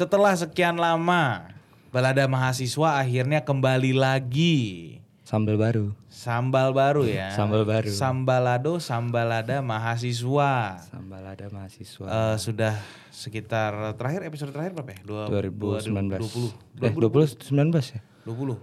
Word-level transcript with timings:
Setelah 0.00 0.32
sekian 0.32 0.80
lama, 0.80 1.52
Balada 1.92 2.24
Mahasiswa 2.24 3.04
akhirnya 3.04 3.44
kembali 3.44 3.92
lagi. 3.92 4.96
Sambal 5.28 5.60
baru. 5.60 5.92
Sambal 6.08 6.72
baru 6.72 7.04
ya. 7.04 7.28
Sambal 7.36 7.68
baru. 7.68 7.92
Sambalado, 7.92 8.80
Sambalada 8.80 9.60
Mahasiswa. 9.60 10.80
Sambal 10.88 11.20
ada 11.28 11.52
mahasiswa. 11.52 12.08
Eh, 12.08 12.36
sudah 12.40 12.80
sekitar 13.12 13.92
terakhir 14.00 14.24
episode 14.24 14.56
terakhir 14.56 14.72
berapa 14.80 14.90
ya? 14.96 15.00
Dua, 15.04 15.22
2019. 15.28 16.48
20. 16.80 16.80
Eh 16.80 16.92
2019 16.96 17.92
ya? 17.92 18.00
20. 18.24 18.56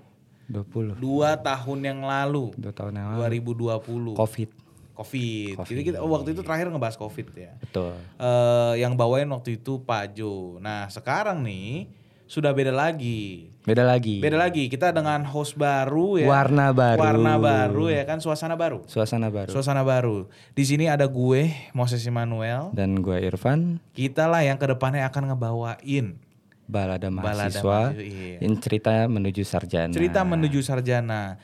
20. 0.50 0.98
Dua 0.98 1.38
tahun 1.38 1.80
yang 1.86 2.02
lalu. 2.02 2.50
Dua 2.58 2.74
tahun 2.74 2.98
yang 2.98 3.08
lalu. 3.14 3.46
2020. 3.78 4.18
Covid. 4.18 4.50
Covid. 4.98 5.62
Jadi 5.62 5.82
kita 5.86 5.98
oh, 6.02 6.10
waktu 6.10 6.34
itu 6.34 6.42
terakhir 6.42 6.74
ngebahas 6.74 6.98
Covid 6.98 7.28
ya. 7.38 7.54
Betul. 7.62 7.94
eh 8.18 8.74
yang 8.82 8.98
bawain 8.98 9.30
waktu 9.30 9.62
itu 9.62 9.78
Pak 9.86 10.18
Jo. 10.18 10.58
Nah 10.58 10.90
sekarang 10.90 11.46
nih 11.46 11.86
sudah 12.28 12.52
beda 12.52 12.76
lagi. 12.76 13.54
Beda 13.64 13.88
lagi. 13.88 14.20
Beda 14.20 14.36
lagi. 14.36 14.68
Kita 14.68 14.92
dengan 14.92 15.24
host 15.28 15.56
baru 15.56 16.20
ya. 16.20 16.28
Warna 16.28 16.72
baru. 16.76 17.00
Warna 17.00 17.34
baru 17.40 17.86
ya 17.92 18.04
kan. 18.04 18.20
Suasana 18.20 18.56
baru. 18.60 18.84
Suasana 18.88 19.32
baru. 19.32 19.50
Suasana 19.52 19.84
baru. 19.84 20.28
Di 20.52 20.64
sini 20.68 20.88
ada 20.92 21.08
gue 21.08 21.52
Moses 21.72 22.04
Immanuel. 22.04 22.72
Dan 22.76 23.00
gue 23.00 23.20
Irfan, 23.24 23.80
Kita 23.96 24.28
lah 24.28 24.44
yang 24.44 24.60
ke 24.60 24.68
depannya 24.68 25.08
akan 25.08 25.36
ngebawain 25.36 26.20
balada 26.68 27.08
Balada 27.08 27.48
mahasiswa. 27.48 27.96
mahasiswa, 27.96 28.04
iya. 28.04 28.38
Yang 28.44 28.56
cerita 28.60 28.92
menuju 29.08 29.44
sarjana. 29.48 29.94
cerita 29.96 30.20
menuju 30.28 30.60
sarjana. 30.60 31.40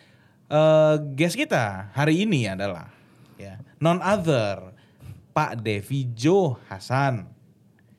Eh 0.51 0.95
guest 1.15 1.39
kita 1.39 1.95
hari 1.95 2.27
ini 2.27 2.45
adalah 2.45 2.91
ya 3.37 3.59
non 3.81 3.99
other 4.03 4.73
Pak 5.33 5.65
Devijo 5.65 6.61
Hasan. 6.69 7.33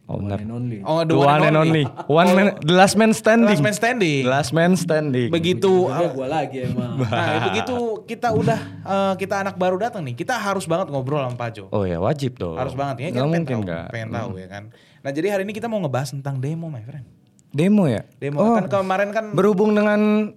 Owner. 0.04 0.36
only. 0.36 0.84
Oh, 0.84 1.00
The 1.00 1.16
one 1.16 1.48
and 1.48 1.56
only. 1.56 1.84
One 2.12 2.28
man, 2.36 2.60
the 2.60 2.77
last 2.77 2.92
man 2.92 3.16
standing. 3.16 3.56
Last 3.56 3.64
man 3.64 3.72
standing. 3.72 4.22
The 4.28 4.32
last 4.36 4.52
man 4.52 4.72
standing. 4.77 5.32
Begitu 5.32 5.88
Udah 5.88 6.12
gue 6.12 6.28
lagi 6.28 6.56
emang. 6.68 7.00
Nah, 7.08 7.48
begitu 7.48 8.05
kita 8.05 8.28
udah 8.36 8.60
eh, 8.84 9.14
kita 9.16 9.40
anak 9.40 9.56
baru 9.56 9.80
datang 9.80 10.05
nih, 10.05 10.12
kita 10.12 10.36
harus 10.36 10.68
banget 10.68 10.92
ngobrol 10.92 11.24
sama 11.24 11.40
Pak 11.40 11.48
Jo. 11.56 11.64
Oh 11.72 11.88
ya 11.88 11.96
wajib 11.96 12.36
dong. 12.36 12.60
Harus 12.60 12.77
banget 12.77 13.00
ya, 13.00 13.16
kita 13.16 13.24
pengen 13.24 13.32
mungkin 13.32 13.56
tahu, 13.56 13.64
nggak. 13.64 13.86
pengen 13.96 14.10
tahu 14.12 14.30
ya 14.36 14.48
kan. 14.52 14.62
Nah, 15.00 15.10
jadi 15.12 15.27
hari 15.32 15.42
ini 15.48 15.52
kita 15.56 15.72
mau 15.72 15.80
ngebahas 15.80 16.12
tentang 16.12 16.36
demo, 16.36 16.68
my 16.68 16.84
friend. 16.84 17.08
Demo 17.48 17.88
ya? 17.88 18.05
Demo 18.20 18.44
Oh, 18.44 18.60
kan 18.60 18.68
kemarin 18.68 19.08
kan 19.08 19.32
berhubung 19.32 19.72
dengan 19.72 20.32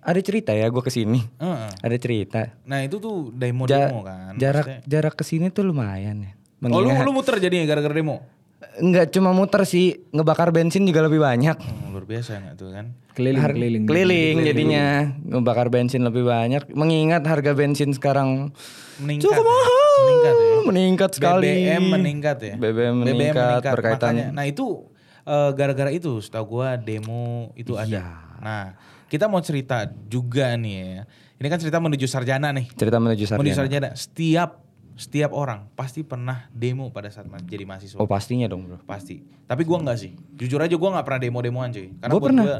ada 0.00 0.20
cerita 0.20 0.50
ya 0.50 0.66
gue 0.66 0.80
ke 0.80 0.88
sini. 0.88 1.20
Heeh. 1.36 1.70
Ada 1.78 1.96
cerita. 1.96 2.40
Nah, 2.64 2.80
itu 2.80 2.96
tuh 2.96 3.28
demo-demo 3.30 4.00
Ja- 4.00 4.02
kan. 4.02 4.32
jarak 4.34 4.64
Maksudnya- 4.66 4.82
jarak 4.86 5.14
ke 5.14 5.24
sini 5.24 5.46
tuh 5.48 5.62
lumayan 5.62 6.16
ya. 6.20 6.32
Oh, 6.62 6.76
lu 6.76 6.88
Mengingat- 6.88 7.04
lu 7.04 7.12
muter 7.12 7.36
jadinya 7.36 7.64
gara-gara 7.66 7.92
demo. 7.92 8.20
Nggak 8.60 9.10
cuma 9.10 9.32
muter 9.32 9.64
sih, 9.64 10.04
ngebakar 10.10 10.50
bensin 10.50 10.84
juga 10.84 11.00
lebih 11.00 11.16
banyak. 11.18 11.56
Hmm, 11.56 11.90
luar 11.90 12.04
biasa 12.04 12.36
enggak 12.36 12.54
tuh 12.56 12.68
kan. 12.70 12.86
Keliling, 13.10 13.40
Har- 13.40 13.52
keliling. 13.52 13.84
keliling 13.84 14.36
jadinya 14.42 14.84
ngebakar 15.18 15.68
bensin 15.68 16.00
lebih 16.00 16.22
banyak. 16.22 16.68
Mengingat 16.70 17.24
harga 17.24 17.52
bensin 17.52 17.90
sekarang 17.90 18.52
Meningkat. 18.98 19.24
cukup 19.26 19.40
ya. 19.40 19.48
mahal, 19.48 19.96
Meningkat 19.98 20.34
ya. 20.36 20.56
meningkat 20.62 21.10
sekali. 21.10 21.48
BBM 21.50 21.84
meningkat 21.90 22.38
ya. 22.38 22.54
BBM 22.54 22.94
meningkat, 22.98 23.60
berkaitan. 23.66 24.12
Makanya, 24.14 24.26
nah 24.30 24.44
itu 24.44 24.84
eh, 25.22 25.50
gara-gara 25.52 25.90
itu 25.90 26.16
setahu 26.18 26.58
gua 26.58 26.76
demo 26.76 27.52
itu 27.54 27.72
Iya. 27.74 27.84
ada. 27.86 28.04
Nah, 28.40 28.64
kita 29.10 29.26
mau 29.26 29.42
cerita 29.42 29.90
juga 30.06 30.54
nih 30.54 30.74
ya. 30.78 31.02
Ini 31.36 31.46
kan 31.50 31.58
cerita 31.58 31.82
menuju 31.82 32.06
sarjana 32.06 32.54
nih. 32.54 32.70
Cerita 32.72 33.02
menuju 33.02 33.24
sarjana. 33.26 33.42
Menuju 33.42 33.56
sarjana. 33.58 33.88
Setiap 33.92 34.62
setiap 34.94 35.32
orang 35.32 35.64
pasti 35.72 36.04
pernah 36.04 36.44
demo 36.52 36.92
pada 36.92 37.08
saat 37.08 37.24
jadi 37.48 37.64
mahasiswa. 37.64 37.96
Oh 37.96 38.04
pastinya 38.04 38.44
dong 38.46 38.68
bro. 38.68 38.78
Pasti. 38.84 39.24
Tapi 39.48 39.64
gua 39.64 39.80
nggak 39.80 39.96
sih. 39.96 40.12
Jujur 40.36 40.60
aja 40.60 40.76
gua 40.76 40.94
nggak 40.94 41.06
pernah 41.08 41.20
demo-demoan 41.24 41.68
cuy. 41.72 41.88
Karena 41.96 42.12
Gua 42.12 42.20
buat 42.20 42.28
pernah. 42.28 42.44
gua 42.44 42.58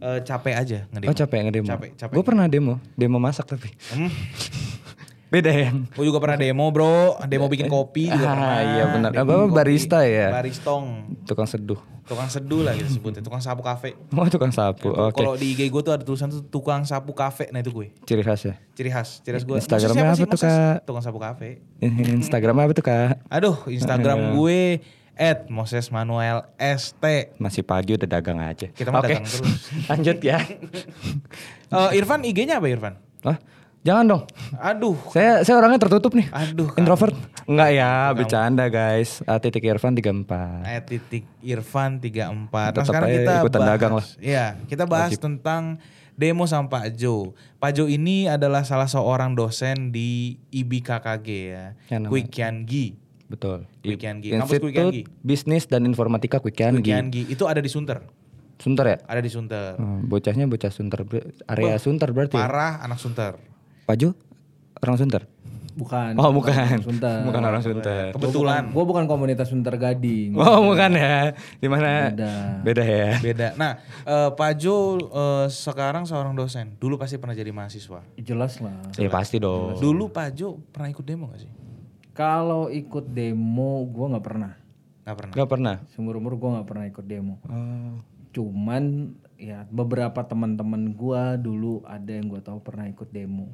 eh, 0.00 0.20
capek 0.24 0.54
aja 0.56 0.78
ngedemo. 0.88 1.10
Oh 1.12 1.14
capek 1.14 1.38
ngedemo. 1.44 1.68
Capek, 1.68 1.90
capek. 1.94 2.14
Gue 2.16 2.24
pernah 2.24 2.46
demo, 2.48 2.74
demo 2.96 3.18
masak 3.20 3.44
tapi. 3.46 3.68
Hmm. 3.92 4.08
Beda 5.32 5.48
ya. 5.48 5.72
Gue 5.72 6.04
juga 6.04 6.20
pernah 6.20 6.36
demo 6.36 6.68
bro, 6.68 7.16
demo 7.24 7.48
bikin 7.48 7.64
kopi 7.68 8.04
juga 8.04 8.28
Ah, 8.28 8.36
pernah. 8.36 8.60
iya 8.60 8.84
benar. 8.92 9.10
Apa, 9.16 9.32
barista 9.48 10.04
ya? 10.04 10.28
Baristong, 10.28 11.16
Tukang 11.24 11.48
seduh. 11.48 11.80
Tukang 12.12 12.28
seduh 12.28 12.60
lah 12.60 12.76
kita 12.76 12.90
sebutnya, 12.92 13.20
tukang 13.24 13.40
sapu 13.40 13.64
kafe. 13.64 13.96
Oh 14.12 14.28
tukang 14.28 14.52
sapu. 14.52 14.92
Itu 14.92 15.00
Oke. 15.08 15.16
Kalau 15.16 15.32
di 15.40 15.56
IG 15.56 15.72
gue 15.72 15.82
tuh 15.82 15.92
ada 15.96 16.04
tulisan 16.04 16.28
tuh 16.28 16.44
tukang 16.44 16.84
sapu 16.84 17.16
kafe, 17.16 17.48
nah 17.48 17.64
itu 17.64 17.72
gue. 17.72 17.88
Ciri 18.04 18.20
khas 18.20 18.44
ya. 18.44 18.54
Ciri 18.76 18.92
khas, 18.92 19.24
ciri 19.24 19.40
khas 19.40 19.44
gue. 19.48 19.56
Instagramnya 19.56 20.12
apa 20.12 20.24
tuh, 20.28 20.40
Kak? 20.44 20.76
Tukang 20.84 21.00
sapu 21.00 21.16
kafe. 21.16 21.64
Instagram 22.20 22.68
apa 22.68 22.72
tuh 22.76 22.84
kak? 22.84 23.16
Aduh, 23.32 23.56
Instagram 23.64 24.36
gue 24.36 24.84
at 25.16 25.48
Moses 25.48 25.88
Manuel 25.92 26.44
ST. 26.56 27.04
Masih 27.36 27.62
pagi 27.64 27.96
udah 27.96 28.08
dagang 28.08 28.40
aja. 28.40 28.68
Kita 28.72 28.88
mah 28.92 29.04
Oke. 29.04 29.16
dagang 29.16 29.24
terus. 29.28 29.62
Lanjut 29.90 30.18
ya. 30.20 30.38
Eh, 31.72 31.96
Irfan 31.96 32.20
IG-nya 32.20 32.60
apa 32.60 32.68
Irfan? 32.68 33.00
Hah? 33.24 33.40
Jangan 33.82 34.04
dong. 34.06 34.22
Aduh, 34.54 34.94
Saya 35.10 35.42
saya 35.42 35.58
orangnya 35.58 35.82
tertutup 35.82 36.14
nih. 36.14 36.30
aduh. 36.30 36.70
Kak. 36.70 36.78
Introvert? 36.78 37.18
Enggak 37.44 37.70
ya, 37.72 38.14
bercanda 38.14 38.64
guys. 38.68 39.26
A 39.26 39.42
titik 39.42 39.66
Irfan 39.66 39.92
34. 39.92 40.62
At 40.62 40.86
titik 40.86 41.26
Irfan 41.42 41.98
34. 41.98 42.78
Nah 42.78 42.86
sekarang 42.86 43.08
kita 43.10 43.32
ikutan 43.42 43.60
bahas, 43.60 43.70
dagang 43.74 43.92
lah. 43.98 44.06
Iya, 44.16 44.46
kita 44.64 44.86
bahas 44.86 45.18
tentang 45.18 45.82
demo 46.14 46.46
sama 46.46 46.70
Pak 46.70 46.94
Jo. 46.94 47.34
Pak 47.58 47.74
Jo 47.74 47.90
ini 47.90 48.30
adalah 48.30 48.62
salah 48.62 48.86
seorang 48.86 49.34
dosen 49.34 49.90
di 49.90 50.38
IBKKG 50.48 51.26
ya. 51.42 51.74
Yang 51.88 52.00
namanya- 52.00 52.08
Quick 52.08 52.30
Gi. 52.64 52.86
Betul. 53.26 53.58
Quick 53.82 53.98
Gi. 53.98 54.28
Kampus 54.30 54.50
Quick 54.60 54.78
Institut 54.78 54.92
Gi. 54.94 55.02
Bisnis 55.20 55.66
dan 55.66 55.82
Informatika 55.82 56.38
Quick 56.38 56.54
Quick 56.54 56.86
Gi. 56.86 56.94
Gi. 57.10 57.22
Itu 57.26 57.50
ada 57.50 57.58
di 57.58 57.66
Sunter. 57.66 57.98
Sunter 58.62 58.86
ya? 58.86 58.98
Ada 59.02 59.18
di 59.18 59.26
Sunter. 59.26 59.74
Hmm, 59.74 60.06
bocahnya 60.06 60.46
bocah 60.46 60.70
Sunter. 60.70 61.02
Area 61.50 61.74
Sunter 61.82 62.14
berarti. 62.14 62.38
ya? 62.38 62.46
Parah 62.46 62.78
anak 62.78 63.02
Sunter. 63.02 63.50
Paju? 63.86 64.14
Orang 64.82 64.96
Sunter? 64.98 65.22
Bukan. 65.72 66.12
Oh 66.20 66.30
bukan. 66.36 66.84
Sunter. 66.84 67.24
Bukan 67.24 67.42
orang 67.42 67.62
Sunter. 67.64 68.12
Kebetulan 68.12 68.68
Gue 68.76 68.84
bukan 68.84 69.08
komunitas 69.08 69.48
Sunter 69.48 69.74
Gading. 69.80 70.36
Oh 70.36 70.68
bukan 70.68 70.92
ya. 70.92 71.32
Di 71.58 71.68
mana? 71.68 72.12
Beda. 72.12 72.32
Beda 72.60 72.84
ya. 72.84 73.12
beda. 73.18 73.48
Nah, 73.56 73.80
eh, 74.04 74.30
Pak 74.36 74.52
Jo 74.60 75.00
eh, 75.00 75.46
sekarang 75.48 76.04
seorang 76.04 76.36
dosen. 76.36 76.76
Dulu 76.76 77.00
pasti 77.00 77.16
pernah 77.16 77.32
jadi 77.32 77.50
mahasiswa. 77.50 78.04
Jelas 78.20 78.60
lah. 78.60 78.76
Ya 79.00 79.08
pasti 79.08 79.40
dong. 79.40 79.80
Dulu 79.80 80.12
Pak 80.12 80.28
Jo 80.36 80.60
pernah 80.70 80.92
ikut 80.92 81.04
demo 81.04 81.32
gak 81.32 81.40
sih? 81.48 81.50
Kalau 82.12 82.68
ikut 82.68 83.08
demo 83.08 83.88
gue 83.88 84.06
nggak 84.12 84.24
pernah. 84.24 84.52
Gak 85.08 85.16
pernah. 85.16 85.34
Gak 85.34 85.48
pernah. 85.48 85.76
Seumur 85.96 86.20
umur 86.20 86.36
gue 86.36 86.50
nggak 86.52 86.68
pernah 86.68 86.84
ikut 86.84 87.06
demo. 87.08 87.40
Oh. 87.48 87.96
Cuman 88.36 89.16
ya 89.40 89.64
beberapa 89.72 90.20
teman-teman 90.22 90.92
gue 90.92 91.22
dulu 91.40 91.80
ada 91.88 92.12
yang 92.12 92.28
gue 92.28 92.40
tahu 92.44 92.60
pernah 92.60 92.84
ikut 92.84 93.08
demo. 93.08 93.48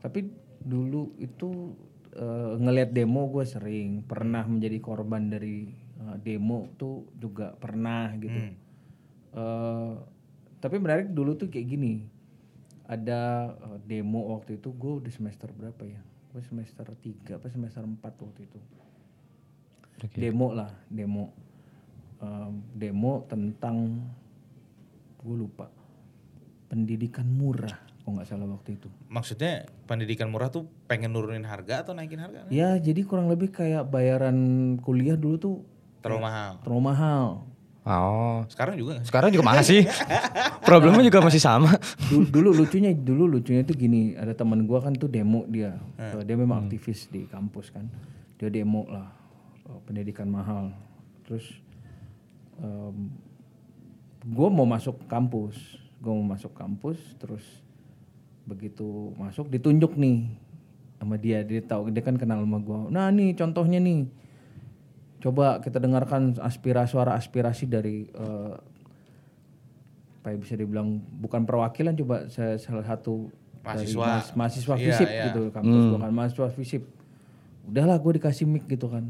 Tapi 0.00 0.24
dulu 0.60 1.16
itu 1.20 1.76
eh, 2.16 2.54
ngelihat 2.56 2.90
demo 2.92 3.28
gue 3.32 3.44
sering 3.44 4.04
pernah 4.04 4.44
menjadi 4.44 4.80
korban 4.80 5.28
dari 5.28 5.68
eh, 6.00 6.16
demo 6.20 6.72
tuh 6.76 7.08
juga 7.16 7.52
pernah 7.56 8.12
gitu. 8.16 8.40
Hmm. 8.40 8.54
Eh, 9.30 9.94
tapi 10.60 10.76
menarik 10.76 11.12
dulu 11.12 11.36
tuh 11.36 11.48
kayak 11.48 11.66
gini. 11.68 12.04
Ada 12.90 13.52
eh, 13.54 13.78
demo 13.84 14.36
waktu 14.36 14.60
itu 14.60 14.72
gue 14.72 15.04
di 15.04 15.12
semester 15.12 15.52
berapa 15.52 15.82
ya? 15.84 16.00
Gue 16.30 16.42
semester 16.46 16.86
3 16.86 17.36
apa 17.36 17.46
semester 17.52 17.82
4 17.84 18.00
waktu 18.00 18.40
itu. 18.46 18.58
Demo 20.16 20.56
lah, 20.56 20.72
demo. 20.88 21.28
Em, 22.24 22.64
demo 22.72 23.28
tentang 23.28 24.00
gue 25.20 25.36
lupa. 25.36 25.68
Pendidikan 26.72 27.28
murah 27.28 27.89
kalau 28.10 28.18
nggak 28.18 28.26
salah 28.26 28.50
waktu 28.50 28.74
itu. 28.74 28.90
Maksudnya 29.06 29.70
pendidikan 29.86 30.26
murah 30.34 30.50
tuh 30.50 30.66
pengen 30.90 31.14
nurunin 31.14 31.46
harga 31.46 31.86
atau 31.86 31.94
naikin 31.94 32.18
harga? 32.18 32.50
Ya 32.50 32.74
jadi 32.74 33.06
kurang 33.06 33.30
lebih 33.30 33.54
kayak 33.54 33.86
bayaran 33.86 34.34
kuliah 34.82 35.14
dulu 35.14 35.38
tuh 35.38 35.54
Terlalu 36.02 36.26
mahal. 36.26 36.52
terlalu 36.66 36.82
mahal. 36.82 37.26
Oh. 37.86 38.42
Sekarang 38.50 38.74
juga 38.74 38.98
gak? 38.98 39.06
Sekarang 39.06 39.30
juga 39.30 39.46
masih. 39.46 39.86
Problemnya 40.66 41.06
juga 41.06 41.22
masih 41.22 41.38
sama. 41.38 41.70
dulu, 42.10 42.26
dulu 42.26 42.50
lucunya 42.66 42.90
dulu 42.90 43.30
lucunya 43.30 43.62
tuh 43.62 43.78
gini 43.78 44.18
ada 44.18 44.34
teman 44.34 44.66
gua 44.66 44.82
kan 44.82 44.92
tuh 44.98 45.06
demo 45.06 45.46
dia 45.46 45.78
Uh, 45.94 46.26
dia 46.26 46.34
memang 46.34 46.66
aktivis 46.66 47.06
di 47.06 47.28
kampus 47.30 47.70
kan 47.70 47.86
dia 48.34 48.50
demo 48.50 48.82
lah 48.90 49.06
uh, 49.70 49.78
pendidikan 49.86 50.26
mahal 50.26 50.72
terus 51.22 51.46
um, 52.58 53.12
gue 54.20 54.48
mau 54.48 54.64
masuk 54.64 54.96
kampus 55.06 55.54
gue 56.00 56.08
mau 56.12 56.24
masuk 56.24 56.50
kampus 56.56 56.96
terus 57.20 57.44
begitu 58.44 59.12
masuk 59.14 59.48
ditunjuk 59.48 59.94
nih 59.94 60.26
sama 60.96 61.16
dia 61.16 61.40
dia 61.40 61.60
tahu 61.60 61.88
dia 61.88 62.00
kan 62.00 62.14
kenal 62.14 62.40
sama 62.40 62.58
gue 62.58 62.78
nah 62.90 63.08
nih 63.08 63.32
contohnya 63.32 63.78
nih 63.78 64.08
coba 65.18 65.60
kita 65.60 65.76
dengarkan 65.76 66.36
aspirasi 66.36 66.90
suara 66.90 67.12
aspirasi 67.12 67.64
dari 67.64 68.08
uh, 68.12 68.56
apa 70.20 70.32
ya 70.32 70.36
bisa 70.36 70.54
dibilang 70.54 71.00
bukan 71.16 71.44
perwakilan 71.44 71.96
coba 71.96 72.28
saya 72.28 72.56
salah 72.56 72.84
satu 72.84 73.32
dari 73.58 73.84
Mahasiswa. 73.88 74.04
mas- 74.06 74.32
mahasiswa 74.34 74.74
Iya, 74.74 74.84
fisip 74.86 75.08
iya. 75.08 75.24
gitu 75.28 75.42
kampus 75.50 75.84
gua 75.86 75.98
kan 75.98 76.10
mahasiswa 76.10 76.48
fisip 76.50 76.82
udahlah 77.64 77.96
gue 77.96 78.12
dikasih 78.16 78.44
mic 78.44 78.64
gitu 78.66 78.88
kan 78.88 79.08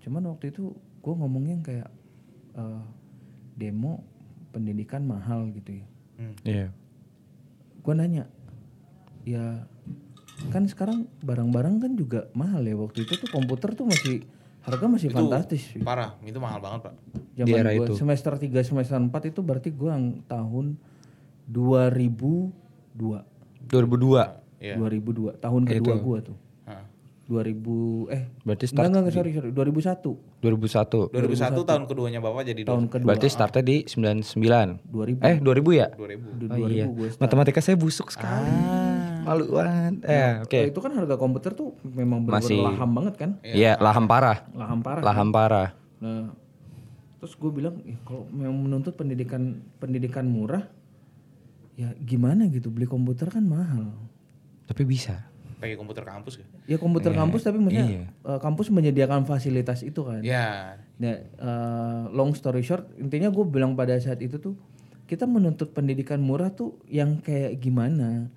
cuman 0.00 0.24
waktu 0.26 0.48
itu 0.48 0.72
gue 1.00 1.14
ngomongnya 1.14 1.56
kayak 1.60 1.88
eh, 2.54 2.82
demo 3.54 4.00
pendidikan 4.50 5.00
mahal 5.00 5.46
gitu 5.50 5.78
ya. 5.78 5.86
Iya. 6.42 6.66
Gue 7.80 7.94
nanya, 7.94 8.26
ya 9.24 9.66
kan 10.48 10.64
sekarang 10.64 11.04
barang-barang 11.20 11.84
kan 11.84 11.92
juga 11.96 12.32
mahal 12.32 12.64
ya 12.64 12.72
waktu 12.72 13.04
itu 13.04 13.12
tuh 13.20 13.28
komputer 13.28 13.76
tuh 13.76 13.84
masih 13.84 14.24
harga 14.60 14.84
masih 14.88 15.08
fantastis. 15.12 15.72
Parah, 15.80 16.16
itu 16.24 16.36
mahal 16.36 16.60
banget 16.60 16.88
pak. 16.88 16.94
Di 17.32 17.44
Zaman 17.44 17.56
era 17.60 17.70
gua 17.76 17.86
itu. 17.88 17.94
semester 17.96 18.32
3 18.36 18.60
semester 18.64 18.96
4 18.96 19.30
itu 19.32 19.40
berarti 19.40 19.68
gua 19.72 19.96
yang 19.96 20.20
tahun 20.28 20.76
2002. 21.48 22.92
2002. 23.68 24.60
Iya. 24.60 24.76
2002 24.76 25.40
tahun 25.40 25.62
kedua 25.64 25.96
gua 26.00 26.18
tuh. 26.20 26.36
Hah. 26.68 26.84
2000 27.30 28.10
eh 28.12 28.22
Berarti 28.42 28.64
enggak 28.74 28.86
enggak 28.90 29.00
enggak, 29.00 29.14
sorry 29.16 29.30
sorry 29.32 29.50
2001. 29.54 30.44
2001. 30.44 31.14
2001 31.14 31.62
tahun 31.64 31.82
keduanya 31.88 32.20
bapak 32.20 32.42
jadi 32.44 32.60
Tahun 32.66 32.84
kedua 32.90 33.06
Berarti 33.08 33.26
startnya 33.32 33.62
di 33.64 33.76
99. 33.88 34.92
2000 34.92 35.24
Eh 35.24 35.36
2000 35.40 35.72
ya? 35.72 35.88
2000. 35.96 36.52
Oh 36.52 36.68
iya. 36.68 36.84
gua 36.84 37.08
Matematika 37.16 37.64
saya 37.64 37.80
busuk 37.80 38.12
sekali. 38.12 38.99
Malu 39.22 39.44
banget. 39.52 39.94
Eh 40.04 40.32
oke. 40.42 40.56
Eh, 40.56 40.64
Itu 40.72 40.80
kan 40.80 40.92
harga 40.92 41.14
komputer 41.16 41.52
tuh 41.52 41.76
memang 41.84 42.24
benar 42.24 42.40
Masih- 42.40 42.60
laham 42.60 42.90
banget 42.92 43.14
kan? 43.16 43.30
Iya, 43.40 43.76
laham 43.78 44.04
parah. 44.04 44.44
Laham 44.52 44.80
parah. 44.80 45.02
Laham 45.02 45.28
parah. 45.30 45.68
Nah, 46.00 46.32
terus 47.20 47.36
gue 47.36 47.50
bilang, 47.52 47.80
"Ih, 47.84 48.00
kalau 48.02 48.24
memang 48.32 48.56
menuntut 48.64 48.96
pendidikan 48.96 49.60
pendidikan 49.76 50.24
murah, 50.24 50.64
ya 51.76 51.92
gimana 52.00 52.48
gitu 52.48 52.68
beli 52.68 52.84
komputer 52.84 53.28
kan 53.28 53.44
mahal. 53.44 53.92
Tapi 54.68 54.84
bisa. 54.84 55.28
Pakai 55.60 55.76
komputer 55.76 56.04
kampus 56.04 56.40
kan? 56.40 56.48
Ya 56.64 56.80
komputer 56.80 57.12
kampus 57.12 57.44
tapi 57.44 57.60
maksudnya 57.60 58.08
eh, 58.08 58.38
kampus 58.40 58.72
menyediakan 58.72 59.28
fasilitas 59.28 59.84
itu 59.84 60.00
kan. 60.04 60.24
Ya. 60.24 60.80
Nah, 60.96 61.16
eh, 61.20 62.02
long 62.12 62.32
story 62.32 62.64
short, 62.64 62.88
intinya 62.96 63.28
gue 63.28 63.44
bilang 63.44 63.76
pada 63.76 63.92
saat 64.00 64.20
itu 64.20 64.40
tuh 64.40 64.56
kita 65.04 65.26
menuntut 65.26 65.74
pendidikan 65.74 66.22
murah 66.22 66.48
tuh 66.48 66.80
yang 66.86 67.20
kayak 67.20 67.60
gimana? 67.60 68.30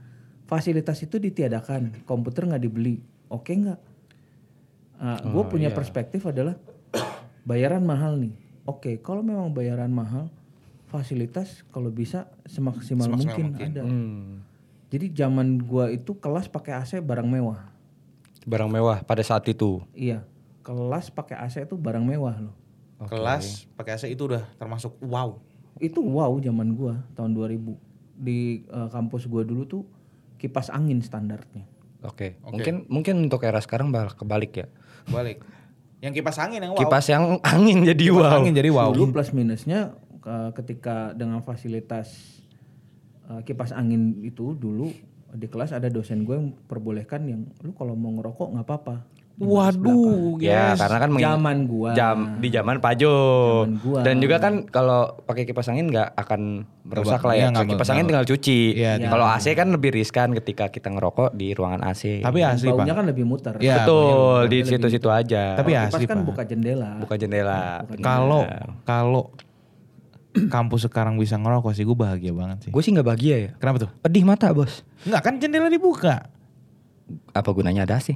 Fasilitas 0.44 1.00
itu 1.02 1.18
ditiadakan, 1.18 2.04
komputer 2.04 2.46
nggak 2.46 2.64
dibeli, 2.64 3.00
oke 3.32 3.52
nggak? 3.52 3.80
gue 5.04 5.44
punya 5.52 5.68
perspektif 5.76 6.24
adalah 6.24 6.56
bayaran 7.50 7.84
mahal 7.84 8.16
nih. 8.16 8.36
Oke, 8.64 8.96
kalau 9.04 9.20
memang 9.20 9.52
bayaran 9.52 9.92
mahal, 9.92 10.32
fasilitas 10.88 11.68
kalau 11.74 11.92
bisa 11.92 12.32
semaksimal, 12.48 13.12
mungkin, 13.12 13.58
ada. 13.60 13.84
Hmm. 13.84 14.46
Jadi 14.94 15.10
zaman 15.10 15.58
gua 15.60 15.90
itu 15.90 16.14
kelas 16.16 16.46
pakai 16.48 16.78
AC 16.78 17.02
barang 17.02 17.26
mewah. 17.26 17.66
Barang 18.46 18.70
mewah 18.70 19.02
pada 19.02 19.26
saat 19.26 19.44
itu. 19.50 19.82
Iya, 19.92 20.24
kelas 20.62 21.10
pakai 21.10 21.36
AC 21.42 21.66
itu 21.66 21.74
barang 21.74 22.06
mewah 22.06 22.38
loh. 22.38 22.56
Kelas 23.10 23.68
pakai 23.76 23.98
AC 23.98 24.08
itu 24.08 24.30
udah 24.30 24.46
termasuk 24.56 24.96
wow. 25.02 25.42
Itu 25.82 26.00
wow 26.00 26.38
zaman 26.38 26.78
gua 26.78 27.02
tahun 27.18 27.34
2000. 27.36 27.74
Di 28.22 28.64
eh, 28.64 28.90
kampus 28.94 29.26
gua 29.26 29.42
dulu 29.42 29.66
tuh 29.66 29.84
kipas 30.44 30.68
angin 30.68 31.00
standarnya. 31.00 31.64
Oke. 32.04 32.36
Mungkin 32.44 32.84
mungkin 32.92 33.16
untuk 33.32 33.48
era 33.48 33.64
sekarang 33.64 33.96
bakal 33.96 34.20
kebalik 34.20 34.52
ya. 34.60 34.68
Balik. 35.08 35.40
Yang 36.04 36.20
kipas 36.20 36.36
angin 36.44 36.60
yang 36.60 36.76
wow. 36.76 36.82
Kipas 36.84 37.06
yang 37.08 37.24
angin 37.56 37.88
jadi 37.88 38.12
Kipas 38.12 38.28
wow. 38.28 38.38
angin 38.44 38.54
jadi 38.60 38.70
wow. 38.76 38.92
Dulu 38.92 39.16
plus 39.16 39.32
minusnya 39.32 39.96
eh, 40.28 40.52
ketika 40.52 41.16
dengan 41.16 41.40
fasilitas 41.40 42.12
eh, 43.32 43.40
kipas 43.48 43.72
angin 43.72 44.20
itu 44.20 44.52
dulu 44.52 44.92
di 45.34 45.48
kelas 45.48 45.72
ada 45.72 45.88
dosen 45.88 46.28
gue 46.28 46.36
yang 46.36 46.52
perbolehkan 46.68 47.26
yang 47.26 47.42
lu 47.64 47.72
kalau 47.72 47.96
mau 47.96 48.12
ngerokok 48.20 48.52
nggak 48.52 48.68
apa-apa. 48.68 48.96
Waduh, 49.34 50.38
Ya, 50.38 50.78
karena 50.78 50.98
kan 51.00 51.10
Zaman 51.12 51.58
gua. 51.66 51.92
jam 51.92 52.38
di 52.38 52.48
zaman 52.48 52.78
Pajo. 52.78 53.10
Zaman 53.64 53.82
gua. 53.82 54.00
Dan 54.02 54.22
juga 54.22 54.38
kan 54.38 54.64
kalau 54.64 55.18
pakai 55.20 55.44
kipas 55.44 55.68
angin 55.68 55.90
nggak 55.90 56.14
akan 56.16 56.42
merusak 56.84 57.18
lah 57.20 57.34
ya. 57.34 57.40
iya, 57.40 57.48
nggak- 57.50 57.66
kipas 57.66 57.82
nggak- 57.82 57.92
angin 57.92 58.06
tinggal 58.06 58.28
cuci. 58.28 58.60
Iya, 58.78 58.92
Kalau 59.04 59.26
AC 59.26 59.46
kan 59.52 59.68
lebih 59.68 59.90
riskan 59.92 60.32
ketika 60.34 60.70
kita 60.70 60.88
ngerokok 60.88 61.34
di 61.34 61.50
ruangan 61.52 61.82
AC. 61.84 62.22
Tapi 62.22 62.40
asli 62.40 62.68
pak. 62.68 62.78
Baunya 62.78 62.94
kan 62.94 63.06
lebih 63.06 63.26
muter. 63.26 63.54
Iya, 63.58 63.82
Betul, 63.82 64.40
di 64.48 64.58
situ-situ 64.64 65.10
aja. 65.10 65.58
Tapi 65.58 65.72
Kipas 65.72 65.90
asli 65.92 66.06
kan 66.06 66.18
pak. 66.20 66.28
buka 66.30 66.42
jendela. 66.46 66.92
buka 67.00 67.16
jendela. 67.18 67.60
Kalau 68.00 68.42
kalau 68.86 69.24
kampus 70.34 70.86
sekarang 70.86 71.18
bisa 71.18 71.36
ngerokok 71.36 71.74
sih 71.74 71.84
gue 71.84 71.94
bahagia 71.96 72.34
banget 72.34 72.58
sih. 72.66 72.70
Gue 72.70 72.82
sih 72.82 72.90
nggak 72.90 73.06
bahagia 73.08 73.36
ya. 73.40 73.52
Kenapa 73.58 73.78
tuh? 73.82 73.92
Pedih 73.98 74.24
mata 74.24 74.50
bos. 74.50 74.86
Enggak 75.04 75.22
kan 75.24 75.34
jendela 75.38 75.68
dibuka. 75.68 76.30
Apa 77.34 77.50
gunanya 77.50 77.86
ada 77.86 77.98
AC? 77.98 78.14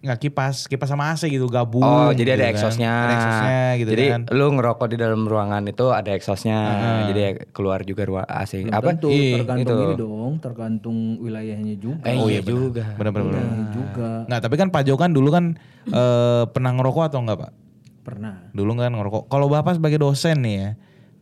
Enggak 0.00 0.18
kipas, 0.18 0.64
kipas 0.64 0.88
sama 0.88 1.12
AC 1.12 1.28
gitu 1.28 1.44
gabung. 1.44 1.80
Oh, 1.80 2.08
jadi 2.10 2.32
ada 2.32 2.40
gitu 2.40 2.42
kan. 2.42 2.52
exhaustnya. 2.56 2.92
Ada 2.94 3.12
exhaustnya 3.12 3.60
gitu 3.76 3.88
jadi 3.90 4.04
kan. 4.08 4.20
lu 4.32 4.46
ngerokok 4.50 4.86
di 4.88 4.96
dalam 4.96 5.20
ruangan 5.22 5.62
itu 5.62 5.84
ada 5.88 6.10
exhaustnya. 6.10 6.58
Jadi 7.06 7.20
keluar 7.52 7.84
juga 7.84 8.02
ruang 8.04 8.24
AC. 8.24 8.64
Belum 8.64 8.72
Apa? 8.72 8.96
tentu, 8.96 9.08
Iya, 9.08 9.36
tergantung 9.38 9.76
itu. 9.76 9.84
ini 9.84 9.94
dong, 9.94 10.32
tergantung 10.40 10.96
wilayahnya 11.18 11.74
juga. 11.76 12.00
Eh, 12.02 12.16
iya 12.16 12.40
juga. 12.40 12.84
Bener-bener. 12.96 13.28
Wilayahnya 13.30 13.66
juga 13.68 14.10
Enggak, 14.24 14.40
tapi 14.40 14.54
kan 14.56 14.68
Pak 14.70 14.82
Jo 14.82 14.94
kan 14.96 15.10
dulu 15.12 15.28
kan 15.28 15.44
eh, 15.84 16.44
pernah 16.48 16.70
ngerokok 16.72 17.04
atau 17.06 17.20
enggak 17.20 17.38
Pak? 17.38 17.52
pernah. 18.00 18.48
Dulu 18.50 18.70
kan 18.74 18.90
ngerokok. 18.90 19.22
Kalau 19.28 19.46
Bapak 19.46 19.76
sebagai 19.76 20.00
dosen 20.00 20.40
nih 20.40 20.54
ya, 20.56 20.70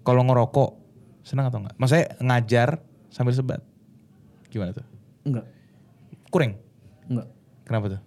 kalau 0.01 0.23
ngerokok 0.23 0.71
senang 1.21 1.51
atau 1.51 1.59
enggak? 1.59 1.75
Maksudnya 1.75 2.07
ngajar 2.21 2.69
sambil 3.11 3.35
sebat. 3.35 3.61
Gimana 4.47 4.71
tuh? 4.71 4.87
Enggak, 5.27 5.45
Kuring. 6.31 6.55
enggak. 7.11 7.27
Kenapa 7.67 7.87
tuh? 7.91 8.01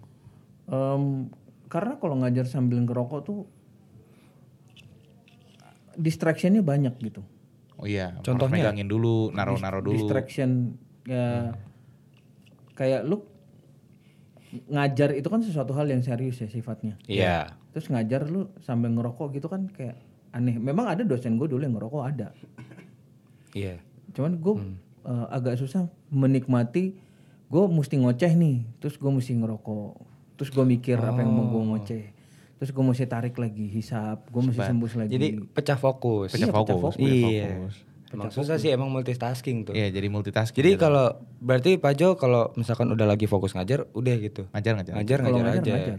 Em, 0.70 1.32
karena 1.66 1.96
kalau 1.96 2.20
ngajar 2.20 2.46
sambil 2.46 2.78
ngerokok 2.84 3.20
tuh 3.24 3.40
distractionnya 5.96 6.64
banyak 6.64 6.94
gitu. 7.00 7.22
Oh 7.80 7.88
iya, 7.88 8.14
Contohnya? 8.22 8.62
harus 8.62 8.78
megangin 8.78 8.88
dulu, 8.88 9.34
naro-naro 9.34 9.82
dulu. 9.82 9.98
Distraction 9.98 10.78
ya 11.02 11.50
kayak 12.78 13.02
lu 13.02 13.26
ngajar 14.70 15.16
itu 15.16 15.26
kan 15.26 15.40
sesuatu 15.42 15.72
hal 15.72 15.88
yang 15.88 16.04
serius 16.04 16.38
ya 16.38 16.48
sifatnya. 16.48 17.00
Iya. 17.08 17.56
Terus 17.72 17.88
ngajar 17.88 18.28
lu 18.28 18.52
sambil 18.60 18.92
ngerokok 18.92 19.34
gitu 19.40 19.48
kan 19.48 19.66
kayak 19.72 19.96
aneh. 20.30 20.60
Memang 20.60 20.92
ada 20.92 21.02
dosen 21.02 21.40
gue 21.40 21.48
dulu 21.48 21.64
yang 21.64 21.74
ngerokok 21.74 22.02
ada. 22.04 22.36
Iya. 23.56 23.80
Cuman 24.12 24.38
gue 24.38 24.54
eh, 25.08 25.26
agak 25.32 25.56
susah 25.56 25.88
menikmati 26.12 26.96
gue 27.48 27.64
mesti 27.66 27.96
ngoceh 28.00 28.32
nih. 28.36 28.56
Terus 28.78 29.00
gue 29.00 29.10
mesti 29.10 29.32
ngerokok. 29.40 30.11
Terus 30.42 30.50
gue 30.50 30.66
mikir 30.66 30.98
apa 30.98 31.22
yang 31.22 31.30
mau 31.30 31.46
gue 31.46 31.62
ngoceh. 31.64 32.04
Terus 32.58 32.70
gue 32.70 32.82
mesti 32.84 33.06
tarik 33.06 33.38
lagi 33.38 33.70
hisap. 33.70 34.26
Gue 34.26 34.42
mesti 34.42 34.58
sembus 34.58 34.98
lagi. 34.98 35.14
Jadi 35.14 35.38
pecah 35.46 35.78
fokus. 35.78 36.34
Pecah 36.34 36.50
Iya, 36.50 36.50
pecah 36.50 36.58
fokus. 36.74 36.82
fokus. 36.82 36.94
pecah 36.98 37.30
Iya. 37.30 37.46
fokus. 37.48 37.74
Emang 38.12 38.28
susah 38.28 38.56
sih 38.58 38.68
emang 38.68 38.90
multitasking 38.90 39.64
tuh. 39.64 39.72
Iya, 39.72 39.88
jadi 39.88 40.10
multitasking. 40.10 40.58
Jadi 40.58 40.70
kalau 40.76 41.14
berarti 41.38 41.78
Pak 41.78 41.92
Jo 41.94 42.18
kalau 42.18 42.50
misalkan 42.54 42.90
udah 42.90 43.06
lagi 43.06 43.24
fokus 43.24 43.54
ngajar 43.54 43.86
udah 43.88 44.14
gitu. 44.18 44.50
ngajar 44.50 44.72
ngajar. 44.76 44.92
Ngajar 44.98 45.18
Kalau 45.22 45.38
ngajar 45.38 45.54
ngajar, 45.54 45.62
aja. 45.62 45.72
ngajar. 45.94 45.98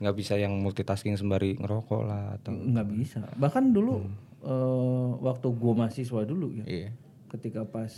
Nggak 0.00 0.14
bisa 0.14 0.34
yang 0.38 0.54
multitasking 0.54 1.18
sembari 1.18 1.58
ngerokok 1.58 2.00
lah 2.00 2.38
atau 2.38 2.54
nggak 2.54 2.86
bisa. 2.88 3.26
Bahkan 3.34 3.74
dulu 3.74 4.06
eh, 4.40 5.08
waktu 5.20 5.46
gue 5.50 5.72
mahasiswa 5.74 6.20
dulu 6.22 6.46
ya. 6.54 6.64
Iya. 6.64 6.90
Ketika 7.28 7.66
pas 7.66 7.90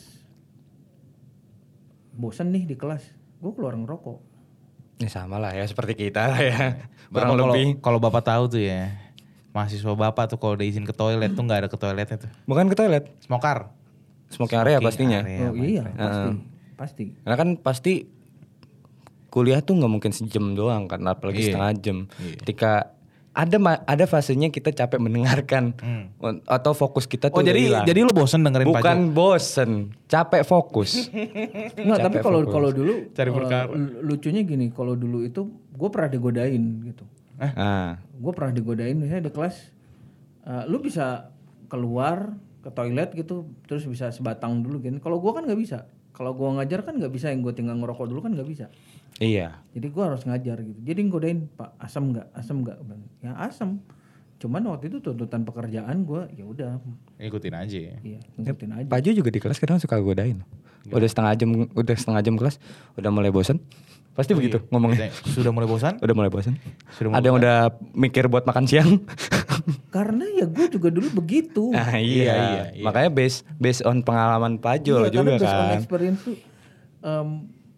bosan 2.13 2.51
nih 2.51 2.65
di 2.65 2.75
kelas, 2.75 3.05
gue 3.39 3.53
keluar 3.53 3.73
ngerokok. 3.75 4.32
Ya 5.03 5.11
sama 5.11 5.37
lah 5.37 5.51
ya 5.51 5.67
seperti 5.67 5.99
kita 5.99 6.31
lah 6.31 6.39
ya. 6.39 6.59
Bapak 7.09 7.13
Kurang 7.13 7.29
kalau 7.29 7.47
lebih. 7.51 7.67
kalau 7.83 7.99
Bapak 7.99 8.23
tahu 8.23 8.43
tuh 8.49 8.63
ya, 8.63 8.95
mahasiswa 9.51 9.93
Bapak 9.93 10.31
tuh 10.31 10.39
kalau 10.39 10.55
udah 10.55 10.63
izin 10.63 10.83
ke 10.83 10.95
toilet 10.95 11.35
tuh 11.35 11.43
nggak 11.43 11.59
ada 11.59 11.69
ke 11.69 11.77
toiletnya 11.77 12.17
tuh. 12.19 12.31
Bukan 12.47 12.71
ke 12.71 12.77
toilet. 12.77 13.05
Smoker. 13.21 13.69
Smoking 14.31 14.59
area 14.59 14.79
pastinya. 14.79 15.21
area, 15.21 15.45
oh 15.45 15.55
iya, 15.55 15.85
pasti, 15.93 16.29
pasti. 16.73 17.05
Karena 17.21 17.37
kan 17.37 17.49
pasti 17.59 17.93
kuliah 19.29 19.61
tuh 19.61 19.77
nggak 19.77 19.91
mungkin 19.91 20.13
sejam 20.13 20.53
doang 20.53 20.87
kan, 20.87 21.05
apalagi 21.05 21.43
Iya. 21.43 21.47
setengah 21.53 21.71
jam. 21.79 21.99
Ketika 22.41 22.97
ada 23.33 23.57
ada 23.83 24.05
fasenya 24.05 24.49
kita 24.49 24.71
capek 24.71 25.01
mendengarkan 25.01 25.73
atau 26.45 26.73
fokus 26.73 27.05
kita 27.05 27.27
Hmm. 27.27 27.33
Oh 27.33 27.39
tuh 27.39 27.43
udah 27.43 27.49
jadi 27.49 27.61
hilang. 27.63 27.85
jadi 27.85 28.01
lu 28.03 28.13
bosen 28.13 28.41
dengerin 28.43 28.69
bukan 28.69 28.99
bosen, 29.11 29.71
capek 30.05 30.43
fokus. 30.43 31.09
Nggak, 31.79 31.99
tapi 32.03 32.17
kalau 32.21 32.45
kalau 32.45 32.69
dulu 32.69 33.09
Cari 33.11 33.27
eh, 33.27 33.35
perkara. 33.35 33.73
lu- 33.73 34.05
lucunya 34.07 34.43
gini, 34.43 34.69
kalau 34.69 34.93
dulu 34.93 35.23
itu 35.23 35.49
gue 35.49 35.89
pernah 35.89 36.09
digodain 36.09 36.61
gitu. 36.85 37.05
Ah, 37.39 37.97
Gue 38.15 38.31
pernah 38.31 38.53
digodain 38.53 38.95
misalnya 38.95 39.27
di 39.27 39.33
kelas, 39.33 39.57
eh, 40.45 40.65
lu 40.69 40.79
bisa 40.79 41.33
keluar 41.67 42.37
ke 42.61 42.69
toilet 42.69 43.11
gitu, 43.13 43.49
terus 43.65 43.83
bisa 43.83 44.09
sebatang 44.09 44.61
dulu 44.61 44.79
gitu. 44.79 45.01
Kalau 45.01 45.19
gue 45.19 45.33
kan 45.33 45.43
nggak 45.43 45.59
bisa. 45.59 45.89
Kalau 46.13 46.31
gue 46.31 46.45
ngajar 46.53 46.85
kan 46.85 46.95
nggak 46.95 47.09
bisa 47.11 47.33
yang 47.33 47.41
gue 47.41 47.51
tinggal 47.51 47.75
ngerokok 47.75 48.07
dulu 48.07 48.21
kan 48.21 48.31
nggak 48.31 48.47
bisa. 48.47 48.69
Iya. 49.23 49.49
Jadi 49.71 49.87
gue 49.87 50.03
harus 50.03 50.23
ngajar 50.23 50.59
gitu. 50.61 50.81
Jadi 50.83 51.01
ngodain 51.05 51.47
Pak 51.49 51.79
asam 51.79 52.11
nggak, 52.11 52.27
asam 52.33 52.61
nggak, 52.61 52.77
ya 53.21 53.33
asam. 53.41 53.79
Cuman 54.37 54.59
waktu 54.67 54.91
itu 54.91 54.99
tuntutan 54.99 55.43
pekerjaan 55.43 56.03
gue 56.03 56.27
ya 56.35 56.43
udah, 56.43 56.83
Ikutin 57.17 57.55
aja 57.55 57.79
ya. 57.79 57.97
iya 58.03 58.19
ngikutin 58.35 58.71
aja. 58.75 58.87
Pak 58.87 58.99
Jo 59.01 59.11
juga 59.15 59.31
di 59.31 59.39
kelas 59.39 59.57
kadang 59.57 59.79
suka 59.79 59.97
godain. 59.97 60.43
Udah 60.85 61.07
setengah 61.07 61.33
jam, 61.33 61.49
udah 61.71 61.95
setengah 61.95 62.21
jam 62.21 62.35
kelas, 62.35 62.59
udah 62.93 63.09
mulai 63.09 63.31
bosen. 63.31 63.63
Pasti 64.13 64.35
begitu 64.35 64.61
ngomongnya. 64.69 65.09
Kita- 65.09 65.31
Sudah 65.31 65.49
mulai 65.49 65.65
bosan? 65.65 65.97
Udah 65.97 66.13
mulai 66.13 66.29
bosen. 66.29 66.59
Sudah 66.93 67.09
mulai 67.09 67.17
Ada 67.17 67.25
yang 67.25 67.37
udah 67.39 67.57
mikir 67.95 68.27
buat 68.27 68.43
makan 68.43 68.67
siang. 68.67 68.91
Karena 69.95 70.27
ya 70.29 70.45
gue 70.45 70.67
juga 70.69 70.91
dulu 70.91 71.09
begitu. 71.15 71.71
Nah, 71.71 71.95
iya, 71.95 72.03
Iya, 72.03 72.35
iya. 72.35 72.63
iya. 72.75 72.83
Makanya 72.83 73.09
based 73.09 73.47
based 73.57 73.81
on 73.81 74.03
pengalaman 74.03 74.59
Pajo 74.59 75.01
Iya, 75.01 75.09
juga 75.09 75.23
karena 75.23 75.39
based 75.39 75.49
on 75.49 75.65
kan. 75.65 75.79
experience 75.79 76.21
tuh 76.21 76.37
em, 77.01 77.29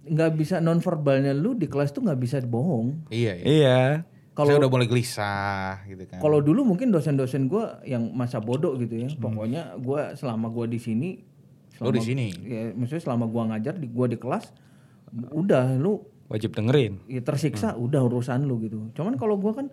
nggak 0.04 0.30
bisa 0.34 0.58
non 0.58 0.78
verbalnya 0.78 1.32
lu 1.32 1.52
di 1.52 1.64
kelas 1.64 1.90
tuh 1.90 2.04
nggak 2.04 2.18
bisa 2.18 2.37
bohong. 2.40 3.08
Iya, 3.08 3.32
iya. 3.34 3.44
Iya. 3.44 3.78
Kalau 4.34 4.58
udah 4.58 4.66
mulai 4.66 4.84
gelisah 4.84 5.87
gitu 5.87 6.04
kan. 6.04 6.18
kalau 6.18 6.42
dulu 6.42 6.66
mungkin 6.66 6.90
dosen-dosen 6.90 7.46
gue 7.46 7.64
yang 7.87 8.11
masa 8.11 8.42
bodoh 8.42 8.75
gitu 8.76 8.99
ya. 8.99 9.08
Pokoknya 9.14 9.78
gue 9.78 10.02
selama 10.14 10.50
gue 10.50 10.66
di 10.68 10.78
sini, 10.78 11.23
Lu 11.78 11.88
di 11.88 12.02
selama- 12.02 12.02
sini. 12.02 12.26
ya, 12.42 12.62
maksudnya 12.75 13.02
selama 13.04 13.25
gue 13.26 13.42
ngajar 13.46 13.75
di 13.75 13.87
gue 13.87 14.06
di 14.11 14.18
kelas, 14.18 14.50
udah 15.30 15.78
lu 15.78 16.02
Wajib 16.26 16.50
dengerin. 16.50 16.99
ya 17.06 17.23
tersiksa 17.23 17.78
udah 17.78 18.02
urusan 18.02 18.42
lu 18.42 18.58
gitu. 18.58 18.90
Cuman 18.92 19.14
kalau 19.14 19.38
gua 19.38 19.54
kan 19.54 19.70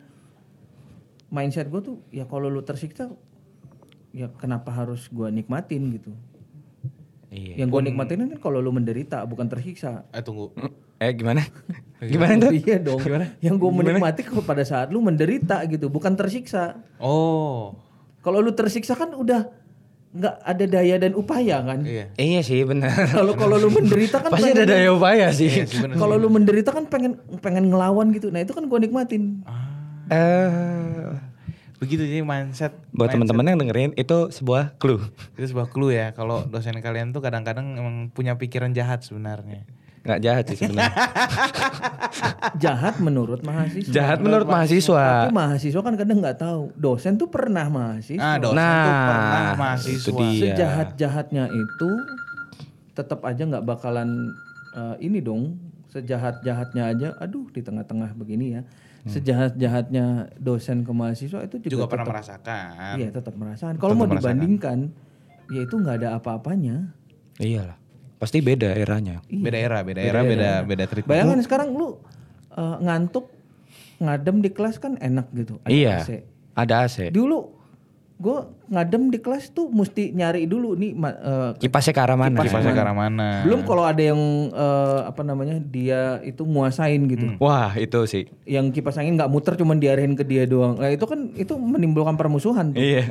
mindset 1.30 1.66
gue 1.66 1.82
tuh 1.82 1.98
ya 2.10 2.28
kalau 2.28 2.46
lu 2.46 2.62
tersiksa 2.62 3.10
ya 4.12 4.28
kenapa 4.30 4.70
harus 4.70 5.08
gua 5.10 5.32
nikmatin 5.32 5.90
gitu. 5.92 6.12
Iya. 7.32 7.64
Yang 7.64 7.70
gua 7.72 7.82
nikmatin 7.82 8.28
kan 8.28 8.38
kalau 8.38 8.60
lu 8.60 8.70
menderita 8.70 9.24
bukan 9.24 9.48
tersiksa. 9.48 10.04
eh 10.12 10.20
tunggu. 10.20 10.52
Eh 11.00 11.16
gimana? 11.16 11.40
gimana 12.04 12.36
tuh? 12.38 12.52
iya 12.52 12.76
dong. 12.78 13.00
Yang 13.40 13.56
gua 13.56 13.72
menikmati 13.72 14.22
kalau 14.22 14.44
pada 14.44 14.62
saat 14.62 14.92
lu 14.92 15.00
menderita 15.00 15.64
gitu, 15.66 15.88
bukan 15.88 16.14
tersiksa. 16.14 16.84
Oh. 17.00 17.72
Kalau 18.20 18.38
lu 18.38 18.52
tersiksa 18.52 18.94
kan 18.94 19.16
udah 19.16 19.48
nggak 20.12 20.36
ada 20.44 20.66
daya 20.68 21.00
dan 21.00 21.16
upaya 21.16 21.64
kan. 21.64 21.88
Iya. 21.88 22.12
Iya 22.14 22.40
sih 22.44 22.68
benar. 22.68 22.92
Kalau 23.10 23.32
kalau 23.34 23.56
lu 23.58 23.72
menderita 23.72 24.20
kan 24.20 24.28
Pasti 24.30 24.52
ada 24.52 24.62
pengen- 24.62 24.70
daya 24.70 24.90
upaya 24.92 25.28
sih. 25.32 25.48
Iya 25.48 25.64
sih. 25.66 25.80
Kalau 25.88 26.20
lu 26.20 26.28
menderita 26.28 26.70
kan 26.70 26.84
pengen 26.86 27.16
pengen 27.40 27.72
ngelawan 27.72 28.12
gitu. 28.12 28.28
Nah, 28.28 28.44
itu 28.44 28.52
kan 28.52 28.68
gua 28.68 28.78
nikmatin. 28.78 29.40
Eh, 30.12 31.16
Begitu 31.82 32.06
jadi 32.06 32.22
mindset. 32.22 32.78
buat 32.94 33.10
teman-teman 33.10 33.42
yang 33.42 33.58
dengerin 33.58 33.92
itu 33.98 34.30
sebuah 34.30 34.78
clue. 34.78 35.02
Itu 35.34 35.50
sebuah 35.50 35.74
clue 35.74 35.98
ya 35.98 36.14
kalau 36.14 36.46
dosen 36.46 36.78
kalian 36.78 37.10
tuh 37.10 37.26
kadang-kadang 37.26 37.74
emang 37.74 37.96
punya 38.14 38.38
pikiran 38.38 38.70
jahat 38.70 39.02
sebenarnya. 39.02 39.66
Nggak 40.06 40.20
jahat 40.22 40.44
sih 40.50 40.58
sebenarnya. 40.62 40.94
Jahat 42.64 42.98
menurut 43.00 43.42
mahasiswa. 43.46 43.94
jahat 43.94 44.20
menurut 44.20 44.50
mahasiswa. 44.50 45.26
Tapi 45.26 45.34
mahasiswa 45.34 45.82
kan 45.82 45.94
kadang 45.98 46.18
nggak 46.22 46.38
tahu. 46.42 46.74
Dosen 46.74 47.16
tuh 47.18 47.30
pernah 47.30 47.66
mahasiswa. 47.70 48.22
Ah, 48.22 48.38
dosen 48.38 48.58
Nah, 48.58 48.82
tuh 48.82 48.94
pernah 49.10 49.46
mahasiswa. 49.58 50.26
Sejahat-jahatnya 50.42 51.44
itu 51.50 51.90
tetap 52.98 53.24
aja 53.24 53.42
nggak 53.46 53.66
bakalan 53.66 54.10
eh, 54.74 54.96
ini 55.06 55.22
dong. 55.22 55.58
Sejahat-jahatnya 55.94 56.84
aja, 56.88 57.08
aduh 57.22 57.48
di 57.54 57.62
tengah-tengah 57.62 58.18
begini 58.18 58.58
ya. 58.58 58.62
Sejahat-jahatnya 59.02 60.06
dosen 60.38 60.86
ke 60.86 60.92
mahasiswa 60.94 61.40
itu 61.46 61.56
juga, 61.66 61.72
Juga 61.74 61.86
pernah 61.90 62.06
tetap, 62.06 62.14
merasakan. 62.14 62.94
Iya 63.02 63.10
tetap 63.10 63.34
merasakan. 63.34 63.76
Kalau 63.82 63.94
mau 63.98 64.06
dibandingkan, 64.06 64.78
ya 65.50 65.62
itu 65.66 65.76
nggak 65.78 65.96
ada 66.06 66.10
apa-apanya. 66.22 66.94
Iyalah. 67.42 67.78
Pasti 68.22 68.38
beda 68.38 68.78
eranya. 68.78 69.26
Beda 69.26 69.58
era, 69.58 69.82
beda 69.82 70.02
era, 70.02 70.22
beda 70.22 70.50
beda 70.62 70.84
treatment. 70.86 71.10
Bayangkan 71.10 71.40
sekarang 71.42 71.74
lu 71.74 71.98
eh, 72.54 72.78
ngantuk 72.86 73.26
ngadem 73.98 74.42
di 74.42 74.50
kelas 74.54 74.78
kan 74.78 74.98
enak 74.98 75.30
gitu. 75.34 75.58
Ada 75.66 75.74
Iya. 75.74 75.96
AC. 76.02 76.10
Ada 76.54 76.74
AC. 76.86 76.98
Dulu 77.10 77.40
gue 78.22 78.38
ngadem 78.70 79.10
di 79.10 79.18
kelas 79.18 79.50
tuh 79.50 79.66
mesti 79.74 80.14
nyari 80.14 80.46
dulu 80.46 80.78
nih 80.78 80.94
eh, 80.94 81.52
Kipasnya 81.58 81.94
ke 81.98 82.02
arah 82.06 82.14
mana? 82.14 82.38
Kipasnya 82.38 82.70
ke 82.78 82.84
arah 82.86 82.94
mana? 82.94 83.42
belum 83.42 83.66
kalau 83.66 83.82
ada 83.82 83.98
yang 83.98 84.22
eh, 84.54 85.00
apa 85.10 85.26
namanya 85.26 85.58
dia 85.58 86.22
itu 86.22 86.46
nguasain 86.46 87.02
gitu. 87.10 87.34
Wah 87.42 87.74
itu 87.74 87.98
sih. 88.06 88.30
Yang 88.46 88.78
kipas 88.78 89.02
angin 89.02 89.18
nggak 89.18 89.32
muter 89.32 89.58
cuman 89.58 89.82
diarahin 89.82 90.14
ke 90.14 90.22
dia 90.22 90.46
doang. 90.46 90.78
Nah, 90.78 90.94
itu 90.94 91.02
kan 91.10 91.34
itu 91.34 91.58
menimbulkan 91.58 92.14
permusuhan. 92.14 92.78
tuh. 92.78 92.80
Iya. 92.80 93.10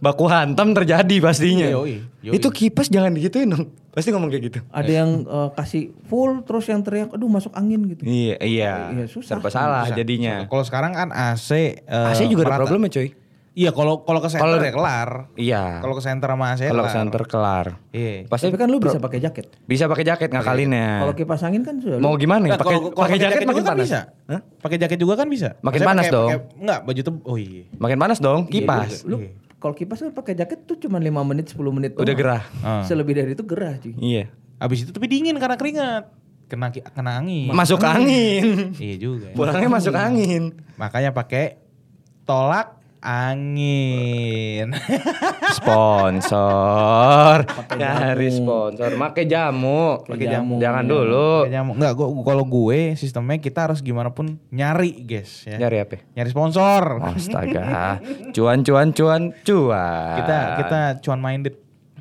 Baku 0.00 0.24
hantam 0.32 0.72
terjadi 0.72 1.16
pastinya. 1.20 1.68
Iya, 1.68 1.76
yoi, 1.76 1.96
yoi. 2.24 2.34
Itu 2.40 2.48
kipas 2.48 2.88
jangan 2.88 3.12
digituin 3.12 3.52
dong. 3.52 3.68
Pasti 3.92 4.08
ngomong 4.08 4.32
kayak 4.32 4.44
gitu. 4.48 4.58
Ada 4.72 4.92
yang 5.04 5.28
eh, 5.28 5.48
kasih 5.56 5.92
full 6.08 6.40
terus 6.44 6.64
yang 6.72 6.80
teriak 6.80 7.12
aduh 7.12 7.28
masuk 7.28 7.52
angin 7.52 7.84
gitu. 7.84 8.08
Iya, 8.08 8.36
iya. 8.40 8.72
Iya, 8.96 9.04
susah. 9.08 9.36
Serba 9.36 9.52
salah 9.52 9.84
jadinya. 9.92 10.48
Kalau 10.48 10.64
sekarang 10.64 10.96
kan 10.96 11.08
AC 11.12 11.52
eh, 11.52 11.76
AC 11.84 12.28
juga 12.32 12.48
ada 12.48 12.56
merata. 12.56 12.60
problemnya 12.64 12.92
coy. 12.96 13.08
Iya, 13.50 13.74
kalau 13.74 14.06
kalau 14.06 14.22
ke 14.22 14.30
center 14.30 14.46
Kalau- 14.46 14.62
ya 14.62 14.70
kelar. 14.70 15.10
Iya. 15.34 15.62
Kalau 15.82 15.94
ke 15.98 16.02
center 16.02 16.28
sama 16.30 16.54
AC 16.54 16.62
Kalau 16.62 16.70
ke 16.70 16.86
kelar. 16.86 16.94
center 16.94 17.22
kelar. 17.26 17.66
Iya. 17.90 18.12
Pasti 18.24 18.46
Tapi 18.46 18.56
kan 18.56 18.68
lu 18.70 18.78
bisa 18.78 18.96
pakai 18.96 19.18
jaket. 19.18 19.46
bisa 19.64 19.84
pakai 19.84 20.04
jaket 20.06 20.28
ngakalinnya. 20.30 21.02
Kalau 21.02 21.14
kipas 21.14 21.42
angin 21.42 21.62
kan 21.62 21.74
sudah 21.76 21.98
Mau 21.98 22.14
gimana 22.14 22.46
ya? 22.46 22.54
Nah, 22.54 22.58
Pakai 22.58 22.78
pakai 22.94 23.18
jaket, 23.18 23.42
makin 23.42 23.50
juga 23.50 23.58
kan 23.60 23.74
panas. 23.74 23.84
bisa. 23.84 24.00
Pakai 24.56 24.76
jaket 24.78 24.98
juga 24.98 25.14
kan 25.14 25.26
bisa. 25.26 25.48
Makin 25.52 25.66
Maksudnya 25.66 25.88
panas 25.88 26.04
pakai- 26.04 26.14
dong. 26.14 26.30
pakai- 26.30 26.60
enggak, 26.62 26.80
baju 26.80 27.00
tuh 27.02 27.14
oh 27.24 27.36
iya. 27.36 27.62
Makin 27.74 27.98
panas 27.98 28.18
dong, 28.18 28.40
Iya, 28.40 28.52
kipas. 28.54 28.90
lu 29.02 29.16
kalau 29.58 29.74
kipas 29.74 29.98
kan 29.98 30.10
pakai 30.14 30.34
jaket 30.36 30.58
tuh 30.64 30.76
cuma 30.78 30.96
5 30.96 31.20
menit 31.20 31.46
10 31.48 31.68
menit 31.70 31.90
Udah 31.92 32.14
gerah. 32.14 32.42
Ah. 32.60 32.80
Selebih 32.80 33.12
dari 33.12 33.34
itu 33.34 33.42
gerah 33.42 33.76
cuy. 33.76 33.92
Iya. 33.94 34.30
Habis 34.56 34.86
itu 34.86 34.90
tapi 34.90 35.04
dingin 35.04 35.34
karena 35.36 35.58
keringat. 35.58 36.06
Kena 36.46 36.70
kena 36.70 37.12
angin. 37.14 37.50
Masuk 37.50 37.82
angin. 37.82 38.72
Iya 38.78 38.94
juga. 38.96 39.34
Pulangnya 39.34 39.68
masuk 39.68 39.92
angin. 39.92 40.54
Makanya 40.76 41.10
pakai 41.10 41.58
tolak 42.22 42.79
angin. 43.00 44.76
Sponsor. 45.50 47.44
Cari 47.68 48.28
sponsor. 48.28 48.90
Pakai 48.96 49.24
jamu. 49.24 50.04
Pakai 50.04 50.26
jamu. 50.28 50.60
Jangan 50.60 50.84
dulu. 50.84 51.28
Pakai 51.44 51.54
jamu. 51.56 51.70
Enggak, 51.76 51.92
gua 51.96 52.06
kalau 52.22 52.44
gue 52.44 52.94
sistemnya 52.94 53.40
kita 53.40 53.68
harus 53.68 53.80
gimana 53.80 54.12
pun 54.12 54.36
nyari, 54.48 54.92
guys 55.00 55.48
ya. 55.48 55.56
Nyari 55.56 55.76
apa? 55.80 55.96
Nyari 56.14 56.28
sponsor. 56.28 56.82
Astaga. 57.02 57.98
Cuan 58.30 58.60
cuan 58.62 58.88
cuan 58.92 59.22
cuan. 59.42 60.16
kita 60.20 60.36
kita 60.60 60.80
cuan 61.00 61.18
minded 61.18 61.54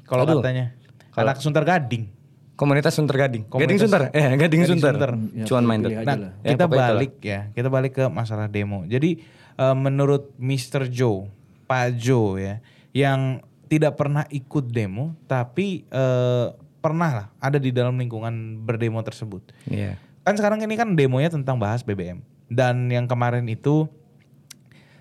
kalau 0.03 0.27
katanya. 0.27 0.75
Anak 1.15 1.43
Sunter 1.43 1.67
Gading. 1.67 2.15
komunitas 2.55 2.91
Sunter 2.91 3.15
Gading. 3.15 3.47
Gading 3.47 3.79
Komunitas- 3.79 3.87
Sunter. 3.87 4.01
Eh, 4.11 4.23
Gading, 4.35 4.39
Gading 4.39 4.61
Sunter. 4.67 4.93
Sunter. 4.95 5.11
Ya, 5.31 5.43
Cuan 5.47 5.63
minded. 5.63 5.91
Nah. 5.99 6.35
Ya, 6.43 6.55
kita 6.55 6.65
balik 6.67 7.13
ya, 7.23 7.39
kita 7.51 7.67
balik 7.67 7.91
ke 7.95 8.03
masalah 8.07 8.51
demo. 8.51 8.83
Jadi 8.83 9.38
eh, 9.59 9.75
menurut 9.75 10.31
Mr. 10.39 10.87
Joe, 10.87 11.27
Pak 11.67 11.99
Joe 11.99 12.39
ya, 12.39 12.55
yang 12.95 13.43
tidak 13.67 13.99
pernah 13.99 14.25
ikut 14.31 14.71
demo, 14.71 15.13
tapi 15.27 15.83
eh, 15.91 16.47
pernah 16.79 17.11
lah 17.11 17.27
ada 17.43 17.59
di 17.59 17.69
dalam 17.75 17.99
lingkungan 17.99 18.63
berdemo 18.63 19.03
tersebut. 19.03 19.51
Iya. 19.67 19.99
Kan 20.23 20.39
sekarang 20.39 20.63
ini 20.63 20.79
kan 20.79 20.95
demonya 20.95 21.29
tentang 21.29 21.59
bahas 21.59 21.83
BBM. 21.83 22.23
Dan 22.49 22.89
yang 22.89 23.05
kemarin 23.05 23.45
itu 23.45 23.85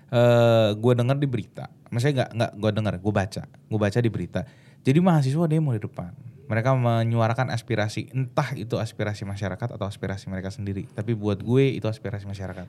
eh 0.09 0.69
gue 0.77 0.93
dengar 0.93 1.17
di 1.17 1.25
berita. 1.25 1.69
Maksudnya 1.89 2.13
nggak 2.13 2.29
nggak 2.37 2.51
gue 2.61 2.71
dengar, 2.73 2.93
gue 3.01 3.13
baca, 3.13 3.43
gue 3.49 3.79
baca 3.79 3.97
di 3.97 4.09
berita. 4.09 4.41
Jadi 4.85 4.99
mahasiswa 5.01 5.45
demo 5.49 5.73
di 5.73 5.81
depan. 5.81 6.13
Mereka 6.49 6.73
menyuarakan 6.73 7.53
aspirasi, 7.53 8.09
entah 8.09 8.57
itu 8.57 8.81
aspirasi 8.81 9.21
masyarakat 9.21 9.69
atau 9.69 9.85
aspirasi 9.85 10.33
mereka 10.33 10.49
sendiri. 10.49 10.89
Tapi 10.89 11.13
buat 11.13 11.37
gue 11.39 11.77
itu 11.77 11.85
aspirasi 11.85 12.25
masyarakat. 12.25 12.65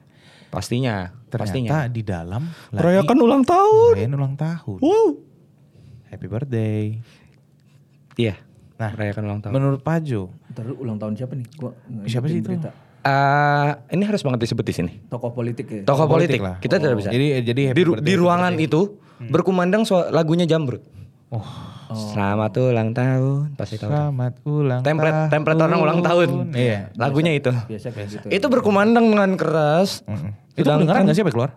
Pastinya. 0.52 1.16
Ternyata 1.32 1.49
Pastinya. 1.49 1.78
di 1.88 2.02
dalam 2.04 2.44
Merayakan 2.70 3.16
ulang 3.18 3.40
tahun. 3.40 3.96
Merayakan 3.96 4.16
ulang 4.20 4.34
tahun. 4.37 4.78
Wow. 4.84 5.08
Happy 6.12 6.26
birthday. 6.28 7.00
Iya. 8.20 8.37
Nah, 8.76 8.90
merayakan 8.92 9.22
ulang 9.25 9.40
tahun. 9.40 9.52
Menurut 9.56 9.80
Pak 9.80 9.96
Jo, 10.04 10.28
Ntar 10.52 10.64
dulu 10.68 10.76
ulang 10.84 10.96
tahun 10.96 11.12
siapa 11.16 11.32
nih? 11.37 11.46
Gua 11.56 11.72
Siapa 12.04 12.26
sih 12.28 12.40
itu? 12.40 12.49
berita. 12.49 12.72
Eh, 13.00 13.70
ini 13.96 14.04
harus 14.04 14.20
banget 14.20 14.44
disebut 14.44 14.60
di 14.60 14.75
sini. 14.76 14.92
Tokoh 15.08 15.32
politik 15.32 15.64
ya. 15.68 15.80
Tokoh 15.88 16.04
Politik 16.04 16.37
politik, 16.37 16.40
lah. 16.44 16.56
Kita 16.60 16.76
tidak 16.76 17.00
bisa. 17.00 17.08
jadi 17.08 17.40
jadi 17.40 17.62
happy 17.72 17.80
di, 17.80 17.92
di 18.04 18.14
ruangan 18.16 18.52
birthday. 18.52 18.68
itu 18.68 18.80
berkumandang 19.22 19.88
suara 19.88 20.12
lagunya 20.12 20.44
Jamrut. 20.44 20.84
Oh, 21.30 21.46
Selamat 21.90 22.50
ulang 22.56 22.90
tahun, 22.90 23.54
pasti 23.54 23.75
tahu. 23.75 23.87
selamat 23.87 24.32
ulang 24.42 24.82
Template 24.82 25.14
tahun. 25.16 25.30
template 25.30 25.60
orang 25.60 25.78
ulang 25.80 26.00
tahun. 26.00 26.28
Iya. 26.50 26.90
Lagunya 26.94 27.32
itu. 27.32 27.50
Biasa 27.50 27.87
kayak 27.88 28.08
gitu. 28.10 28.26
Itu 28.28 28.46
berkumandang 28.46 29.06
dengan 29.06 29.34
keras. 29.34 30.02
Mm-mm. 30.04 30.34
Itu 30.52 30.66
Sedangkan- 30.66 30.87
kedengeran 30.87 31.02
gak 31.02 31.14
sih 31.14 31.22
sampai 31.22 31.34
keluar? 31.34 31.50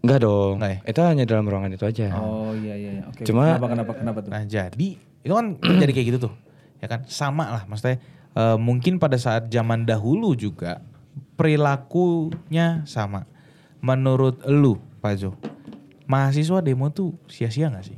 Enggak 0.00 0.18
dong. 0.20 0.54
Enggak 0.56 0.70
ya? 0.70 0.78
Itu 0.84 1.00
hanya 1.02 1.24
dalam 1.24 1.44
ruangan 1.44 1.70
itu 1.70 1.84
aja. 1.84 2.06
Oh 2.14 2.52
iya 2.54 2.74
iya 2.74 2.90
iya. 2.94 3.02
Oke. 3.06 3.24
Cuma- 3.24 3.56
kenapa 3.56 3.68
kenapa 3.70 3.92
kenapa 3.94 4.18
tuh? 4.20 4.30
Nah 4.30 4.42
jadi 4.44 4.88
itu 5.00 5.32
kan 5.32 5.46
jadi 5.80 5.92
kayak 5.92 6.06
gitu 6.12 6.18
tuh, 6.22 6.32
ya 6.78 6.86
kan 6.86 7.00
sama 7.04 7.44
lah 7.50 7.62
maksudnya 7.64 7.96
eh, 8.30 8.56
mungkin 8.58 8.96
pada 8.96 9.16
saat 9.16 9.48
zaman 9.48 9.84
dahulu 9.84 10.32
juga 10.32 10.84
perilakunya 11.34 12.84
sama. 12.84 13.24
Menurut 13.80 14.40
lu, 14.44 14.76
Pak 14.98 15.12
Jo, 15.14 15.36
mahasiswa 16.04 16.60
demo 16.60 16.88
tuh 16.88 17.16
sia-sia 17.26 17.68
gak 17.68 17.84
sih? 17.84 17.96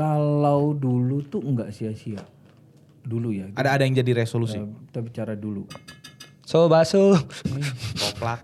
Kalau 0.00 0.72
dulu 0.72 1.20
tuh 1.28 1.44
nggak 1.44 1.76
sia-sia. 1.76 2.24
Dulu 3.04 3.36
ya. 3.36 3.52
Ada 3.52 3.76
ada 3.76 3.82
yang 3.84 4.00
jadi 4.00 4.24
resolusi? 4.24 4.56
Kita, 4.56 4.64
kita 4.64 5.00
bicara 5.04 5.32
dulu. 5.36 5.68
So 6.48 6.72
baso. 6.72 7.20
Toplak. 8.00 8.40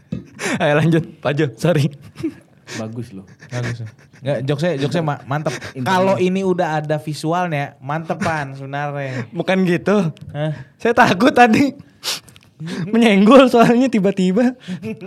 Ayo 0.64 0.72
lanjut, 0.80 1.04
Pak 1.20 1.32
Jo. 1.36 1.46
Sorry. 1.52 1.92
Bagus 2.80 3.12
loh. 3.12 3.28
Bagus. 3.52 3.84
Nggak, 4.24 4.38
jokesnya, 4.48 4.72
jokesnya 4.80 5.04
ma- 5.04 5.22
mantep. 5.28 5.52
Kalau 5.84 6.16
ini 6.16 6.40
udah 6.42 6.80
ada 6.80 6.96
visualnya, 6.96 7.76
mantepan 7.78 8.56
sebenarnya. 8.56 9.28
Bukan 9.36 9.68
gitu. 9.68 10.16
Hah? 10.32 10.52
Saya 10.80 10.96
takut 10.96 11.36
tadi. 11.36 11.76
Menyenggol 12.88 13.52
soalnya 13.52 13.84
tiba-tiba 13.92 14.56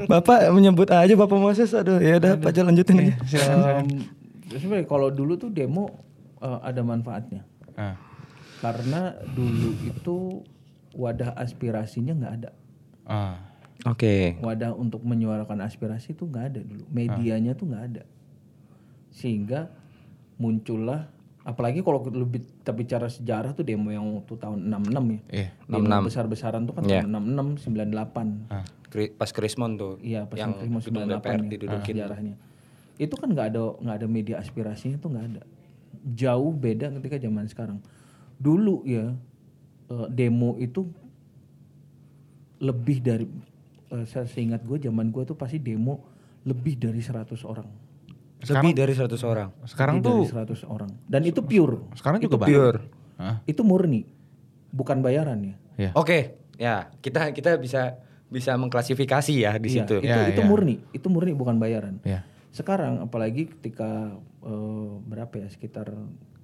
Bapak 0.06 0.54
menyebut 0.54 0.86
aja 0.94 1.10
Bapak 1.18 1.34
Moses 1.34 1.74
aduh 1.74 1.98
ya 1.98 2.22
udah 2.22 2.38
Pak 2.38 2.54
Jo 2.54 2.62
lanjutin 2.62 3.10
aja. 3.10 3.14
Em, 3.82 4.06
sebenarnya 4.52 4.88
kalau 4.88 5.10
dulu 5.10 5.36
tuh 5.36 5.50
demo 5.50 5.86
eh, 6.40 6.60
ada 6.64 6.82
manfaatnya. 6.82 7.46
Ah. 7.76 7.96
Karena 8.60 9.14
dulu 9.30 9.72
itu 9.86 10.44
wadah 10.94 11.36
aspirasinya 11.36 12.18
nggak 12.18 12.34
ada. 12.42 12.52
Ah. 13.06 13.38
Oke. 13.88 14.36
Wadah 14.44 14.76
untuk 14.76 15.08
menyuarakan 15.08 15.64
aspirasi 15.64 16.12
itu 16.12 16.28
nggak 16.28 16.46
ada 16.52 16.62
dulu. 16.62 16.84
Medianya 16.92 17.56
tuh 17.56 17.72
nggak 17.72 17.86
ada. 17.94 18.04
Sehingga 19.10 19.72
muncullah 20.36 21.08
apalagi 21.48 21.80
kalau 21.82 22.04
lebih 22.12 22.44
kita 22.62 22.76
bicara 22.76 23.08
sejarah 23.08 23.56
tuh 23.56 23.64
demo 23.64 23.90
yang 23.90 24.04
waktu 24.20 24.36
tahun 24.36 24.68
66 24.68 25.16
ya. 25.16 25.20
Iya. 25.32 25.50
Demo 25.66 25.96
besar-besaran 26.04 26.68
tuh 26.68 26.74
kan 26.76 26.84
Iya. 26.84 27.02
tahun 27.08 27.12
66 27.16 27.56
98. 27.64 28.28
Kri- 28.90 29.14
Pas 29.14 29.30
Krismon 29.32 29.78
tuh. 29.78 30.02
Iya, 30.02 30.26
pas 30.26 30.36
yang 30.36 30.58
gedung 30.58 30.82
98 30.82 31.22
DPR 31.22 31.40
ya, 31.40 31.48
didudukin. 31.48 31.94
sejarahnya. 31.96 32.36
Itu 33.00 33.16
kan 33.16 33.32
nggak 33.32 33.48
ada 33.50 33.62
nggak 33.80 33.96
ada 33.96 34.08
media 34.08 34.36
aspirasinya 34.38 35.00
tuh 35.00 35.10
nggak 35.10 35.26
ada. 35.32 35.42
Jauh 36.06 36.52
beda 36.52 36.92
ketika 37.00 37.16
zaman 37.18 37.48
sekarang. 37.48 37.80
Dulu 38.36 38.84
ya 38.84 39.16
eh, 39.88 40.08
demo 40.12 40.60
itu 40.60 40.84
lebih 42.60 42.98
dari 43.00 43.26
eh, 43.90 44.06
saya 44.06 44.28
seingat 44.28 44.62
gue 44.62 44.78
zaman 44.78 45.10
gue 45.10 45.24
tuh 45.24 45.34
pasti 45.34 45.58
demo 45.58 46.04
lebih 46.44 46.76
dari 46.76 47.00
100 47.00 47.24
orang. 47.44 47.68
Lebih 48.40 48.72
dari 48.72 48.94
100 48.96 49.20
orang. 49.24 49.50
Sekarang 49.68 50.00
lebih 50.00 50.08
tuh 50.08 50.20
dari 50.32 50.56
100 50.56 50.68
orang. 50.68 50.92
Dan 51.04 51.22
itu 51.28 51.40
pure. 51.44 51.92
sekarang 51.96 52.20
juga 52.20 52.40
banyak. 52.40 52.52
Pure. 52.52 52.80
Hah? 53.20 53.36
Itu 53.44 53.68
murni. 53.68 54.08
Bukan 54.72 55.04
bayaran 55.04 55.40
ya. 55.44 55.56
Iya. 55.76 55.92
Oke, 55.96 56.40
ya 56.56 56.88
kita 57.00 57.32
kita 57.32 57.60
bisa 57.60 58.00
bisa 58.30 58.54
mengklasifikasi 58.56 59.34
ya 59.34 59.58
di 59.58 59.68
Iya, 59.68 59.76
situ. 59.84 59.96
Itu 60.00 60.08
Ya, 60.08 60.30
itu 60.30 60.42
ya. 60.44 60.48
murni, 60.48 60.76
itu 60.94 61.08
murni 61.10 61.34
bukan 61.36 61.58
bayaran. 61.58 62.00
Iya. 62.06 62.24
Sekarang 62.50 63.04
apalagi 63.04 63.50
ketika 63.50 64.14
eh, 64.46 64.92
berapa 65.06 65.34
ya 65.38 65.48
sekitar 65.50 65.94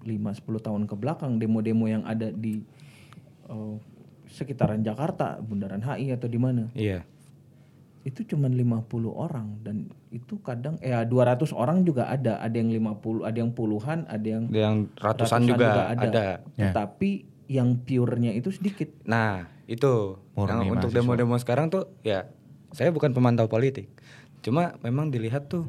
5-10 0.05 0.65
tahun 0.65 0.83
ke 0.85 0.95
belakang 0.95 1.41
demo-demo 1.41 1.89
yang 1.89 2.05
ada 2.05 2.29
di 2.29 2.61
eh, 3.49 3.75
sekitaran 4.29 4.81
Jakarta, 4.85 5.37
Bundaran 5.41 5.81
HI 5.81 6.13
atau 6.13 6.29
di 6.29 6.39
mana 6.41 6.69
Iya. 6.73 7.05
itu 8.05 8.21
cuman 8.21 8.53
50 8.53 8.85
orang 9.09 9.57
dan 9.65 9.89
itu 10.13 10.37
kadang 10.45 10.77
ya 10.77 11.01
200 11.09 11.49
orang 11.57 11.81
juga 11.81 12.05
ada, 12.05 12.37
ada 12.37 12.53
yang 12.53 12.69
50, 12.69 13.25
ada 13.25 13.37
yang 13.41 13.49
puluhan, 13.49 14.05
ada 14.05 14.27
yang 14.29 14.45
Yang 14.53 14.75
ratusan, 15.01 15.41
juga, 15.49 15.89
ada. 15.89 16.45
Tetapi 16.53 17.09
yang 17.49 17.81
pure-nya 17.81 18.29
itu 18.33 18.53
sedikit. 18.53 18.93
Nah, 19.09 19.49
itu 19.65 20.21
Murni 20.37 20.69
yang 20.69 20.77
untuk 20.77 20.93
demo-demo 20.93 21.33
sekarang 21.41 21.73
tuh 21.73 21.89
ya 22.05 22.29
saya 22.73 22.93
bukan 22.93 23.13
pemantau 23.13 23.49
politik. 23.49 23.89
Cuma 24.45 24.77
memang 24.85 25.09
dilihat 25.09 25.49
tuh 25.49 25.65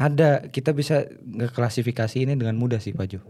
ada 0.00 0.48
kita 0.48 0.72
bisa 0.72 1.04
ngeklasifikasi 1.20 2.16
ini 2.18 2.32
dengan 2.32 2.56
mudah 2.56 2.80
sih 2.80 2.90
Pak 2.90 3.06
Jo. 3.06 3.20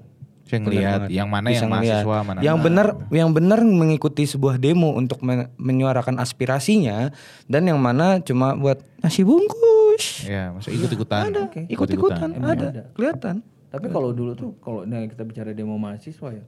Saya 0.44 0.58
Benar 0.58 0.66
ngelihat 0.66 1.00
yang 1.08 1.28
mana 1.28 1.46
Bisa 1.46 1.56
yang 1.56 1.68
ngeliat. 1.68 2.02
mahasiswa 2.02 2.16
mana 2.24 2.38
yang 2.40 2.58
benar 2.58 2.86
yang 3.10 3.30
benar 3.30 3.58
mengikuti 3.62 4.22
sebuah 4.24 4.56
demo 4.56 4.90
untuk 4.92 5.18
men- 5.20 5.50
menyuarakan 5.56 6.18
aspirasinya 6.18 7.14
dan 7.46 7.62
yang 7.64 7.78
mana 7.78 8.18
cuma 8.20 8.54
buat 8.54 8.82
nasi 8.98 9.22
bungkus 9.22 10.26
Iya, 10.26 10.50
masa 10.50 10.70
ikut-ikutan. 10.70 11.30
Oke. 11.44 11.66
ikut-ikutan 11.66 12.28
Emang 12.32 12.50
ada, 12.50 12.66
ada. 12.68 12.82
kelihatan 12.90 13.42
Tapi 13.68 13.86
kalau 13.88 14.10
dulu 14.10 14.32
tuh 14.32 14.50
kalau 14.58 14.82
nah 14.82 14.98
kita 15.00 15.22
bicara 15.22 15.50
demo 15.50 15.74
mahasiswa 15.76 16.32
ya, 16.32 16.42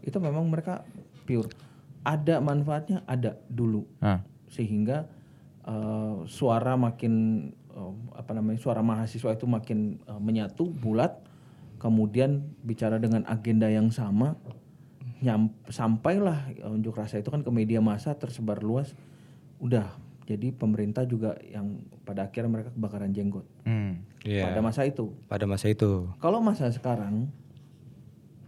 itu 0.00 0.14
memang 0.16 0.46
mereka 0.46 0.86
pure. 1.24 1.50
Ada 2.00 2.38
manfaatnya 2.38 3.02
ada 3.02 3.34
dulu. 3.44 3.82
Ah. 3.98 4.22
Sehingga 4.46 5.10
eh, 5.64 6.14
suara 6.24 6.78
makin 6.78 7.48
apa 8.14 8.30
namanya? 8.34 8.58
suara 8.58 8.82
mahasiswa 8.82 9.32
itu 9.32 9.46
makin 9.46 10.00
eh, 10.04 10.20
menyatu, 10.20 10.68
bulat. 10.70 11.18
Kemudian 11.78 12.42
bicara 12.66 12.98
dengan 12.98 13.22
agenda 13.30 13.70
yang 13.70 13.94
sama 13.94 14.34
nyam, 15.18 15.50
sampailah 15.66 16.50
eh, 16.52 16.66
unjuk 16.66 16.94
rasa 16.94 17.18
itu 17.18 17.30
kan 17.30 17.42
ke 17.42 17.50
media 17.50 17.78
massa 17.78 18.14
tersebar 18.14 18.62
luas. 18.62 18.94
Udah 19.58 19.90
jadi 20.26 20.52
pemerintah 20.52 21.02
juga 21.02 21.40
yang 21.40 21.80
pada 22.04 22.28
akhirnya 22.28 22.52
mereka 22.52 22.70
kebakaran 22.76 23.10
jenggot 23.10 23.46
Hmm. 23.64 24.04
Iya. 24.22 24.50
pada 24.50 24.60
masa 24.60 24.84
itu. 24.84 25.14
pada 25.24 25.46
masa 25.46 25.66
itu 25.72 26.04
Kalau 26.20 26.42
masa 26.42 26.68
sekarang, 26.68 27.32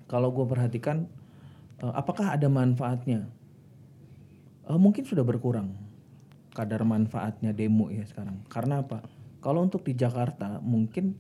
kalau 0.04 0.28
gue 0.28 0.44
perhatikan, 0.44 1.06
eh, 1.80 1.92
apakah 1.94 2.34
ada 2.34 2.50
manfaatnya? 2.50 3.30
Mungkin 4.70 5.02
sudah 5.02 5.26
berkurang 5.26 5.74
kadar 6.54 6.86
manfaatnya 6.86 7.50
demo 7.50 7.90
ya 7.90 8.06
sekarang. 8.06 8.38
Karena 8.46 8.82
apa? 8.86 9.02
Kalau 9.40 9.60
untuk 9.60 9.82
di 9.82 9.92
Jakarta, 9.92 10.60
mungkin 10.60 11.16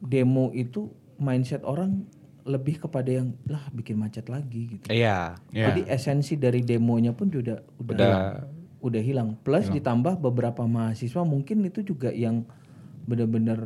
demo 0.00 0.48
itu 0.50 0.88
mindset 1.16 1.60
orang 1.62 2.04
lebih 2.42 2.80
kepada 2.80 3.10
yang 3.10 3.36
lah 3.44 3.60
bikin 3.70 3.96
macet 3.96 4.24
lagi 4.26 4.64
gitu. 4.70 4.86
iya 4.88 5.36
Iya. 5.50 5.66
Jadi 5.70 5.80
esensi 5.86 6.34
dari 6.34 6.60
demonya 6.60 7.12
pun 7.12 7.28
juga 7.28 7.60
udah 7.76 7.92
Udah- 7.92 8.08
hilang. 8.08 8.32
udah 8.80 9.02
hilang. 9.02 9.28
Plus 9.38 9.68
ditambah 9.70 10.16
beberapa 10.18 10.64
mahasiswa 10.64 11.20
mungkin 11.22 11.60
itu 11.62 11.84
juga 11.84 12.08
yang 12.08 12.48
benar-benar 13.02 13.60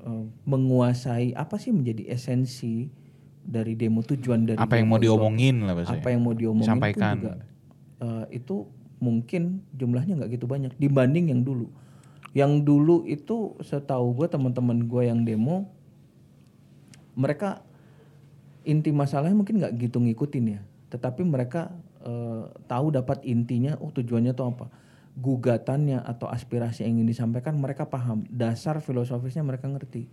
eh, 0.00 0.24
menguasai 0.44 1.32
apa 1.32 1.56
sih 1.56 1.68
menjadi 1.70 2.08
esensi 2.10 2.88
dari 3.40 3.72
demo 3.74 4.00
tujuan 4.00 4.44
dari 4.46 4.56
Apa 4.56 4.76
yang 4.76 4.88
mau 4.88 4.96
demo 4.96 5.20
diomongin 5.20 5.56
lah 5.62 5.72
bahasanya. 5.74 6.00
apa 6.00 6.08
yang 6.08 6.20
mau 6.20 6.32
diomongin 6.32 6.64
pun 6.66 6.72
Sampaikan. 6.72 7.14
juga 7.18 7.32
eh, 8.00 8.24
itu 8.34 8.56
mungkin 8.98 9.42
jumlahnya 9.70 10.16
nggak 10.16 10.30
gitu 10.34 10.44
banyak 10.44 10.72
dibanding 10.74 11.28
yang 11.28 11.40
dulu. 11.40 11.68
Yang 12.34 12.66
dulu 12.66 13.06
itu 13.06 13.54
setahu 13.62 14.10
gue 14.18 14.26
teman-teman 14.26 14.84
gue 14.90 15.02
yang 15.06 15.22
demo 15.22 15.70
mereka 17.14 17.62
inti 18.66 18.90
masalahnya 18.90 19.38
mungkin 19.38 19.62
nggak 19.62 19.74
gitu 19.78 20.02
ngikutin 20.02 20.44
ya, 20.58 20.60
tetapi 20.90 21.22
mereka 21.22 21.70
eh, 22.02 22.44
tahu 22.66 22.90
dapat 22.90 23.22
intinya, 23.22 23.78
oh 23.78 23.94
tujuannya 23.94 24.34
tuh 24.34 24.50
apa, 24.50 24.66
gugatannya 25.14 26.02
atau 26.02 26.26
aspirasi 26.26 26.82
yang 26.82 26.98
ingin 26.98 27.14
disampaikan 27.14 27.54
mereka 27.54 27.86
paham, 27.86 28.26
dasar 28.26 28.82
filosofisnya 28.82 29.46
mereka 29.46 29.70
ngerti. 29.70 30.10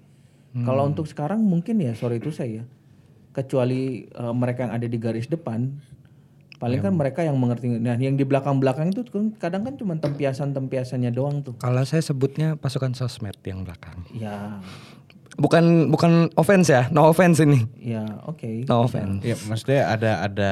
Kalau 0.51 0.83
untuk 0.83 1.07
sekarang 1.07 1.39
mungkin 1.39 1.79
ya 1.79 1.95
sorry 1.95 2.19
itu 2.19 2.29
saya, 2.29 2.67
kecuali 3.31 4.05
eh, 4.05 4.33
mereka 4.35 4.67
yang 4.67 4.73
ada 4.75 4.85
di 4.85 4.97
garis 4.99 5.25
depan, 5.31 5.79
paling 6.61 6.77
kan 6.79 6.93
mereka 6.93 7.25
yang 7.25 7.33
mengerti. 7.35 7.73
Nah 7.73 7.97
yang 7.97 8.13
di 8.13 8.21
belakang-belakang 8.21 8.93
itu 8.93 9.01
kan 9.09 9.33
kadang 9.35 9.65
kan 9.65 9.73
cuma 9.75 9.97
tempiasan-tempiasannya 9.97 11.09
doang 11.09 11.41
tuh. 11.41 11.57
kalau 11.57 11.81
saya 11.81 11.99
sebutnya 11.99 12.53
pasukan 12.53 12.93
sosmed 12.93 13.33
yang 13.41 13.65
belakang 13.65 14.05
Ya, 14.13 14.61
bukan 15.39 15.89
bukan 15.89 16.27
offense 16.35 16.67
ya 16.67 16.91
no 16.91 17.07
offense 17.07 17.39
ini 17.39 17.63
ya 17.79 18.03
oke. 18.27 18.67
no 18.67 18.85
offense 18.85 19.23
Ya, 19.23 19.33
maksudnya 19.47 19.81
ada 19.89 20.11
ada 20.21 20.51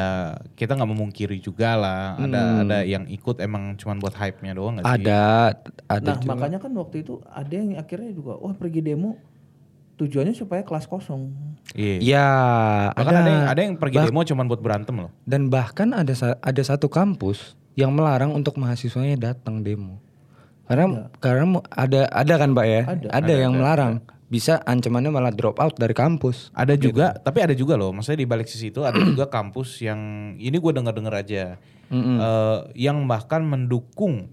kita 0.55 0.73
nggak 0.73 0.89
memungkiri 0.89 1.37
juga 1.37 1.75
lah. 1.75 2.15
Ada 2.17 2.41
ada 2.63 2.77
yang 2.81 3.05
ikut 3.05 3.37
emang 3.39 3.75
cuman 3.75 3.99
buat 3.99 4.15
hype-nya 4.15 4.55
doang 4.55 4.79
nggak 4.79 4.87
sih? 4.87 4.95
ada 5.03 5.21
ada 5.85 6.09
Nah 6.09 6.17
makanya 6.25 6.57
kan 6.57 6.71
waktu 6.73 7.03
itu 7.03 7.21
ada 7.23 7.53
yang 7.53 7.77
akhirnya 7.77 8.09
juga, 8.09 8.33
wah 8.39 8.55
pergi 8.55 8.81
demo 8.81 9.19
tujuannya 9.99 10.31
supaya 10.31 10.63
kelas 10.63 10.87
kosong. 10.87 11.29
Iya. 11.71 11.95
ya 11.99 12.27
Bahkan 12.91 13.03
ada 13.05 13.19
ada 13.19 13.29
yang, 13.29 13.43
ada 13.45 13.59
yang 13.61 13.73
pergi 13.75 13.97
demo 14.01 14.23
cuman 14.23 14.45
buat 14.47 14.57
berantem 14.57 14.95
loh. 14.97 15.11
dan 15.23 15.47
bahkan 15.47 15.91
ada 15.91 16.09
ada 16.39 16.61
satu 16.63 16.87
kampus 16.87 17.53
yang 17.75 17.91
melarang 17.91 18.31
untuk 18.31 18.55
mahasiswanya 18.55 19.35
datang 19.35 19.59
demo. 19.59 19.99
Karena 20.65 21.09
karena 21.17 21.45
mu- 21.45 21.65
ada 21.67 22.07
ada 22.07 22.33
kan 22.35 22.49
pak 22.51 22.65
ya? 22.65 22.81
Ada, 23.09 23.33
yang 23.35 23.53
melarang. 23.53 23.99
bisa 24.27 24.61
ancamannya 24.63 25.09
malah 25.09 25.33
drop 25.33 25.57
out 25.57 25.73
dari 25.73 25.91
kampus. 25.91 26.53
Ada 26.53 26.77
juga, 26.77 27.17
tapi 27.17 27.41
ada 27.41 27.51
juga 27.51 27.73
loh. 27.73 27.89
Maksudnya 27.89 28.21
di 28.21 28.29
balik 28.29 28.45
sisi 28.45 28.69
itu 28.69 28.85
ada 28.85 29.01
juga 29.01 29.25
kampus 29.27 29.81
yang 29.81 29.97
ini 30.37 30.53
gue 30.53 30.71
dengar-dengar 30.71 31.17
aja, 31.17 31.57
Eh, 31.89 32.57
yang 32.77 33.09
bahkan 33.09 33.41
mendukung 33.41 34.29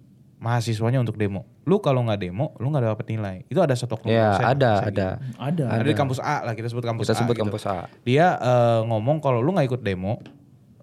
mahasiswanya 0.46 1.02
untuk 1.02 1.14
demo. 1.14 1.42
Lu 1.64 1.82
kalau 1.82 2.00
nggak 2.00 2.20
demo, 2.20 2.54
lu 2.56 2.70
nggak 2.70 2.84
dapat 2.88 3.06
nilai. 3.08 3.36
Itu 3.44 3.58
ada 3.58 3.74
satu 3.74 3.98
oknum 3.98 4.08
ya 4.08 4.38
ada 4.38 4.86
ada 4.86 5.08
gitu. 5.18 5.42
Ada. 5.42 5.64
Ada 5.68 5.82
di 5.82 5.92
kampus 5.92 6.18
A 6.18 6.46
lah 6.46 6.54
kita 6.54 6.70
sebut 6.70 6.86
kampus 6.86 7.02
kita 7.02 7.14
A. 7.14 7.20
sebut 7.20 7.34
gitu. 7.34 7.42
kampus 7.42 7.62
A 7.64 7.90
Dia 8.00 8.26
eh, 8.34 8.80
ngomong 8.84 9.18
kalau 9.18 9.42
lu 9.42 9.50
nggak 9.50 9.66
ikut 9.66 9.82
demo, 9.82 10.22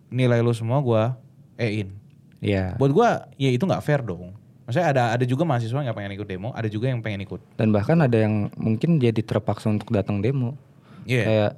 nilai 0.10 0.40
lu 0.40 0.52
semua 0.52 0.78
gua 0.80 1.16
E-in. 1.56 1.96
ya 2.40 2.76
Buat 2.76 2.92
gua 2.92 3.08
ya 3.34 3.48
itu 3.48 3.64
nggak 3.64 3.80
fair 3.80 4.02
dong. 4.02 4.36
Maksudnya 4.64 4.88
ada 4.90 5.04
ada 5.12 5.24
juga 5.24 5.44
mahasiswa 5.44 5.72
yang 5.74 5.86
nggak 5.86 5.98
pengen 5.98 6.14
ikut 6.14 6.28
demo, 6.30 6.50
ada 6.52 6.68
juga 6.68 6.88
yang 6.88 7.00
pengen 7.00 7.22
ikut. 7.22 7.40
dan 7.56 7.72
bahkan 7.72 7.96
ada 7.98 8.18
yang 8.18 8.52
mungkin 8.56 8.96
jadi 8.98 9.20
terpaksa 9.20 9.68
untuk 9.70 9.88
datang 9.90 10.20
demo 10.20 10.56
Iya. 11.04 11.24
kayak 11.24 11.52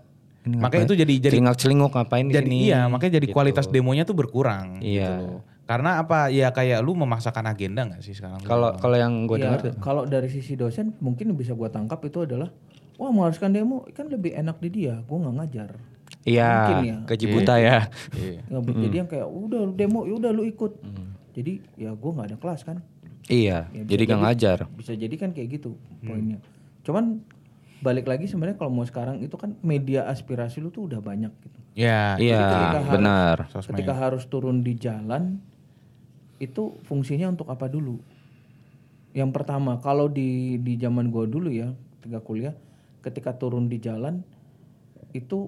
ini 0.43 0.57
Makanya 0.57 0.83
itu 0.85 0.95
jadi 0.95 1.13
jadi 1.19 1.33
celingak 1.33 1.57
celinguk 1.57 1.91
ngapain 1.91 2.25
di 2.25 2.33
jadi 2.33 2.45
sini 2.45 2.57
iya 2.65 2.85
makanya 2.85 3.17
jadi 3.17 3.25
Gitu. 3.25 3.33
kualitas 3.33 3.65
demonya 3.67 4.03
tuh 4.03 4.13
berkurang 4.13 4.77
gitu 4.79 4.93
Iya. 4.95 5.09
loh. 5.21 5.41
Karena 5.65 5.97
apa 5.97 6.29
ya 6.29 6.49
kayak 6.49 6.79
lu 6.79 6.93
memaksakan 6.95 7.45
agenda 7.47 7.81
nggak 7.83 7.99
sih 7.99 8.13
sekarang? 8.13 8.37
kalau 8.39 8.73
kalau 8.75 8.93
yang 8.93 9.25
gue 9.25 9.37
Ya, 9.37 9.49
dengar 9.51 9.73
kalau 9.79 10.05
dari 10.05 10.29
sisi 10.29 10.53
dosen 10.53 10.93
mungkin 10.99 11.33
bisa 11.33 11.51
gua 11.51 11.67
tangkap 11.67 11.97
itu 12.01 12.21
adalah, 12.21 12.53
wah 12.95 13.09
mengharuskan 13.09 13.49
demo 13.49 13.81
kan 13.89 14.05
lebih 14.05 14.31
enak 14.31 14.57
di 14.59 14.69
dia, 14.71 15.01
gua 15.03 15.17
nggak 15.21 15.35
ngajar. 15.35 15.69
iya 16.21 16.49
mungkin 16.55 16.77
ya. 16.83 16.97
gaji 17.03 17.25
buta 17.27 17.55
ya 17.57 17.77
Iya. 18.13 18.41
Nggak, 18.47 18.61
Jadi 18.79 18.95
yang 18.95 19.09
kayak 19.09 19.25
udah 19.27 19.59
lu 19.59 19.73
demo, 19.73 19.99
ya 20.03 20.13
udah 20.15 20.31
lu 20.31 20.43
ikut. 20.43 20.71
jadi 21.33 21.53
ya 21.75 21.91
gue 21.91 22.11
nggak 22.11 22.27
ada 22.27 22.37
kelas 22.37 22.61
kan 22.61 22.77
Iya, 23.25 23.65
Ya, 23.67 23.81
jadi 23.83 24.03
gak 24.05 24.21
ngajar. 24.21 24.57
bisa 24.71 24.93
jadi 24.93 25.11
kan 25.15 25.33
kayak 25.33 25.49
gitu 25.51 25.73
poinnya 25.99 26.37
cuman 26.81 27.25
balik 27.81 28.05
lagi 28.05 28.23
sebenarnya 28.23 28.55
kalau 28.55 28.69
mau 28.71 28.81
sekarang 28.81 29.17
itu 29.17 29.33
kan 29.33 29.57
media 29.59 30.05
aspirasi 30.05 30.57
lu 30.57 30.69
tuh 30.69 30.85
udah 30.85 31.01
banyak 31.01 31.33
gitu 31.41 31.57
Ya, 31.75 32.15
Iya, 32.15 32.39
harus- 32.39 32.93
benar. 32.93 33.35
ketika 33.51 33.93
harus 33.93 34.23
turun 34.25 34.61
di 34.61 34.73
jalan 34.75 35.41
itu 36.39 36.77
fungsinya 36.83 37.31
untuk 37.31 37.47
apa 37.51 37.71
dulu? 37.71 37.99
Yang 39.15 39.31
pertama 39.31 39.79
kalau 39.79 40.11
di 40.11 40.59
di 40.59 40.75
zaman 40.75 41.07
gua 41.07 41.23
dulu 41.23 41.47
ya 41.47 41.71
ketika 41.99 42.19
kuliah 42.19 42.55
ketika 42.99 43.37
turun 43.37 43.69
di 43.71 43.77
jalan 43.79 44.19
itu 45.15 45.47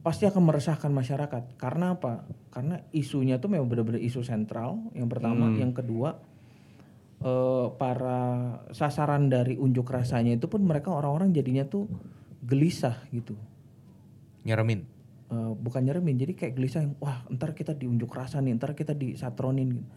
pasti 0.00 0.24
akan 0.24 0.42
meresahkan 0.46 0.88
masyarakat. 0.88 1.58
Karena 1.58 1.98
apa? 1.98 2.24
Karena 2.48 2.78
isunya 2.94 3.36
tuh 3.42 3.52
memang 3.52 3.68
benar-benar 3.68 4.00
isu 4.00 4.22
sentral 4.22 4.88
yang 4.96 5.10
pertama. 5.10 5.52
Yang 5.52 5.82
kedua 5.82 6.16
eh, 7.20 7.66
para 7.76 8.20
sasaran 8.72 9.28
dari 9.28 9.58
unjuk 9.58 9.84
rasanya 9.90 10.38
itu 10.38 10.46
pun 10.48 10.62
mereka 10.64 10.94
orang-orang 10.94 11.34
jadinya 11.34 11.66
tuh 11.66 11.90
gelisah 12.40 13.04
gitu. 13.12 13.36
Nyeremin. 14.46 15.02
Eh, 15.32 15.52
bukan 15.56 15.80
nyeremin 15.84 16.16
jadi 16.16 16.32
kayak 16.36 16.54
gelisah 16.56 16.80
yang 16.84 16.94
wah 17.00 17.24
ntar 17.32 17.56
kita 17.56 17.72
diunjuk 17.72 18.08
rasa 18.12 18.40
nih 18.44 18.52
ntar 18.56 18.76
kita 18.76 18.92
disatronin 18.92 19.80
gitu 19.80 19.88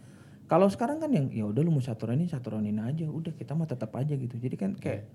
kalau 0.45 0.67
sekarang 0.67 0.97
kan 0.97 1.09
yang 1.09 1.27
ya 1.27 1.43
udah 1.43 1.59
lu 1.59 1.69
mau 1.69 1.79
satronin 1.79 2.25
satronin 2.25 2.77
aja 2.77 3.05
udah 3.05 3.31
kita 3.31 3.51
mah 3.51 3.65
tetap 3.65 3.89
aja 3.91 4.13
gitu 4.13 4.35
jadi 4.35 4.55
kan 4.55 4.71
kayak 4.73 5.09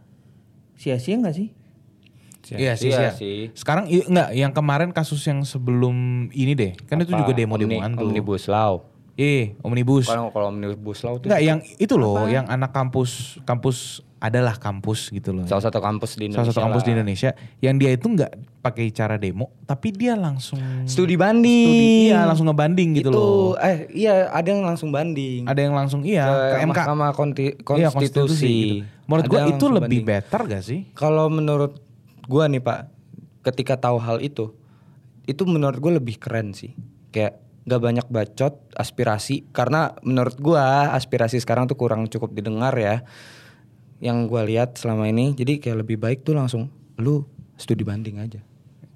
sia-sia 0.75 1.17
nggak 1.17 1.37
sih 1.37 1.51
Iya 2.41 2.73
sih, 2.73 2.89
Iya 2.89 2.99
iya. 2.99 3.11
sih. 3.13 3.39
Sekarang 3.53 3.85
i- 3.85 4.01
enggak 4.03 4.33
yang 4.33 4.49
kemarin 4.51 4.91
kasus 4.91 5.21
yang 5.23 5.45
sebelum 5.45 5.93
ini 6.33 6.57
deh. 6.57 6.73
Kan 6.89 6.97
itu 6.99 7.13
juga 7.13 7.37
demo-demoan 7.37 7.93
Omni- 7.93 8.01
tuh. 8.01 8.09
Omnibus 8.09 8.45
Law. 8.49 8.89
Eh, 9.13 9.61
omnibus. 9.61 10.09
Kalau 10.09 10.33
kalau 10.33 10.49
Omnibus 10.49 11.05
Law 11.05 11.21
itu 11.21 11.29
Enggak 11.29 11.43
yang 11.45 11.61
itu 11.77 11.95
loh, 11.95 12.25
yang 12.25 12.49
anak 12.49 12.73
kampus 12.73 13.37
kampus 13.45 14.01
adalah 14.21 14.53
kampus 14.55 15.09
gitu 15.09 15.33
loh. 15.33 15.49
salah 15.49 15.65
satu 15.65 15.81
kampus 15.81 16.15
di 16.15 16.29
Indonesia. 16.29 16.45
Salah 16.45 16.53
satu 16.53 16.63
kampus 16.63 16.83
lah. 16.83 16.87
di 16.87 16.93
Indonesia 16.93 17.31
yang 17.59 17.75
dia 17.75 17.91
itu 17.91 18.07
enggak 18.07 18.33
pakai 18.61 18.93
cara 18.93 19.17
demo, 19.17 19.49
tapi 19.65 19.89
dia 19.91 20.13
langsung 20.13 20.61
Studi 20.85 21.17
banding. 21.17 21.65
studi, 21.67 21.89
iya 22.07 22.29
langsung 22.29 22.45
ngebanding 22.47 22.89
gitu 22.95 23.09
itu, 23.09 23.17
loh. 23.17 23.57
eh 23.57 23.89
iya 23.91 24.29
ada 24.29 24.45
yang 24.45 24.61
langsung 24.61 24.93
banding. 24.93 25.49
Ada 25.49 25.61
yang 25.63 25.73
langsung 25.73 26.05
iya 26.05 26.29
ke, 26.29 26.37
ke 26.37 26.57
MK. 26.61 26.77
Mahkamah 26.77 27.11
Konti- 27.11 27.57
Iya, 27.57 27.89
Konstitusi. 27.89 28.45
gitu. 28.45 28.75
Menurut 29.09 29.25
Ada 29.25 29.33
gua 29.33 29.41
itu 29.49 29.65
lebih 29.67 29.81
banding. 29.81 30.05
better 30.07 30.41
gak 30.47 30.63
sih? 30.63 30.81
Kalau 30.93 31.27
menurut 31.27 31.81
gua 32.23 32.45
nih 32.45 32.61
Pak, 32.61 32.81
ketika 33.43 33.81
tahu 33.81 33.97
hal 33.97 34.21
itu, 34.21 34.53
itu 35.25 35.43
menurut 35.43 35.81
gue 35.81 35.93
lebih 35.97 36.21
keren 36.21 36.53
sih. 36.53 36.77
Kayak 37.09 37.41
gak 37.63 37.81
banyak 37.81 38.07
bacot 38.07 38.61
aspirasi 38.73 39.49
karena 39.49 39.97
menurut 40.01 40.37
gua 40.37 40.93
aspirasi 40.93 41.39
sekarang 41.39 41.65
tuh 41.65 41.75
kurang 41.75 42.05
cukup 42.07 42.31
didengar 42.31 42.77
ya. 42.77 43.01
Yang 44.01 44.17
gua 44.27 44.43
lihat 44.43 44.75
selama 44.75 45.07
ini, 45.07 45.33
jadi 45.33 45.61
kayak 45.61 45.85
lebih 45.85 45.97
baik 45.97 46.25
tuh 46.25 46.33
langsung 46.33 46.73
lu 46.97 47.25
studi 47.55 47.85
banding 47.85 48.17
aja, 48.17 48.41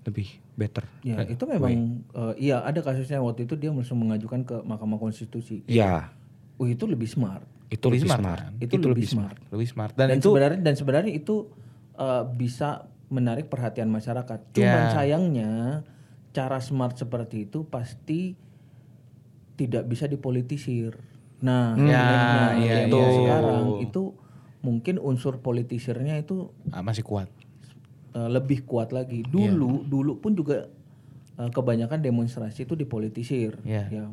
lebih 0.03 0.29
better. 0.55 0.87
ya 1.03 1.19
itu 1.27 1.45
memang 1.45 2.01
eh, 2.15 2.35
iya 2.41 2.63
ada 2.63 2.79
kasusnya 2.79 3.19
waktu 3.19 3.45
itu 3.45 3.55
dia 3.55 3.69
langsung 3.69 3.99
mengajukan 3.99 4.47
ke 4.47 4.57
Mahkamah 4.63 4.97
Konstitusi 4.97 5.67
Ya, 5.67 6.15
oh 6.57 6.65
itu 6.65 6.87
lebih 6.87 7.11
smart 7.11 7.43
itu 7.67 7.91
lebih 7.91 8.07
smart. 8.07 8.23
smart, 8.23 8.39
kan? 8.39 8.53
itu, 8.63 8.75
lebih, 8.79 9.09
smart. 9.09 9.37
Lebih 9.51 9.67
smart. 9.67 9.93
dan, 9.99 10.07
Dan, 10.07 10.17
itu 10.23 10.29
sebenarnya 10.31 10.59
dan 10.63 10.75
sebenarnya 10.79 11.13
itu 11.13 11.35
eh, 11.99 12.23
bisa 12.39 12.87
menarik 13.11 13.51
perhatian 13.51 13.91
masyarakat. 13.91 14.39
Cuman 14.55 14.83
Ya. 14.85 14.93
sayangnya 14.95 15.53
cara 16.31 16.63
smart 16.63 16.95
seperti 16.95 17.45
itu 17.45 17.67
pasti 17.67 18.39
tidak 19.55 19.87
bisa 19.87 20.07
dipolitisir. 20.07 20.99
Nah, 21.43 21.75
Ya, 21.77 21.99
nah, 21.99 22.51
iya, 22.57 22.87
itu 22.87 22.95
iya, 22.95 23.07
iya. 23.07 23.17
sekarang 23.19 23.65
itu 23.83 24.03
mungkin 24.65 24.97
unsur 24.97 25.39
politisirnya 25.39 26.17
itu 26.17 26.49
ah, 26.71 26.81
masih 26.81 27.05
kuat. 27.05 27.29
eh, 28.11 28.29
lebih 28.29 28.65
kuat 28.65 28.91
lagi. 28.91 29.21
Dulu, 29.23 29.85
dulu 29.85 30.17
pun 30.17 30.33
juga 30.33 30.73
eh, 31.35 31.51
kebanyakan 31.51 32.01
demonstrasi 32.01 32.65
itu 32.65 32.73
dipolitisir. 32.73 33.61
Iya. 33.63 33.85
Ya. 33.93 34.05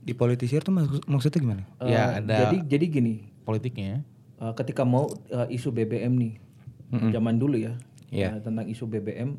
Dipolitisir 0.00 0.62
tuh 0.62 0.70
maksud- 0.70 1.02
maksudnya 1.04 1.40
gimana? 1.40 1.62
Eh, 1.80 1.90
Ya, 1.90 2.16
ada- 2.16 2.38
Jadi 2.46 2.56
jadi 2.64 2.86
gini, 2.88 3.14
Politiknya. 3.42 4.06
Eh, 4.36 4.52
ketika 4.54 4.82
mau 4.82 5.06
eh, 5.28 5.48
isu 5.50 5.70
BBM 5.70 6.14
nih 6.14 6.34
zaman 7.10 7.34
dulu 7.34 7.58
ya 7.58 7.74
Iya. 8.08 8.38
eh, 8.38 8.40
tentang 8.40 8.64
isu 8.64 8.86
BBM 8.86 9.34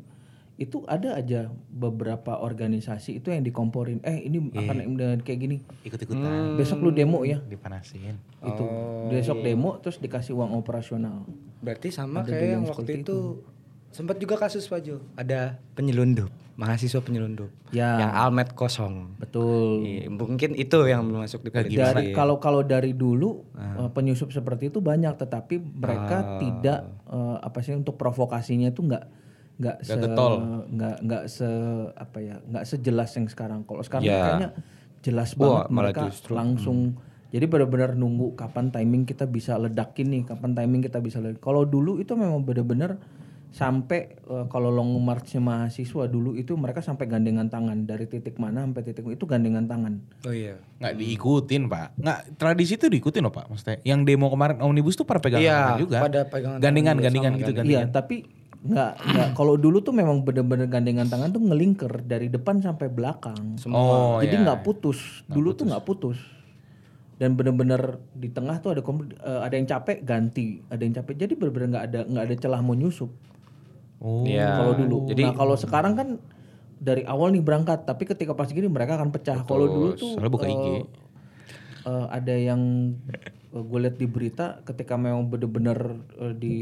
itu 0.58 0.82
ada 0.84 1.14
aja 1.14 1.46
beberapa 1.68 2.34
organisasi 2.36 3.16
itu 3.16 3.30
yang 3.30 3.40
dikomporin 3.40 4.02
eh 4.02 4.18
ini 4.20 4.50
Iya. 4.50 4.58
akan 4.60 4.76
dengan 4.92 5.18
kayak 5.20 5.38
gini 5.38 5.56
Ikut-ikutan. 5.80 6.58
besok 6.58 6.82
lu 6.82 6.90
demo 6.90 7.22
ya 7.22 7.38
Dipanasin. 7.40 8.18
itu 8.40 8.64
besok 9.08 9.38
demo 9.40 9.78
terus 9.78 9.96
dikasih 9.96 10.34
uang 10.34 10.52
operasional 10.52 11.22
Berarti 11.58 11.88
sama 11.88 12.20
Ada 12.20 12.30
kayak 12.32 12.42
yang 12.48 12.62
waktu 12.64 12.74
seperti 12.76 12.92
itu, 13.00 13.18
sempat 13.88 14.16
juga 14.16 14.34
kasus 14.36 14.62
Pak 14.64 14.78
Jo. 14.80 15.02
Ada 15.12 15.58
penyelundup, 15.72 16.26
mahasiswa 16.54 16.98
penyelundup. 16.98 17.50
Ya. 17.70 17.98
Yang 17.98 18.12
almet 18.16 18.48
kosong. 18.52 18.94
betul 19.16 19.82
Iya, 19.82 20.06
mungkin 20.08 20.54
itu 20.54 20.78
yang 20.84 21.02
masuk 21.04 21.40
di 21.40 21.50
politik. 21.50 21.74
dari 21.74 22.10
kalau 22.12 22.36
kalau 22.36 22.62
dari 22.62 22.92
dulu 22.92 23.42
eh, 23.54 23.90
penyusup 23.90 24.30
seperti 24.30 24.70
itu 24.70 24.78
banyak 24.80 25.14
tetapi 25.16 25.54
mereka 25.58 26.38
tidak 26.38 26.78
eh, 27.08 27.36
apa 27.40 27.58
sih 27.58 27.74
untuk 27.74 27.94
provokasinya 27.94 28.68
itu 28.68 28.82
nggak 28.82 29.04
nggak 29.58 29.76
se 29.80 29.94
nggak 30.68 30.96
nggak 31.02 31.24
se 31.26 31.48
apa 31.92 32.18
ya 32.18 32.36
nggak 32.40 32.64
sejelas 32.64 33.10
yang 33.12 33.26
sekarang 33.26 33.60
kalau 33.62 33.82
sekarang 33.82 34.06
Ya. 34.06 34.16
kayaknya 34.16 34.50
jelas 34.98 35.30
Wah, 35.34 35.38
banget 35.38 35.66
malah 35.66 35.74
mereka 35.84 36.00
justru, 36.06 36.32
langsung 36.32 36.78
jadi 37.28 37.44
benar-benar 37.44 37.92
nunggu 37.92 38.32
kapan 38.34 38.70
timing 38.70 39.02
kita 39.02 39.26
bisa 39.26 39.54
ledakin 39.54 40.06
nih 40.08 40.22
kapan 40.24 40.54
timing 40.54 40.80
kita 40.80 40.98
bisa 40.98 41.18
ledakin 41.18 41.38
kalau 41.38 41.62
dulu 41.62 41.98
itu 41.98 42.14
memang 42.14 42.40
benar-benar 42.40 42.96
sampai 43.48 44.00
eh, 44.14 44.44
kalau 44.46 44.68
long 44.68 44.92
marchnya 44.98 45.40
mahasiswa 45.40 46.04
dulu 46.04 46.36
itu 46.36 46.52
mereka 46.52 46.78
sampai 46.78 47.08
gandengan 47.08 47.48
tangan 47.48 47.82
dari 47.82 48.04
titik 48.04 48.36
mana 48.36 48.60
sampai 48.60 48.82
titik 48.84 49.08
itu 49.08 49.24
gandengan 49.24 49.64
tangan 49.64 50.04
Oh 50.22 50.30
iya. 50.30 50.60
Nggak 50.78 50.94
diikutin 50.94 51.62
pak. 51.66 51.96
Nggak 51.96 52.18
tradisi 52.36 52.76
itu 52.76 52.86
diikutin 52.86 53.24
loh 53.24 53.32
pak. 53.32 53.48
Maksudnya 53.48 53.80
yang 53.82 54.04
demo 54.04 54.28
kemarin 54.28 54.60
omnibus 54.60 54.94
tuh 54.94 55.02
pada 55.02 55.18
pegangan 55.18 55.42
Iya, 55.42 55.56
tangan 55.58 55.80
juga. 55.80 55.98
pada 55.98 56.20
pegangan 56.28 56.58
gandengan 56.60 56.96
gandengan 57.00 57.32
gitu 57.34 57.50
kan. 57.50 57.56
gandengan. 57.56 57.72
Iya, 57.72 57.90
tapi 57.90 58.16
nggak 58.58 58.92
nggak 58.98 59.28
kalau 59.38 59.54
dulu 59.54 59.78
tuh 59.78 59.94
memang 59.94 60.26
bener-bener 60.26 60.66
gandengan 60.66 61.06
tangan 61.06 61.30
tuh 61.30 61.38
ngelingker 61.38 62.02
dari 62.02 62.26
depan 62.26 62.58
sampai 62.58 62.90
belakang. 62.90 63.54
Oh 63.70 64.18
Jadi 64.18 64.34
iya. 64.34 64.44
nggak 64.50 64.60
putus. 64.66 65.22
Dulu 65.30 65.54
tuh 65.54 65.70
nggak 65.70 65.84
putus. 65.86 66.18
Dan 67.18 67.38
bener-bener 67.38 68.02
di 68.14 68.30
tengah 68.30 68.58
tuh 68.58 68.74
ada 68.74 68.82
kom- 68.82 69.10
eh, 69.10 69.40
ada 69.42 69.54
yang 69.54 69.66
capek 69.66 70.02
ganti, 70.02 70.58
ada 70.70 70.82
yang 70.82 70.94
capek. 70.94 71.14
Jadi 71.26 71.32
bener-bener 71.38 71.68
nggak 71.70 71.84
ada 71.86 72.00
nggak 72.10 72.24
ada 72.26 72.34
celah 72.34 72.60
mau 72.62 72.74
nyusup. 72.74 73.10
Oh. 74.02 74.26
Iya. 74.26 74.58
Kalau 74.58 74.74
dulu. 74.74 74.96
Jadi 75.06 75.22
nah 75.22 75.34
kalau 75.38 75.54
sekarang 75.54 75.94
kan 75.94 76.08
dari 76.78 77.02
awal 77.06 77.34
nih 77.34 77.42
berangkat, 77.42 77.86
tapi 77.86 78.06
ketika 78.06 78.34
pas 78.34 78.50
gini 78.50 78.66
mereka 78.66 78.98
akan 78.98 79.10
pecah. 79.14 79.42
Kalau 79.46 79.66
dulu 79.66 79.88
tuh 79.94 80.14
Soalnya 80.18 80.30
buka 80.30 80.46
IG. 80.46 80.66
eh, 80.66 80.82
eh, 81.86 82.06
ada 82.10 82.34
yang 82.34 82.60
gue 83.48 83.78
lihat 83.80 83.96
di 83.98 84.06
berita 84.06 84.62
ketika 84.62 84.94
memang 84.94 85.26
bener-bener 85.30 85.98
eh, 86.22 86.34
di 86.34 86.54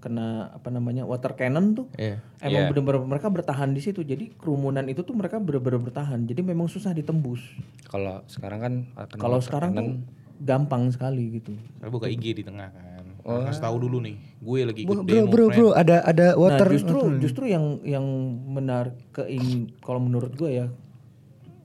kena 0.00 0.50
apa 0.56 0.72
namanya 0.72 1.04
water 1.04 1.36
cannon 1.36 1.76
tuh 1.76 1.86
Iya. 1.94 2.18
emang 2.40 2.72
bener-bener 2.72 3.04
mereka 3.04 3.28
bertahan 3.28 3.70
di 3.70 3.84
situ 3.84 4.00
jadi 4.00 4.32
kerumunan 4.34 4.88
itu 4.88 5.04
tuh 5.04 5.12
mereka 5.12 5.36
bener-bener 5.36 5.78
bertahan 5.78 6.24
jadi 6.24 6.40
memang 6.40 6.66
susah 6.66 6.96
ditembus 6.96 7.44
kalau 7.86 8.24
sekarang 8.26 8.58
kan 8.64 8.74
akan 8.96 9.16
kalau 9.20 9.38
sekarang 9.44 9.70
tuh 9.76 10.00
gampang 10.40 10.88
sekali 10.88 11.36
gitu 11.36 11.52
Soalnya 11.76 11.92
buka 11.92 12.08
IG 12.08 12.32
di 12.32 12.44
tengah 12.48 12.72
kan. 12.72 12.88
Kasih 13.20 13.60
tahu 13.60 13.76
dulu 13.84 14.00
nih. 14.00 14.16
Gue 14.40 14.64
lagi 14.64 14.80
ikut 14.88 15.04
bro 15.04 15.04
demo. 15.04 15.28
bro 15.28 15.44
friend. 15.52 15.56
bro 15.60 15.68
ada 15.76 15.96
ada 16.08 16.26
water. 16.40 16.64
Nah, 16.64 16.72
justru 16.72 16.98
justru 17.20 17.44
yang 17.52 17.76
yang 17.84 18.02
menarik 18.48 18.96
keingin 19.12 19.68
kalau 19.84 20.00
menurut 20.00 20.32
gue 20.32 20.48
ya 20.48 20.66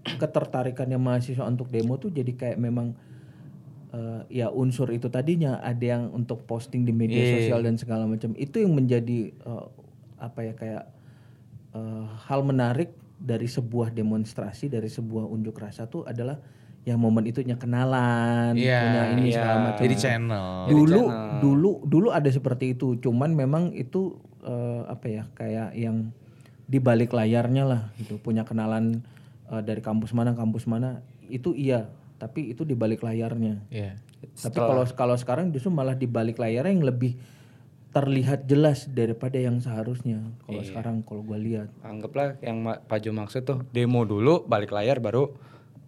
ketertarikannya 0.05 0.99
mahasiswa 0.99 1.47
untuk 1.47 1.71
demo 1.71 1.97
tuh 1.97 2.13
jadi 2.13 2.29
kayak 2.35 2.57
memang 2.59 2.93
eh, 3.89 4.21
ya 4.33 4.47
unsur 4.49 4.89
itu 4.89 5.07
tadinya 5.07 5.59
ada 5.59 5.81
yang 5.81 6.09
untuk 6.09 6.43
posting 6.43 6.81
di 6.81 6.91
media 6.91 7.17
Iya. 7.17 7.31
sosial 7.37 7.59
dan 7.61 7.75
segala 7.75 8.05
macam 8.05 8.33
itu 8.33 8.57
yang 8.57 8.71
menjadi 8.71 9.19
eh, 9.31 9.65
apa 10.17 10.39
ya 10.41 10.53
kayak 10.53 10.83
eh, 11.71 12.05
hal 12.25 12.41
menarik 12.41 12.89
dari 13.15 13.45
sebuah 13.45 13.91
demonstrasi 13.91 14.67
dari 14.67 14.87
sebuah 14.87 15.25
unjuk 15.25 15.55
rasa 15.55 15.85
tuh 15.85 16.03
adalah 16.03 16.39
yang 16.83 17.01
momen 17.01 17.25
itunya 17.25 17.57
kenalan 17.57 18.53
Iya, 18.53 18.79
punya 18.79 19.03
ini 19.11 19.21
iya. 19.25 19.35
segala 19.35 19.57
macam 19.63 19.81
Jadi 19.81 19.95
channel. 19.97 20.47
dulu 20.69 21.01
dulu 21.41 21.71
dulu 21.83 22.07
ada 22.09 22.29
seperti 22.29 22.77
itu 22.77 22.93
cuman 22.95 23.33
memang 23.33 23.73
itu 23.73 24.13
eh, 24.41 24.81
apa 24.85 25.05
ya 25.09 25.23
kayak 25.33 25.73
yang 25.73 26.13
di 26.65 26.77
balik 26.77 27.09
layarnya 27.09 27.63
lah 27.65 27.81
gitu 27.97 28.17
punya 28.17 28.45
kenalan 28.45 29.01
eh, 29.49 29.61
dari 29.61 29.81
kampus 29.81 30.13
mana 30.13 30.33
kampus 30.33 30.65
mana 30.65 31.01
itu 31.25 31.57
iya 31.57 31.89
tapi 32.17 32.49
itu 32.49 32.61
di 32.61 32.73
balik 32.73 32.99
layarnya 32.99 33.61
Iya. 33.67 33.99
tapi 34.37 34.57
kalau 34.57 34.83
kalau 34.89 35.15
sekarang 35.15 35.49
justru 35.49 35.69
malah 35.69 35.93
di 35.93 36.05
balik 36.05 36.35
layarnya 36.35 36.71
yang 36.71 36.85
lebih 36.85 37.15
terlihat 37.91 38.43
jelas 38.43 38.87
daripada 38.89 39.37
yang 39.37 39.57
seharusnya 39.57 40.19
kalau 40.41 40.61
sekarang 40.61 40.95
kalau 41.01 41.23
gue 41.23 41.39
lihat 41.41 41.71
Anggaplah 41.79 42.35
yang 42.39 42.59
Ma- 42.59 42.75
Pak 42.77 42.99
Jo 42.99 43.11
maksud 43.11 43.41
tuh 43.41 43.63
demo 43.69 44.03
dulu 44.03 44.43
balik 44.43 44.69
layar 44.69 44.99
baru 44.99 45.31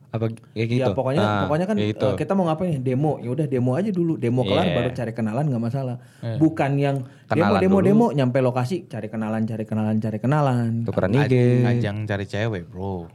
Apa 0.08 0.32
kayak 0.32 0.68
gitu? 0.72 0.82
Ya 0.82 0.96
pokoknya 0.96 1.20
Ah, 1.20 1.44
pokoknya 1.44 1.68
kan 1.68 1.76
gitu. 1.76 2.08
eh, 2.08 2.16
kita 2.16 2.32
mau 2.32 2.48
ngapain 2.48 2.72
ya 2.72 2.82
demo. 2.82 3.20
Ya 3.20 3.28
udah 3.28 3.44
demo 3.44 3.76
aja 3.76 3.92
dulu. 3.92 4.16
Demo 4.16 4.48
kelar 4.48 4.64
Iya. 4.64 4.74
baru 4.74 4.90
cari 4.96 5.12
kenalan 5.12 5.46
nggak 5.46 5.60
masalah. 5.62 6.00
Bukan 6.40 6.80
yang 6.80 7.04
demo 7.04 7.28
Kenalan 7.28 7.60
demo 7.60 7.78
dulu. 7.78 7.86
demo 7.86 8.06
nyampe 8.16 8.40
lokasi 8.40 8.88
cari 8.88 9.12
kenalan 9.12 9.44
cari 9.44 9.68
kenalan 9.68 10.00
cari 10.00 10.18
kenalan. 10.18 10.88
Tukeran 10.88 11.12
IG. 11.12 11.34
Ajang 11.62 12.08
cari 12.08 12.24
cewek 12.24 12.64
bro. 12.66 13.12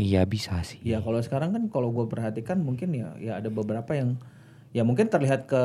Iya 0.00 0.24
bisa 0.24 0.56
sih. 0.64 0.80
Ya 0.80 1.04
kalau 1.04 1.20
sekarang 1.20 1.52
kan 1.52 1.62
kalau 1.68 1.92
gue 1.92 2.08
perhatikan 2.08 2.64
mungkin 2.64 2.96
ya 2.96 3.12
ya 3.20 3.32
ada 3.36 3.52
beberapa 3.52 3.92
yang 3.92 4.16
ya 4.72 4.80
mungkin 4.80 5.12
terlihat 5.12 5.44
ke 5.44 5.62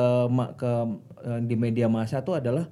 ke 0.60 0.70
eh, 1.24 1.40
di 1.40 1.56
media 1.56 1.88
massa 1.88 2.20
tuh 2.20 2.36
adalah 2.36 2.68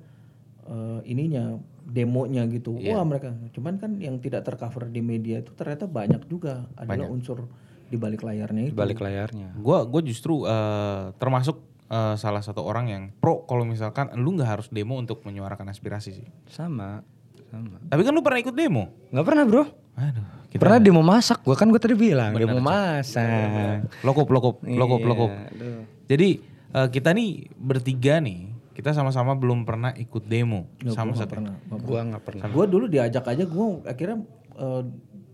eh, 0.69 1.01
ininya 1.09 1.57
demonya 1.89 2.45
gitu. 2.53 2.77
Iya. 2.77 3.01
Wah 3.01 3.05
mereka. 3.09 3.33
Cuman 3.57 3.81
kan 3.81 3.97
yang 3.97 4.21
tidak 4.21 4.45
tercover 4.45 4.93
di 4.93 5.01
media 5.01 5.41
itu 5.41 5.57
ternyata 5.57 5.89
banyak 5.89 6.29
juga 6.29 6.69
adalah 6.77 7.09
unsur 7.09 7.49
di 7.89 7.97
balik 8.01 8.25
layarnya 8.25 8.73
Di 8.73 8.77
balik 8.77 9.01
layarnya. 9.01 9.57
Gua 9.57 9.89
gue 9.89 10.05
justru 10.05 10.45
eh, 10.45 11.17
termasuk 11.17 11.65
eh, 11.89 12.17
salah 12.21 12.45
satu 12.45 12.61
orang 12.61 12.93
yang 12.93 13.03
pro 13.17 13.49
kalau 13.49 13.65
misalkan 13.65 14.13
lu 14.21 14.37
nggak 14.37 14.61
harus 14.61 14.67
demo 14.69 15.01
untuk 15.01 15.25
menyuarakan 15.25 15.73
aspirasi 15.73 16.11
sih. 16.13 16.29
Sama. 16.53 17.01
Sama. 17.49 17.81
Tapi 17.89 18.03
kan 18.05 18.13
lu 18.13 18.21
pernah 18.21 18.41
ikut 18.45 18.53
demo? 18.53 18.93
Nggak 19.09 19.25
pernah 19.25 19.45
bro. 19.49 19.65
Aduh. 19.95 20.44
Pernah 20.55 20.79
demo 20.79 21.03
masak. 21.03 21.43
Gua 21.43 21.59
kan 21.59 21.67
gue 21.67 21.83
tadi 21.83 21.99
bilang 21.99 22.31
demo 22.35 22.63
masak. 22.63 23.91
Lokop, 24.07 24.31
lokop, 24.31 24.63
lokop, 24.63 25.01
Iya, 25.03 25.09
lokop. 25.11 25.31
aduh. 25.31 25.83
Jadi 26.07 26.29
eh, 26.75 26.89
kita 26.95 27.11
nih 27.11 27.31
bertiga 27.59 28.23
nih, 28.23 28.55
kita 28.75 28.95
sama-sama 28.95 29.35
belum 29.35 29.67
pernah 29.67 29.91
ikut 29.95 30.23
demo 30.27 30.71
sama 30.95 31.15
satu. 31.19 31.39
Pernah. 31.39 31.55
Gua 31.83 32.01
nggak 32.07 32.23
pernah. 32.23 32.45
Gue 32.51 32.65
dulu 32.71 32.87
diajak 32.87 33.27
aja 33.27 33.45
gue 33.47 33.67
akhirnya 33.83 34.19
eh, 34.55 34.83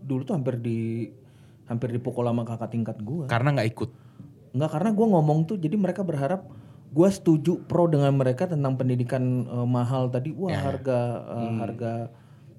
dulu 0.01 0.21
tuh 0.25 0.33
hampir 0.33 0.57
di 0.57 1.09
hampir 1.69 1.93
dipukul 1.93 2.25
sama 2.25 2.43
kakak 2.43 2.73
tingkat 2.73 2.97
gue. 2.99 3.29
Karena 3.29 3.53
nggak 3.55 3.69
ikut. 3.71 3.89
Enggak 4.51 4.71
karena 4.75 4.89
gue 4.91 5.07
ngomong 5.07 5.39
tuh 5.47 5.55
jadi 5.55 5.75
mereka 5.79 6.03
berharap 6.03 6.43
gue 6.91 7.07
setuju 7.07 7.63
pro 7.71 7.87
dengan 7.87 8.11
mereka 8.11 8.49
tentang 8.49 8.75
pendidikan 8.75 9.45
eh, 9.45 9.67
mahal 9.69 10.09
tadi. 10.09 10.33
Wah 10.33 10.51
harga 10.51 10.99
eh, 11.29 11.51
harga 11.61 11.93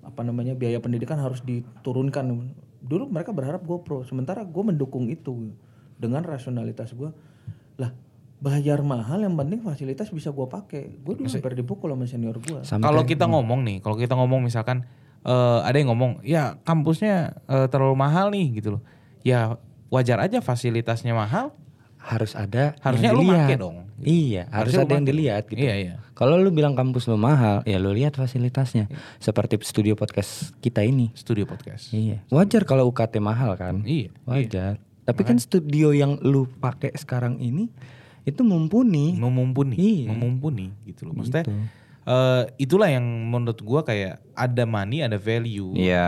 apa 0.03 0.21
namanya 0.27 0.53
biaya 0.59 0.83
pendidikan 0.83 1.19
harus 1.19 1.41
diturunkan. 1.47 2.53
Dulu 2.83 3.09
mereka 3.09 3.31
berharap 3.31 3.63
gue 3.63 3.79
pro. 3.83 4.03
Sementara 4.03 4.43
gue 4.43 4.63
mendukung 4.63 5.07
itu 5.07 5.55
dengan 5.97 6.27
rasionalitas 6.27 6.93
gue. 6.93 7.11
Lah 7.79 7.91
bayar 8.43 8.83
mahal 8.83 9.23
yang 9.23 9.39
penting 9.39 9.63
fasilitas 9.63 10.11
bisa 10.11 10.35
gue 10.35 10.47
pakai. 10.51 10.99
Gue 11.01 11.15
dulu 11.15 11.31
hampir 11.31 11.55
dipukul 11.55 11.95
sama 11.95 12.05
senior 12.11 12.37
gue. 12.43 12.61
Kalau 12.67 13.03
kita 13.07 13.31
ngomong 13.31 13.63
nih, 13.63 13.79
kalau 13.79 13.95
kita 13.95 14.19
ngomong 14.19 14.43
misalkan 14.43 14.83
eh, 15.23 15.61
ada 15.63 15.77
yang 15.79 15.95
ngomong, 15.95 16.27
ya 16.27 16.59
kampusnya 16.67 17.39
eh, 17.47 17.67
terlalu 17.71 17.95
mahal 17.95 18.35
nih 18.35 18.59
gitu 18.59 18.79
loh. 18.79 18.83
Ya 19.23 19.57
wajar 19.95 20.19
aja 20.19 20.43
fasilitasnya 20.43 21.15
mahal. 21.15 21.55
Harus 22.03 22.35
ada 22.35 22.75
Harusnya 22.79 23.09
yang 23.09 23.17
lu 23.17 23.23
dilihat. 23.25 23.47
make 23.47 23.57
dong. 23.57 23.77
Iya, 23.97 24.43
harus 24.45 24.75
Harusnya 24.75 24.77
lu 24.77 24.83
ada 24.83 24.93
yang 24.93 25.01
make. 25.01 25.11
dilihat 25.11 25.43
gitu. 25.47 25.61
Iya 25.61 25.75
iya. 25.77 25.95
Kalau 26.13 26.35
lu 26.35 26.51
bilang 26.51 26.75
kampus 26.75 27.07
lu 27.07 27.15
mahal, 27.15 27.63
ya 27.63 27.79
lu 27.79 27.91
lihat 27.91 28.15
fasilitasnya. 28.15 28.91
Seperti 29.17 29.63
studio 29.63 29.95
podcast 29.95 30.51
kita 30.59 30.83
ini. 30.83 31.15
Studio 31.15 31.43
podcast. 31.45 31.91
Iya. 31.91 32.21
Wajar 32.29 32.63
kalau 32.63 32.87
UKT 32.87 33.19
mahal 33.19 33.55
kan? 33.55 33.83
Iya. 33.83 34.11
Wajar. 34.23 34.83
Tapi 35.03 35.23
kan 35.23 35.35
studio 35.37 35.91
yang 35.91 36.19
lu 36.21 36.47
pakai 36.53 36.95
sekarang 36.95 37.39
ini 37.39 37.67
itu 38.23 38.43
mumpuni. 38.43 39.15
Memumpuni, 39.15 39.75
Iya. 39.75 40.11
memumpuni 40.11 40.71
gitu 40.85 41.07
loh. 41.07 41.15
Maksudnya 41.17 41.43
Gitu. 41.43 41.55
eh, 42.05 42.43
itulah 42.57 42.87
yang 42.87 43.03
menurut 43.03 43.59
gua 43.61 43.83
kayak 43.83 44.23
ada 44.33 44.63
money, 44.63 45.03
ada 45.03 45.17
value. 45.17 45.75
Iya, 45.75 46.07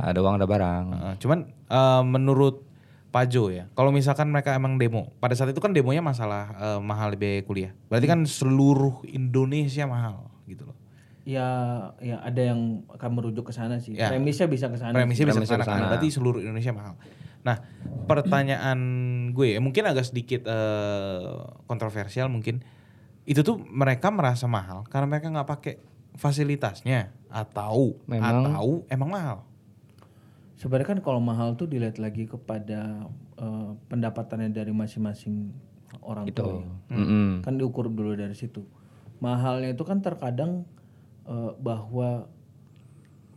ada 0.00 0.14
uang 0.16 0.38
ada 0.38 0.46
barang. 0.46 0.84
Eh, 0.90 1.14
cuman 1.18 1.38
eh, 1.48 2.02
menurut 2.04 2.62
Pajo 3.14 3.46
ya, 3.46 3.70
kalau 3.78 3.94
misalkan 3.94 4.26
mereka 4.26 4.58
emang 4.58 4.74
demo, 4.74 5.14
pada 5.22 5.38
saat 5.38 5.54
itu 5.54 5.62
kan 5.62 5.70
demonya 5.70 6.02
masalah 6.02 6.50
eh, 6.58 6.80
mahal 6.82 7.14
biaya 7.14 7.46
kuliah. 7.46 7.70
Berarti 7.86 8.10
kan 8.10 8.26
seluruh 8.26 9.06
Indonesia 9.06 9.86
mahal 9.86 10.34
gitu 10.50 10.66
loh. 10.66 10.74
Ya, 11.22 11.46
ya 12.02 12.18
ada 12.26 12.42
yang 12.42 12.82
akan 12.90 13.10
merujuk 13.14 13.48
ke 13.48 13.52
sana 13.54 13.78
sih. 13.78 13.94
Ya. 13.94 14.10
Premisnya 14.10 14.50
bisa 14.50 14.66
ke 14.66 14.82
sana. 14.82 14.98
Premisnya 14.98 15.30
bisa 15.30 15.46
kan? 15.46 15.62
ke 15.62 15.62
sana. 15.62 15.94
berarti 15.94 16.10
seluruh 16.10 16.42
Indonesia 16.42 16.74
mahal. 16.74 16.98
Nah, 17.46 17.62
pertanyaan 18.10 18.78
gue 19.30 19.62
mungkin 19.62 19.86
agak 19.86 20.10
sedikit 20.10 20.50
eh, 20.50 21.38
kontroversial 21.70 22.26
mungkin. 22.26 22.66
Itu 23.30 23.46
tuh 23.46 23.62
mereka 23.62 24.10
merasa 24.10 24.50
mahal 24.50 24.90
karena 24.90 25.06
mereka 25.06 25.30
nggak 25.30 25.48
pakai 25.48 25.74
fasilitasnya 26.18 27.14
atau 27.30 27.94
Memang- 28.10 28.50
atau 28.50 28.82
emang 28.90 29.10
mahal. 29.14 29.38
Sebenarnya 30.64 30.88
kan 30.88 31.00
kalau 31.04 31.20
mahal 31.20 31.52
tuh 31.54 31.68
dilihat 31.68 32.00
lagi 32.00 32.24
kepada 32.24 33.04
eh, 33.36 33.70
pendapatannya 33.84 34.48
dari 34.48 34.72
masing-masing 34.72 35.52
orang 36.00 36.24
Itu. 36.24 36.40
tua. 36.40 36.64
ya. 36.88 36.96
Mm-mm. 36.96 37.44
Kan 37.44 37.60
diukur 37.60 37.86
dulu 37.86 38.16
dari 38.16 38.32
situ. 38.32 38.64
Mahalnya 39.20 39.70
itu 39.70 39.84
kan 39.84 40.00
terkadang 40.00 40.64
eh, 41.24 41.52
bahwa 41.60 42.24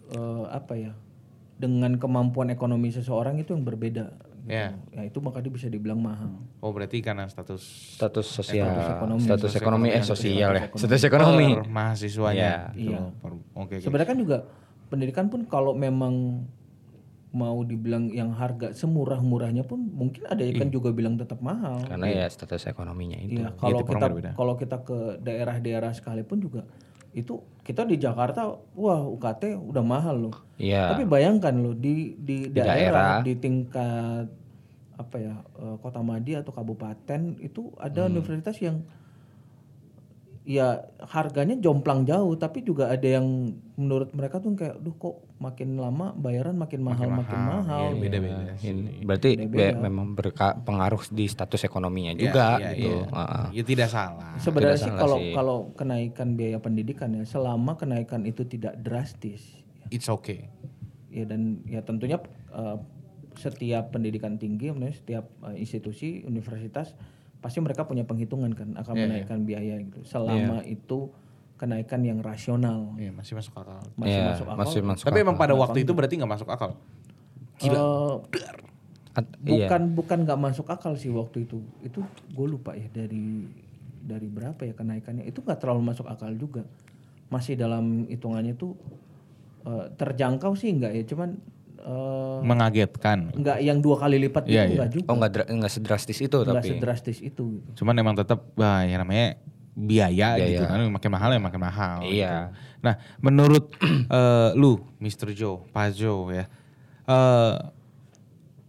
eh, 0.10 0.46
apa 0.50 0.74
ya? 0.74 0.94
Dengan 1.58 1.98
kemampuan 1.98 2.48
ekonomi 2.48 2.90
seseorang 2.90 3.36
itu 3.36 3.52
yang 3.52 3.66
berbeda. 3.66 4.08
gitu. 4.13 4.48
Ya. 4.48 4.72
Ya 4.94 5.04
itu 5.04 5.20
maka 5.20 5.44
dia 5.44 5.52
bisa 5.52 5.68
dibilang 5.68 6.00
mahal. 6.00 6.32
Oh, 6.63 6.72
berarti 6.72 7.04
karena 7.04 7.28
status 7.28 7.60
Status 8.00 8.24
sosial, 8.24 8.72
Status 8.72 8.88
ekonomi. 8.96 9.22
status 9.22 9.54
ekonomi, 9.54 9.88
eh 9.90 10.00
sosial 10.00 10.56
ya, 10.56 10.63
Status 10.63 10.80
status 10.80 11.04
ekonomi. 11.04 11.48
per 11.52 11.68
mahasiswanya. 11.68 12.72
Iya. 12.72 12.72
gitu 12.72 12.92
Iya. 12.94 13.00
Oke. 13.20 13.38
oke. 13.58 13.76
Sebenarnya 13.84 14.08
kan 14.08 14.18
juga 14.18 14.38
pendidikan 14.88 15.28
pun 15.28 15.44
kalau 15.44 15.76
memang 15.76 16.48
mau 17.38 17.62
dibilang 17.62 18.10
yang 18.10 18.34
harga 18.34 18.73
semurah-murahnya 18.73 19.62
pun 19.62 19.78
mungkin 19.86 20.26
ada 20.26 20.41
yang 20.41 20.58
kan 20.58 20.69
juga 20.69 20.89
bilang 20.89 21.13
tetap 21.15 21.38
mahal. 21.39 21.86
Karena 21.86 22.10
ya 22.10 22.26
status 22.26 22.65
ekonominya 22.65 23.21
itu. 23.21 23.45
Iya, 23.45 23.54
kalau 23.54 23.78
orang 23.78 23.89
kita 23.93 24.06
berbeda. 24.10 24.30
kalau 24.34 24.54
kita 24.58 24.78
ke 24.82 24.97
daerah-daerah 25.21 25.91
sekalipun 25.93 26.41
juga 26.41 26.62
itu 27.13 27.34
kita 27.62 27.82
di 27.84 27.97
Jakarta 27.97 28.45
wah 28.73 29.02
UKT 29.06 29.54
udah 29.56 29.84
mahal 29.86 30.30
loh. 30.30 30.36
Iya. 30.58 30.91
Tapi 30.91 31.06
bayangkan 31.06 31.54
loh 31.56 31.73
di 31.73 32.17
di, 32.17 32.50
Di 32.50 32.58
daerah, 32.58 32.73
daerah. 32.73 33.13
di 33.21 33.34
tingkat 33.38 34.26
apa 34.97 35.15
ya 35.15 35.36
eh, 35.38 35.76
kota 35.78 36.02
Madi 36.02 36.34
atau 36.34 36.50
kabupaten 36.50 37.21
itu 37.38 37.69
ada 37.78 38.06
Hmm. 38.06 38.17
universitas 38.17 38.58
yang 38.58 38.82
ya 40.48 40.80
harganya 41.04 41.60
jomplang 41.60 42.08
jauh 42.08 42.40
tapi 42.40 42.64
juga 42.64 42.88
ada 42.88 43.04
yang 43.04 43.52
menurut 43.76 44.16
mereka 44.16 44.40
tuh 44.40 44.56
kayak 44.56 44.80
duh 44.80 44.96
kok 44.96 45.20
makin 45.44 45.76
lama 45.76 46.16
bayaran 46.16 46.56
makin 46.56 46.88
mahal 46.88 47.12
makin 47.12 47.36
mahal. 47.36 47.92
Iya, 47.92 48.00
beda-beda. 48.00 48.54
Ini 48.64 49.04
berarti 49.04 49.30
be- 49.44 49.76
memang 49.76 50.16
berpengaruh 50.16 51.04
di 51.12 51.28
status 51.28 51.68
ekonominya 51.68 52.16
Iya, 52.16 52.22
juga 52.24 52.46
iya, 52.58 52.70
gitu. 52.74 52.96
iya. 52.96 53.12
Heeh. 53.12 53.46
Ya 53.60 53.64
tidak 53.68 53.90
salah. 53.92 54.32
Sebenarnya 54.40 54.80
Tidak 54.80 54.88
sih 54.88 54.92
salah 54.96 55.02
kalau 55.04 55.18
sih. 55.20 55.34
kalau 55.36 55.58
kenaikan 55.76 56.28
biaya 56.34 56.58
pendidikan 56.64 57.10
ya 57.12 57.24
selama 57.28 57.76
kenaikan 57.76 58.24
itu 58.24 58.48
tidak 58.48 58.80
drastis 58.80 59.44
It's 59.92 60.08
okay. 60.08 60.48
ya 61.12 61.28
dan 61.28 61.60
ya 61.68 61.84
tentunya 61.84 62.24
eh, 62.56 62.78
setiap 63.36 63.92
pendidikan 63.92 64.40
tinggi 64.40 64.72
setiap 64.96 65.28
eh, 65.44 65.60
institusi 65.60 66.24
universitas 66.24 66.96
pasti 67.38 67.62
mereka 67.62 67.86
punya 67.86 68.04
penghitungan 68.04 68.52
kan 68.54 68.69
akan 68.76 68.93
Iya, 68.97 69.04
menaikkan 69.08 69.39
biaya 69.45 69.76
gitu. 69.82 70.02
Selama 70.04 70.65
itu 70.65 71.13
kenaikan 71.58 72.02
yang 72.06 72.19
rasional. 72.21 72.93
Iya, 72.97 73.13
masih 73.13 73.34
masuk 73.38 73.54
akal. 73.58 73.82
masih 73.97 74.13
Iya, 74.13 74.26
masuk 74.30 74.45
akal. 74.45 74.58
masih 74.62 74.82
masuk 74.86 75.06
Tapi 75.10 75.17
emang 75.21 75.38
pada 75.38 75.54
waktu 75.58 75.86
itu 75.86 75.91
berarti 75.93 76.13
nggak 76.17 76.32
masuk 76.38 76.50
akal. 76.50 76.78
At- 79.17 79.34
iya. 79.50 79.65
bukan 79.65 79.82
bukan 79.97 80.17
nggak 80.30 80.38
masuk 80.38 80.69
akal 80.69 80.93
sih 80.93 81.10
waktu 81.10 81.50
itu. 81.50 81.58
Itu 81.82 82.06
gue 82.30 82.47
lupa 82.47 82.78
ya 82.78 82.86
dari 82.93 83.50
dari 84.06 84.28
berapa 84.30 84.62
ya 84.62 84.78
kenaikannya. 84.78 85.26
Itu 85.26 85.41
nggak 85.41 85.58
terlalu 85.58 85.82
masuk 85.89 86.06
akal 86.06 86.30
juga. 86.38 86.62
Masih 87.34 87.58
dalam 87.58 88.06
hitungannya 88.06 88.54
tuh 88.54 88.78
eh, 89.65 89.89
terjangkau 89.97 90.54
sih 90.54 90.69
nggak 90.78 90.93
ya. 90.93 91.04
Cuman 91.10 91.41
eh, 91.88 92.38
Mengagetkan. 92.39 93.32
nggak 93.34 93.58
yang 93.60 93.80
dua 93.80 93.95
kali 93.97 94.19
lipat 94.19 94.43
Iya, 94.43 94.52
itu 94.62 94.67
iya. 94.67 94.78
nggak 94.78 94.89
juga 94.91 95.08
Oh 95.08 95.15
nggak 95.15 95.32
dra- 95.32 95.50
nggak 95.50 95.71
sedrastis 95.71 96.19
itu 96.19 96.36
nggak 96.38 96.56
tapi. 96.58 96.69
sedrastis 96.69 97.17
itu 97.19 97.43
gitu. 97.56 97.69
Cuman 97.78 97.95
emang 97.95 98.13
tetap 98.13 98.43
bah, 98.54 98.84
ya 98.84 98.97
namanya 98.97 99.39
biaya, 99.73 100.36
gitu 100.36 100.63
kan 100.63 100.82
makin 100.89 101.10
mahal 101.10 101.30
ya 101.30 101.39
makin 101.39 101.62
mahal. 101.62 101.97
Iya. 102.02 102.10
gitu. 102.10 102.45
Nah, 102.78 102.93
menurut 103.19 103.71
eh, 104.12 104.50
lu, 104.54 104.78
Mr. 104.97 105.32
Joe, 105.32 105.63
Pak 105.67 105.93
Joe 105.93 106.34
ya, 106.34 106.45
eh, 107.06 107.56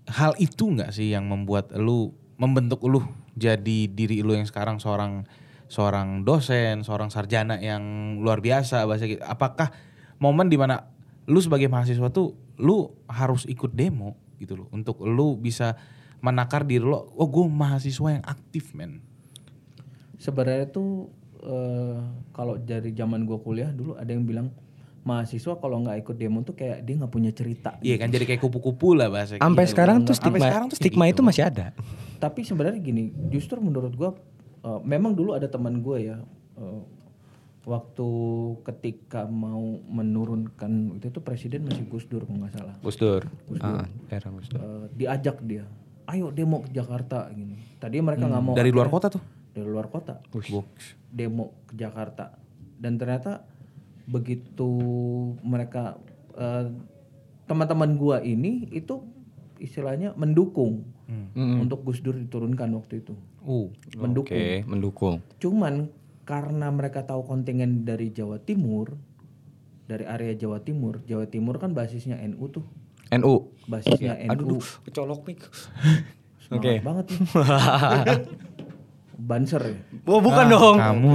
hal 0.08 0.32
itu 0.38 0.64
nggak 0.64 0.90
sih 0.90 1.10
yang 1.10 1.24
membuat 1.24 1.74
lu 1.74 2.12
membentuk 2.36 2.80
lu 2.82 3.02
jadi 3.34 3.86
diri 3.86 4.20
lu 4.20 4.32
yang 4.32 4.44
sekarang 4.44 4.78
seorang 4.78 5.26
seorang 5.66 6.24
dosen, 6.24 6.80
seorang 6.80 7.08
sarjana 7.08 7.56
yang 7.56 7.82
luar 8.18 8.40
biasa 8.40 8.84
bahasa 8.84 9.04
gitu. 9.04 9.20
Apakah 9.20 9.68
momen 10.16 10.48
di 10.48 10.56
mana 10.56 10.88
lu 11.24 11.38
sebagai 11.38 11.68
mahasiswa 11.68 12.08
tuh 12.08 12.32
lu 12.58 12.90
harus 13.06 13.46
ikut 13.46 13.70
demo 13.72 14.18
gitu 14.38 14.54
loh 14.54 14.68
untuk 14.74 15.02
lu 15.02 15.38
bisa 15.38 15.78
menakar 16.18 16.66
diri 16.66 16.82
lo, 16.82 17.14
oh 17.14 17.28
gue 17.30 17.46
mahasiswa 17.46 18.18
yang 18.18 18.24
aktif 18.26 18.74
men. 18.74 18.98
sebenarnya 20.18 20.66
tuh 20.66 21.14
eh, 21.42 21.98
kalau 22.34 22.58
dari 22.58 22.90
zaman 22.90 23.22
gua 23.22 23.38
kuliah 23.38 23.70
dulu 23.70 23.94
ada 23.94 24.10
yang 24.10 24.26
bilang 24.26 24.50
mahasiswa 25.06 25.56
kalau 25.62 25.80
nggak 25.86 26.04
ikut 26.04 26.16
demo 26.18 26.42
tuh 26.42 26.58
kayak 26.58 26.84
dia 26.84 26.98
nggak 26.98 27.12
punya 27.14 27.30
cerita. 27.32 27.78
Iya 27.80 27.96
kan 27.96 28.10
jadi 28.10 28.28
kayak 28.28 28.42
kupu-kupu 28.44 28.92
lah 28.98 29.08
bahasa 29.08 29.38
Sampai 29.38 29.64
gitu. 29.64 29.72
sekarang 29.72 29.96
tuh 30.04 30.12
Sampai 30.12 30.36
stigma 30.42 30.46
sekarang 30.50 30.66
tuh 30.68 30.76
stigma 30.76 31.04
gitu. 31.06 31.12
itu 31.14 31.20
masih 31.22 31.42
ada. 31.46 31.66
Tapi 32.18 32.40
sebenarnya 32.42 32.82
gini, 32.82 33.14
justru 33.30 33.62
menurut 33.62 33.94
gua 33.94 34.10
eh, 34.66 34.80
memang 34.82 35.14
dulu 35.14 35.32
ada 35.38 35.46
teman 35.46 35.80
gue 35.80 36.12
ya 36.12 36.16
eh, 36.58 36.80
waktu 37.68 38.08
ketika 38.64 39.28
mau 39.28 39.60
menurunkan 39.84 40.96
itu 40.96 41.12
tuh 41.12 41.20
presiden 41.20 41.68
masih 41.68 41.84
Gus 41.86 42.08
Dur 42.08 42.24
kalau 42.24 42.40
nggak 42.40 42.54
salah. 42.54 42.74
Gus 42.80 42.96
Dur. 42.96 43.22
Ah, 43.60 43.84
era 44.08 44.28
Gus 44.30 44.48
Dur. 44.48 44.56
Eh, 44.58 44.86
diajak 44.96 45.44
dia, 45.44 45.68
ayo 46.06 46.32
demo 46.32 46.64
ke 46.64 46.72
Jakarta 46.72 47.28
gini. 47.28 47.60
Tadi 47.76 48.00
mereka 48.00 48.24
nggak 48.24 48.42
mau 48.42 48.54
Dari 48.54 48.72
luar 48.72 48.88
kota 48.88 49.08
tuh. 49.10 49.20
dari 49.48 49.66
luar 49.66 49.86
kota 49.86 50.22
demo 51.10 51.66
ke 51.66 51.74
Jakarta 51.74 52.30
dan 52.78 52.94
ternyata 52.94 53.42
begitu 54.06 54.70
mereka 55.42 55.98
eh, 56.32 56.70
teman-teman 57.44 57.90
gua 57.94 58.22
ini 58.22 58.70
itu 58.70 59.02
istilahnya 59.58 60.14
mendukung 60.14 60.86
untuk 61.34 61.82
Gus 61.82 61.98
Dur 61.98 62.14
diturunkan 62.14 62.70
waktu 62.72 63.02
itu 63.02 63.14
Uh. 63.40 63.72
mendukung 63.96 64.36
Oke, 64.36 64.60
mendukung. 64.62 65.14
cuman 65.38 65.88
karena 66.28 66.68
mereka 66.68 67.08
tahu 67.08 67.24
kontingen 67.24 67.88
dari 67.88 68.12
Jawa 68.12 68.36
Timur 68.36 68.92
dari 69.88 70.04
area 70.04 70.36
Jawa 70.36 70.60
Timur 70.60 71.00
Jawa 71.08 71.24
Timur 71.24 71.56
kan 71.56 71.72
basisnya 71.72 72.20
NU 72.20 72.44
tuh 72.52 72.64
NU. 73.08 73.48
basisnya 73.64 74.20
NU 74.36 74.60
kecolok 74.84 75.24
mik. 75.24 75.40
semangat 76.44 76.84
banget 76.84 77.06
nih 77.08 77.20
banser 79.18 79.62
ya 79.64 79.76
Oh, 80.08 80.24
bukan 80.24 80.48
dong. 80.48 80.80
Kamu. 80.80 81.12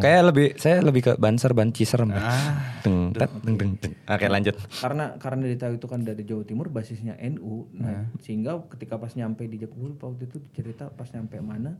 Kayak 0.00 0.22
lebih 0.32 0.48
saya 0.56 0.80
lebih 0.80 1.02
ke 1.04 1.12
banser 1.20 1.52
banciser. 1.52 2.00
Ah, 2.08 2.80
Teng, 2.80 3.12
tet, 3.12 3.28
teng, 3.44 3.52
teng, 3.60 3.76
teng. 3.76 3.92
Oke, 4.08 4.26
lanjut. 4.32 4.56
karena 4.80 5.18
karena 5.20 5.44
ditahu 5.44 5.76
itu 5.76 5.84
kan 5.84 6.00
dari 6.00 6.24
Jawa 6.24 6.46
Timur 6.48 6.72
basisnya 6.72 7.18
NU 7.20 7.68
nah 7.76 8.08
sehingga 8.22 8.64
ketika 8.70 8.96
pas 8.96 9.12
nyampe 9.12 9.44
di 9.44 9.60
Jakarta 9.60 10.08
waktu 10.08 10.24
itu 10.24 10.38
cerita 10.56 10.88
pas 10.88 11.10
nyampe 11.12 11.36
mana 11.44 11.76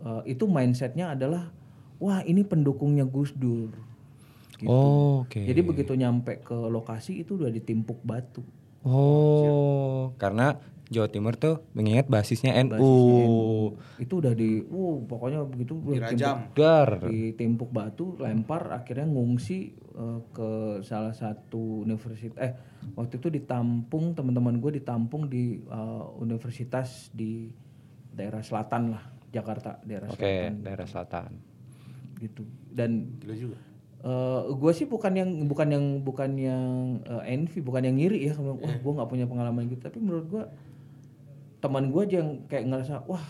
eh, 0.00 0.32
itu 0.32 0.48
mindsetnya 0.48 1.12
adalah 1.12 1.52
wah 1.98 2.20
ini 2.24 2.42
pendukungnya 2.44 3.04
Gus 3.08 3.32
Dur 3.32 3.72
gitu. 4.56 4.68
Oh, 4.68 5.24
oke. 5.24 5.40
jadi 5.40 5.60
begitu 5.60 5.92
nyampe 5.96 6.40
ke 6.40 6.56
lokasi 6.56 7.20
itu 7.20 7.36
udah 7.36 7.52
ditimpuk 7.52 8.00
batu 8.04 8.44
Oh, 8.86 10.14
karena 10.14 10.62
Jawa 10.86 11.10
Timur 11.10 11.34
tuh 11.34 11.66
mengingat 11.74 12.06
basisnya 12.06 12.54
NU. 12.62 13.74
itu 13.98 14.14
udah 14.22 14.30
di 14.38 14.62
uh 14.62 15.02
pokoknya 15.02 15.42
begitu 15.42 15.82
ditimpuk, 15.82 16.54
Dar. 16.54 17.02
ditimpuk 17.10 17.70
batu 17.74 18.14
lempar 18.22 18.70
akhirnya 18.70 19.10
ngungsi 19.10 19.74
eh, 19.74 20.20
ke 20.30 20.50
salah 20.86 21.10
satu 21.10 21.82
universitas 21.82 22.38
eh 22.38 22.54
waktu 22.94 23.18
itu 23.18 23.34
ditampung 23.34 24.14
teman-teman 24.14 24.62
gue 24.62 24.78
ditampung 24.78 25.26
di 25.26 25.58
eh, 25.58 26.04
universitas 26.22 27.10
di 27.10 27.50
daerah 28.14 28.46
selatan 28.46 28.94
lah 28.94 29.02
Jakarta 29.34 29.82
daerah 29.82 30.06
Oke, 30.14 30.22
selatan 30.22 30.62
daerah 30.62 30.86
selatan. 30.86 31.30
Gitu. 32.20 32.42
Dan 32.72 33.16
Gila 33.22 33.36
juga. 33.36 33.58
gue 34.46 34.72
sih 34.76 34.86
bukan 34.86 35.12
yang 35.18 35.30
bukan 35.50 35.68
yang 35.72 35.84
bukan 36.06 36.30
yang 36.38 36.66
eh, 37.02 37.34
envy 37.34 37.58
bukan 37.58 37.82
yang 37.82 37.96
ngiri 37.98 38.30
ya. 38.30 38.34
Wah 38.38 38.76
gue 38.78 38.92
nggak 38.92 39.08
punya 39.10 39.26
pengalaman 39.26 39.66
gitu. 39.66 39.82
Tapi 39.82 39.98
menurut 39.98 40.26
gue 40.30 40.44
teman 41.58 41.90
gue 41.90 42.02
aja 42.06 42.16
yang 42.22 42.30
kayak 42.46 42.64
ngerasa 42.68 42.94
wah 43.08 43.24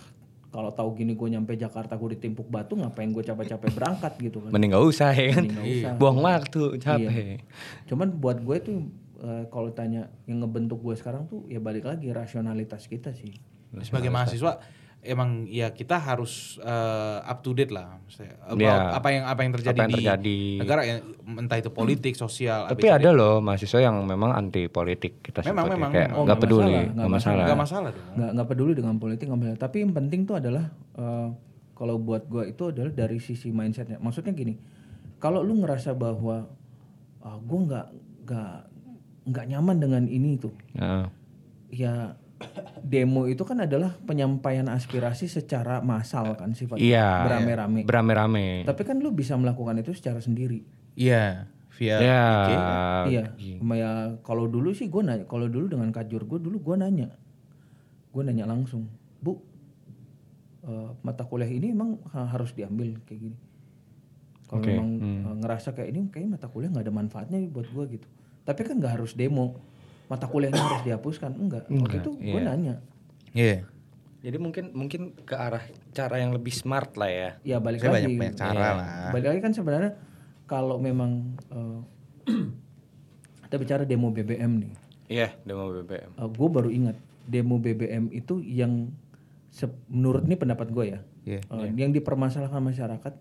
kalau 0.57 0.72
tahu 0.72 0.96
gini 0.96 1.12
gue 1.12 1.29
nyampe 1.29 1.53
Jakarta 1.53 2.01
gue 2.01 2.16
ditimpuk 2.16 2.49
batu 2.49 2.81
ngapain 2.81 3.12
gue 3.12 3.20
capek-capek 3.20 3.70
berangkat 3.77 4.12
gitu 4.25 4.40
kan? 4.40 4.51
Mending 4.57 4.72
gak 4.72 4.85
usah 4.88 5.11
ya 5.12 5.27
kan. 5.37 5.44
Nggak 5.53 5.66
usah. 5.68 5.92
Buang 6.01 6.18
waktu, 6.25 6.62
capek. 6.81 7.44
cuman 7.85 8.09
buat 8.16 8.38
gue 8.40 8.57
tuh 8.64 8.77
eh, 9.20 9.44
kalau 9.53 9.68
tanya 9.77 10.09
yang 10.25 10.40
ngebentuk 10.40 10.81
gue 10.81 10.96
sekarang 10.96 11.29
tuh 11.29 11.44
ya 11.53 11.61
balik 11.61 11.85
lagi 11.85 12.09
rasionalitas 12.09 12.88
kita 12.88 13.12
sih. 13.12 13.37
Sebagai 13.85 14.09
mahasiswa 14.09 14.57
emang 15.06 15.30
ya 15.46 15.70
kita 15.70 15.96
harus 15.96 16.58
eh, 16.58 17.18
up 17.22 17.38
to 17.40 17.50
date 17.50 17.70
lah 17.70 18.02
about 18.44 18.58
Iya. 18.58 18.74
apa 18.92 19.08
yang 19.08 19.24
apa 19.24 19.40
yang 19.40 19.52
terjadi 19.52 19.72
Apa 19.72 19.82
yang 19.82 19.88
di 19.88 19.96
terjadi. 19.96 20.38
negara 20.58 20.80
ya, 20.82 20.94
entah 21.36 21.56
itu 21.56 21.70
politik, 21.70 22.14
sosial, 22.14 22.66
Tapi 22.66 22.86
ada 22.88 23.10
loh 23.10 23.38
mahasiswa 23.38 23.80
yang 23.80 23.96
memang 24.00 24.30
anti 24.32 24.66
politik 24.66 25.22
kita 25.22 25.40
Memang, 25.42 25.64
seperti 25.64 25.74
memang, 25.76 25.90
kayak 25.92 26.10
Oh, 26.10 26.22
nggak 26.22 26.38
peduli, 26.38 26.62
masalah, 26.66 26.92
nggak 26.92 27.08
masalah. 27.08 27.44
nggak 27.44 27.58
masalah 27.58 27.90
nggak 28.12 28.30
nggak 28.32 28.48
peduli 28.48 28.72
dengan 28.72 28.94
politik 28.96 29.24
nggak 29.24 29.40
peduli. 29.40 29.58
tapi 29.58 29.76
yang 29.80 29.92
penting 29.92 30.20
tuh 30.22 30.36
adalah 30.36 30.64
eh, 30.94 31.28
kalau 31.72 31.96
buat 31.96 32.24
gue 32.24 32.42
itu 32.48 32.62
adalah 32.66 32.90
dari 32.90 33.18
sisi 33.18 33.48
mindsetnya 33.48 33.96
maksudnya 33.96 34.32
gini 34.32 34.58
kalau 35.16 35.40
lu 35.40 35.56
ngerasa 35.56 35.92
bahwa 35.92 36.48
ah, 37.20 37.38
gue 37.38 37.58
nggak 37.62 37.86
nggak 38.22 38.54
nggak 39.26 39.44
nyaman 39.46 39.76
dengan 39.76 40.02
ini 40.04 40.36
tuh 40.36 40.54
Nah, 40.72 41.06
ya 41.68 42.14
demo 42.85 43.25
itu 43.27 43.42
kan 43.42 43.64
adalah 43.64 43.96
penyampaian 44.05 44.68
aspirasi 44.68 45.27
secara 45.27 45.81
massal 45.81 46.37
kan 46.37 46.53
sifatnya 46.53 46.85
iya. 46.85 47.09
beramai-ramai. 47.25 47.83
Berame-rame. 47.88 48.46
tapi 48.68 48.83
kan 48.85 49.01
lu 49.01 49.11
bisa 49.11 49.35
melakukan 49.35 49.81
itu 49.81 49.96
secara 49.96 50.20
sendiri. 50.20 50.62
Iya, 50.96 51.49
via 51.77 51.96
Ya. 52.01 52.27
iya. 53.09 53.25
Ya 53.61 53.92
kalau 54.25 54.49
dulu 54.49 54.72
sih 54.72 54.88
gue 54.88 55.03
nanya 55.03 55.25
kalau 55.29 55.49
dulu 55.49 55.72
dengan 55.72 55.92
kajur 55.92 56.25
gue 56.29 56.38
dulu 56.40 56.61
gue 56.61 56.77
nanya. 56.77 57.09
Gue 58.12 58.22
nanya 58.25 58.49
langsung 58.49 58.88
bu 59.20 59.40
eh, 60.64 60.90
mata 61.03 61.25
kuliah 61.25 61.49
ini 61.49 61.72
emang 61.72 62.01
ha- 62.12 62.29
harus 62.31 62.53
diambil? 62.53 62.96
Kayak 63.09 63.33
gini. 63.33 63.38
Kalau 64.46 64.62
Oke, 64.62 64.70
memang 64.72 64.88
hmm. 65.03 65.22
eh, 65.27 65.37
ngerasa 65.42 65.68
kayak 65.75 65.88
ini 65.90 65.99
kayak 66.12 66.38
mata 66.38 66.46
kuliah 66.46 66.70
nggak 66.70 66.87
ada 66.87 66.94
manfaatnya 66.94 67.38
buat 67.51 67.66
gue 67.66 67.99
gitu. 67.99 68.09
Tapi 68.46 68.61
kan 68.62 68.79
nggak 68.79 68.92
harus 69.01 69.18
demo 69.18 69.59
mata 70.06 70.24
kuliahnya 70.24 70.56
harus 70.56 70.82
dihapuskan 70.82 71.34
enggak 71.34 71.64
waktu 71.66 71.98
itu 71.98 72.12
gue 72.14 72.40
nanya 72.40 72.74
Iya. 73.30 73.68
Jadi 74.18 74.36
mungkin 74.36 74.64
mungkin 74.72 75.00
ke 75.20 75.32
arah 75.32 75.60
cara 75.92 76.16
yang 76.16 76.32
lebih 76.32 76.50
smart 76.50 76.96
lah 76.96 77.06
ya. 77.06 77.30
ya 77.44 77.56
balik 77.58 77.78
Saya 77.78 77.94
lagi 77.94 78.06
banyak 78.08 78.18
banyak 78.18 78.34
cara 78.34 78.56
Iya. 78.56 78.72
lah. 78.72 79.10
balik 79.10 79.26
lagi 79.28 79.40
kan 79.40 79.52
sebenarnya 79.52 79.92
kalau 80.44 80.76
memang 80.78 81.10
eh, 81.48 81.78
kita 83.44 83.56
bicara 83.56 83.82
demo 83.82 84.10
BBM 84.10 84.52
nih 84.58 84.72
Iya, 85.08 85.28
demo 85.40 85.70
BBM. 85.70 86.10
gue 86.18 86.48
baru 86.48 86.66
ingat 86.68 86.96
demo 87.22 87.56
BBM 87.56 88.10
itu 88.10 88.40
yang 88.40 88.90
se- 89.48 89.70
menurut 89.86 90.22
ini 90.22 90.34
pendapat 90.34 90.66
gue 90.68 90.84
ya, 90.88 91.00
Iya. 91.24 91.40
eh, 91.44 91.70
yang 91.76 91.90
dipermasalahkan 91.90 92.58
masyarakat 92.60 93.12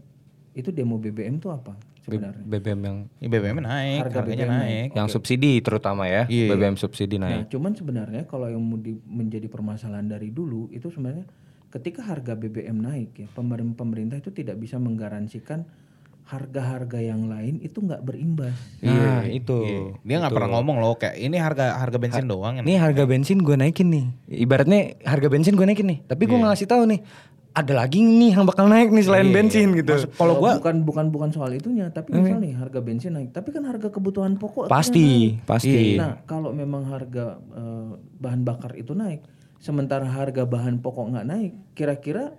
itu 0.53 0.69
demo 0.69 0.95
BBM 0.95 1.37
itu 1.37 1.49
apa 1.49 1.77
sebenarnya? 2.05 2.43
BBM 2.43 2.79
yang 2.79 2.97
Ini 3.15 3.27
BBM 3.27 3.57
naik, 3.59 3.99
Harga 3.99 4.17
harganya 4.19 4.37
BBM 4.39 4.53
naik. 4.55 4.87
yang 4.93 5.07
subsidi 5.07 5.53
terutama 5.59 6.03
ya. 6.05 6.23
Iya. 6.25 6.49
BBM 6.51 6.75
subsidi 6.75 7.15
Nah, 7.15 7.27
naik. 7.35 7.49
cuman 7.49 7.71
sebenarnya 7.71 8.23
kalau 8.23 8.45
yang 8.45 8.61
mau 8.61 8.77
di- 8.77 9.01
menjadi 9.03 9.45
permasalahan 9.45 10.05
dari 10.05 10.29
dulu 10.29 10.69
itu 10.69 10.87
sebenarnya 10.87 11.25
ketika 11.67 12.01
harga 12.01 12.33
BBM 12.33 12.77
naik 12.77 13.09
ya 13.15 13.27
pemer- 13.29 13.73
pemerintah 13.73 14.15
itu 14.15 14.29
tidak 14.29 14.55
bisa 14.55 14.77
menggaransikan 14.77 15.65
harga-harga 16.23 16.97
yang 16.99 17.27
lain 17.27 17.61
itu 17.61 17.77
nggak 17.77 18.01
berimbas. 18.01 18.57
Nah, 18.79 19.21
itu. 19.25 19.61
Iya. 19.61 19.81
Dia 20.03 20.15
nggak 20.19 20.33
pernah 20.33 20.49
ngomong 20.51 20.77
loh 20.79 20.95
kayak 20.95 21.15
ini 21.15 21.37
harga 21.37 21.77
harga 21.77 21.97
bensin 21.99 22.25
doang. 22.25 22.57
Nih 22.59 22.77
harga 22.77 23.05
bensin 23.05 23.37
gue 23.39 23.53
naikin 23.53 23.93
nih. 23.93 24.05
Ibaratnya 24.39 24.97
harga 25.03 25.27
bensin 25.27 25.53
gue 25.53 25.61
naikin 25.63 25.85
nih. 25.85 25.99
Tapi 26.03 26.17
Iya. 26.19 26.29
gue 26.31 26.37
nggak 26.39 26.51
ngasih 26.51 26.65
tahu 26.67 26.83
nih. 26.87 26.99
Ada 27.55 27.71
lagi 27.71 28.03
nih 28.03 28.35
yang 28.35 28.43
bakal 28.43 28.67
naik 28.67 28.91
nih 28.91 29.03
selain 29.07 29.31
bensin 29.31 29.71
gitu. 29.71 29.95
Kalau 30.19 30.43
gua 30.43 30.59
bukan 30.59 30.83
bukan 30.83 31.05
bukan 31.07 31.29
soal 31.31 31.55
itunya, 31.55 31.87
tapi 31.87 32.11
misal 32.11 32.43
nih 32.43 32.51
harga 32.51 32.83
bensin 32.83 33.15
naik, 33.15 33.31
tapi 33.31 33.55
kan 33.55 33.63
harga 33.63 33.87
kebutuhan 33.87 34.35
pokok 34.35 34.67
Pasti, 34.67 35.39
pasti. 35.47 35.95
Nah, 35.95 36.19
kalau 36.27 36.51
memang 36.51 36.83
harga 36.91 37.39
eh, 37.39 37.91
bahan 38.19 38.43
bakar 38.43 38.75
itu 38.75 38.91
naik, 38.91 39.23
sementara 39.63 40.03
harga 40.03 40.43
bahan 40.43 40.83
pokok 40.83 41.15
nggak 41.15 41.27
naik, 41.31 41.51
kira-kira 41.71 42.35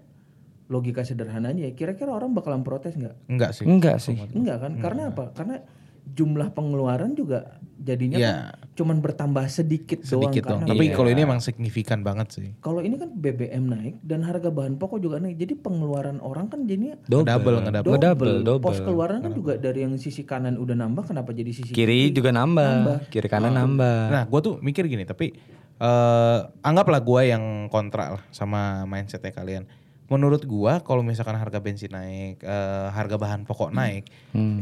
logika 0.68 1.00
sederhananya 1.00 1.64
ya, 1.64 1.72
kira-kira 1.72 2.12
orang 2.12 2.36
bakalan 2.36 2.60
protes 2.60 2.92
nggak? 2.92 3.16
Enggak 3.32 3.56
sih. 3.56 3.64
Enggak 3.64 3.96
sih. 4.04 4.20
Enggak 4.36 4.68
kan? 4.68 4.72
Karena 4.76 5.16
apa? 5.16 5.32
Karena 5.32 5.64
jumlah 6.06 6.52
pengeluaran 6.52 7.16
juga 7.16 7.56
jadinya 7.80 8.18
Iya. 8.20 8.34
kan 8.52 8.65
cuman 8.76 9.00
bertambah 9.00 9.48
sedikit, 9.48 10.04
Sedikit 10.04 10.44
doang. 10.44 10.68
Tapi 10.68 10.92
kalau 10.92 11.08
ini 11.08 11.24
emang 11.24 11.40
signifikan 11.40 12.04
banget 12.04 12.28
sih. 12.36 12.52
kalau 12.60 12.84
ini 12.84 13.00
kan 13.00 13.08
BBM 13.16 13.64
naik 13.72 13.94
dan 14.04 14.20
harga 14.20 14.52
bahan 14.52 14.76
pokok 14.76 15.00
juga 15.00 15.16
naik, 15.16 15.40
jadi 15.40 15.56
pengeluaran 15.56 16.20
orang 16.20 16.52
kan 16.52 16.68
jadinya 16.68 17.00
Double, 17.08 17.24
Double, 17.24 17.56
ngedouble. 17.64 17.92
Ngedouble, 17.96 18.34
double. 18.44 18.64
Pos 18.68 18.78
keluaran 18.84 19.24
kan 19.24 19.32
juga 19.32 19.56
dari 19.56 19.88
yang 19.88 19.96
sisi 19.96 20.28
kanan 20.28 20.60
udah 20.60 20.76
nambah, 20.76 21.08
kenapa 21.08 21.32
jadi 21.32 21.50
sisi 21.56 21.72
Kiri 21.72 22.12
juga 22.12 22.30
nambah, 22.30 23.08
kiri 23.08 23.28
kanan 23.32 23.56
nambah. 23.56 23.98
Nah, 24.12 24.22
gue 24.28 24.40
tuh 24.44 24.54
mikir 24.60 24.84
gini, 24.84 25.08
tapi 25.08 25.32
eh 25.76 26.38
anggaplah 26.60 27.00
gue 27.00 27.20
yang 27.32 27.68
kontra 27.68 28.16
lah 28.16 28.22
sama 28.32 28.84
mindsetnya 28.84 29.32
kalian. 29.32 29.64
Menurut 30.06 30.46
gua 30.46 30.78
kalau 30.86 31.02
misalkan 31.02 31.34
harga 31.34 31.58
bensin 31.58 31.90
naik, 31.90 32.38
eh, 32.38 32.88
harga 32.94 33.18
bahan 33.18 33.42
pokok 33.42 33.74
naik, 33.74 34.06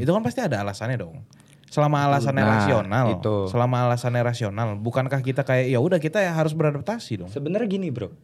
itu 0.01 0.09
kan 0.09 0.25
pasti 0.25 0.41
ada 0.41 0.65
alasannya 0.65 0.97
dong. 0.97 1.21
Selama 1.75 2.07
alasannya 2.07 2.39
Nah, 2.39 2.53
rasional, 2.55 3.07
itu. 3.13 3.37
selama 3.51 3.77
alasannya 3.85 4.23
rasional, 4.23 4.79
bukankah 4.79 5.19
kita 5.19 5.43
kayak 5.43 5.67
ya 5.67 5.83
udah 5.83 5.99
kita 5.99 6.23
ya 6.23 6.31
harus 6.31 6.55
beradaptasi 6.55 7.19
dong. 7.19 7.29
Sebenarnya 7.29 7.67
gini 7.67 7.91
bro, 7.91 8.15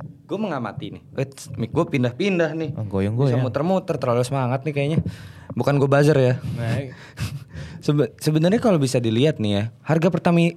gue 0.00 0.38
mengamati 0.38 0.94
nih. 0.94 1.02
Eits, 1.18 1.50
mic 1.58 1.74
gue 1.74 1.84
pindah-pindah 1.84 2.54
nih. 2.54 2.70
Oh, 2.72 2.86
goyang 2.86 3.18
Bisa 3.18 3.34
goyang. 3.34 3.42
muter-muter 3.42 3.98
terlalu 3.98 4.22
semangat 4.22 4.62
nih 4.62 4.70
kayaknya. 4.70 4.98
Bukan 5.50 5.76
gue 5.76 5.90
buzzer 5.90 6.14
ya. 6.14 6.34
Nah, 6.54 6.94
Sebe- 7.84 8.14
sebenarnya 8.16 8.62
kalau 8.62 8.78
bisa 8.78 9.02
dilihat 9.02 9.42
nih 9.42 9.52
ya, 9.52 9.62
harga 9.82 10.06
Pertamina 10.06 10.54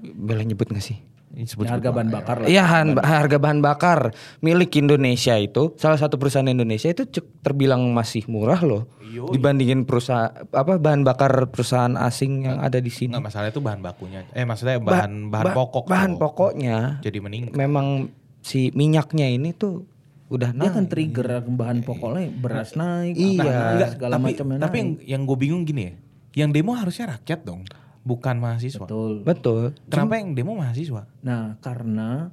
boleh 0.00 0.46
nyebut 0.46 0.64
gak 0.66 0.80
sih? 0.80 1.04
Sebut 1.30 1.62
Ya, 1.62 1.72
harga 1.72 1.90
bahan 1.90 2.10
bakar 2.10 2.36
lah. 2.36 2.46
Iya, 2.46 2.62
han- 2.64 2.98
harga 2.98 3.38
bahan 3.38 3.60
bakar 3.60 4.10
milik 4.40 4.74
Indonesia 4.74 5.34
itu, 5.34 5.72
salah 5.76 5.94
satu 5.94 6.16
perusahaan 6.16 6.44
Indonesia 6.44 6.86
itu 6.86 7.06
terbilang 7.38 7.86
masih 7.90 8.26
murah 8.26 8.58
loh. 8.60 8.90
Dibandingin 9.30 9.84
perusahaan 9.84 10.26
apa 10.44 10.76
bahan 10.76 11.02
bakar 11.02 11.30
perusahaan 11.46 11.94
asing 11.96 12.44
yang 12.44 12.58
ada 12.58 12.76
di 12.76 12.88
sini. 12.88 13.14
Nggak 13.14 13.24
masalah 13.24 13.46
itu 13.48 13.58
bahan 13.58 13.78
bakunya. 13.80 14.26
Eh 14.30 14.42
maksudnya 14.42 14.78
bahan 14.78 15.28
bahan 15.28 15.46
Ba- 15.46 15.54
pokok. 15.56 15.84
Bahan 15.86 16.10
tuh. 16.10 16.20
pokoknya 16.20 16.78
Jadi 17.00 17.18
meningkat. 17.18 17.54
memang 17.54 18.10
si 18.40 18.70
minyaknya 18.70 19.26
ini 19.28 19.50
tuh 19.52 19.86
udah 20.28 20.50
Dia 20.50 20.62
naik. 20.62 20.72
kan 20.72 20.84
trigger 20.86 21.26
bahan 21.44 21.78
pokoknya 21.82 22.30
beras 22.32 22.74
naik, 22.74 23.14
Iya. 23.14 23.38
naik, 23.40 23.54
Enggak, 23.72 23.90
segala 23.92 24.12
tapi, 24.12 24.24
macamnya 24.24 24.58
tapi 24.60 24.76
yang, 24.76 24.90
yang 25.04 25.22
gue 25.24 25.36
bingung 25.36 25.62
gini 25.62 25.82
ya. 25.84 25.94
Yang 26.36 26.50
demo 26.52 26.72
harusnya 26.72 27.06
rakyat 27.12 27.40
dong, 27.42 27.66
bukan 28.00 28.36
mahasiswa. 28.36 28.84
Betul. 28.84 29.22
Betul. 29.22 29.62
Kenapa 29.86 30.16
yang 30.16 30.32
demo 30.32 30.54
mahasiswa? 30.54 31.04
Nah, 31.20 31.56
karena 31.58 32.32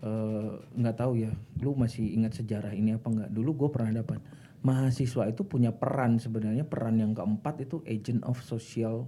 eh, 0.00 0.50
nggak 0.74 0.96
tahu 0.96 1.12
ya, 1.16 1.32
lu 1.58 1.72
masih 1.72 2.04
ingat 2.12 2.34
sejarah 2.34 2.72
ini 2.72 2.92
apa 2.92 3.06
nggak? 3.06 3.30
Dulu 3.30 3.50
gue 3.56 3.68
pernah 3.70 4.00
dapat 4.00 4.18
mahasiswa 4.60 5.28
itu 5.28 5.44
punya 5.44 5.70
peran 5.70 6.16
sebenarnya 6.16 6.64
peran 6.64 6.96
yang 6.96 7.12
keempat 7.12 7.62
itu 7.62 7.84
agent 7.84 8.24
of 8.24 8.40
social 8.40 9.04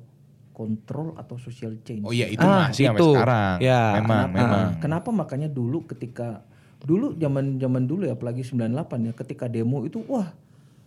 control 0.53 1.13
atau 1.17 1.37
social 1.37 1.77
change. 1.81 2.01
Oh 2.01 2.13
iya 2.13 2.29
itu 2.29 2.41
Ah, 2.41 2.69
masih 2.69 2.89
sampai 2.89 3.01
itu. 3.01 3.09
sekarang. 3.13 3.57
Ya. 3.61 3.83
memang 3.97 4.25
Kenapa? 4.25 4.37
memang. 4.37 4.67
Kenapa 4.81 5.09
makanya 5.13 5.49
dulu 5.49 5.85
ketika 5.85 6.45
dulu 6.81 7.13
zaman 7.13 7.57
zaman 7.57 7.85
dulu 7.85 8.05
ya 8.05 8.15
apalagi 8.15 8.41
98 8.41 8.73
ya 9.05 9.13
ketika 9.17 9.49
demo 9.49 9.83
itu 9.83 10.01
wah 10.07 10.33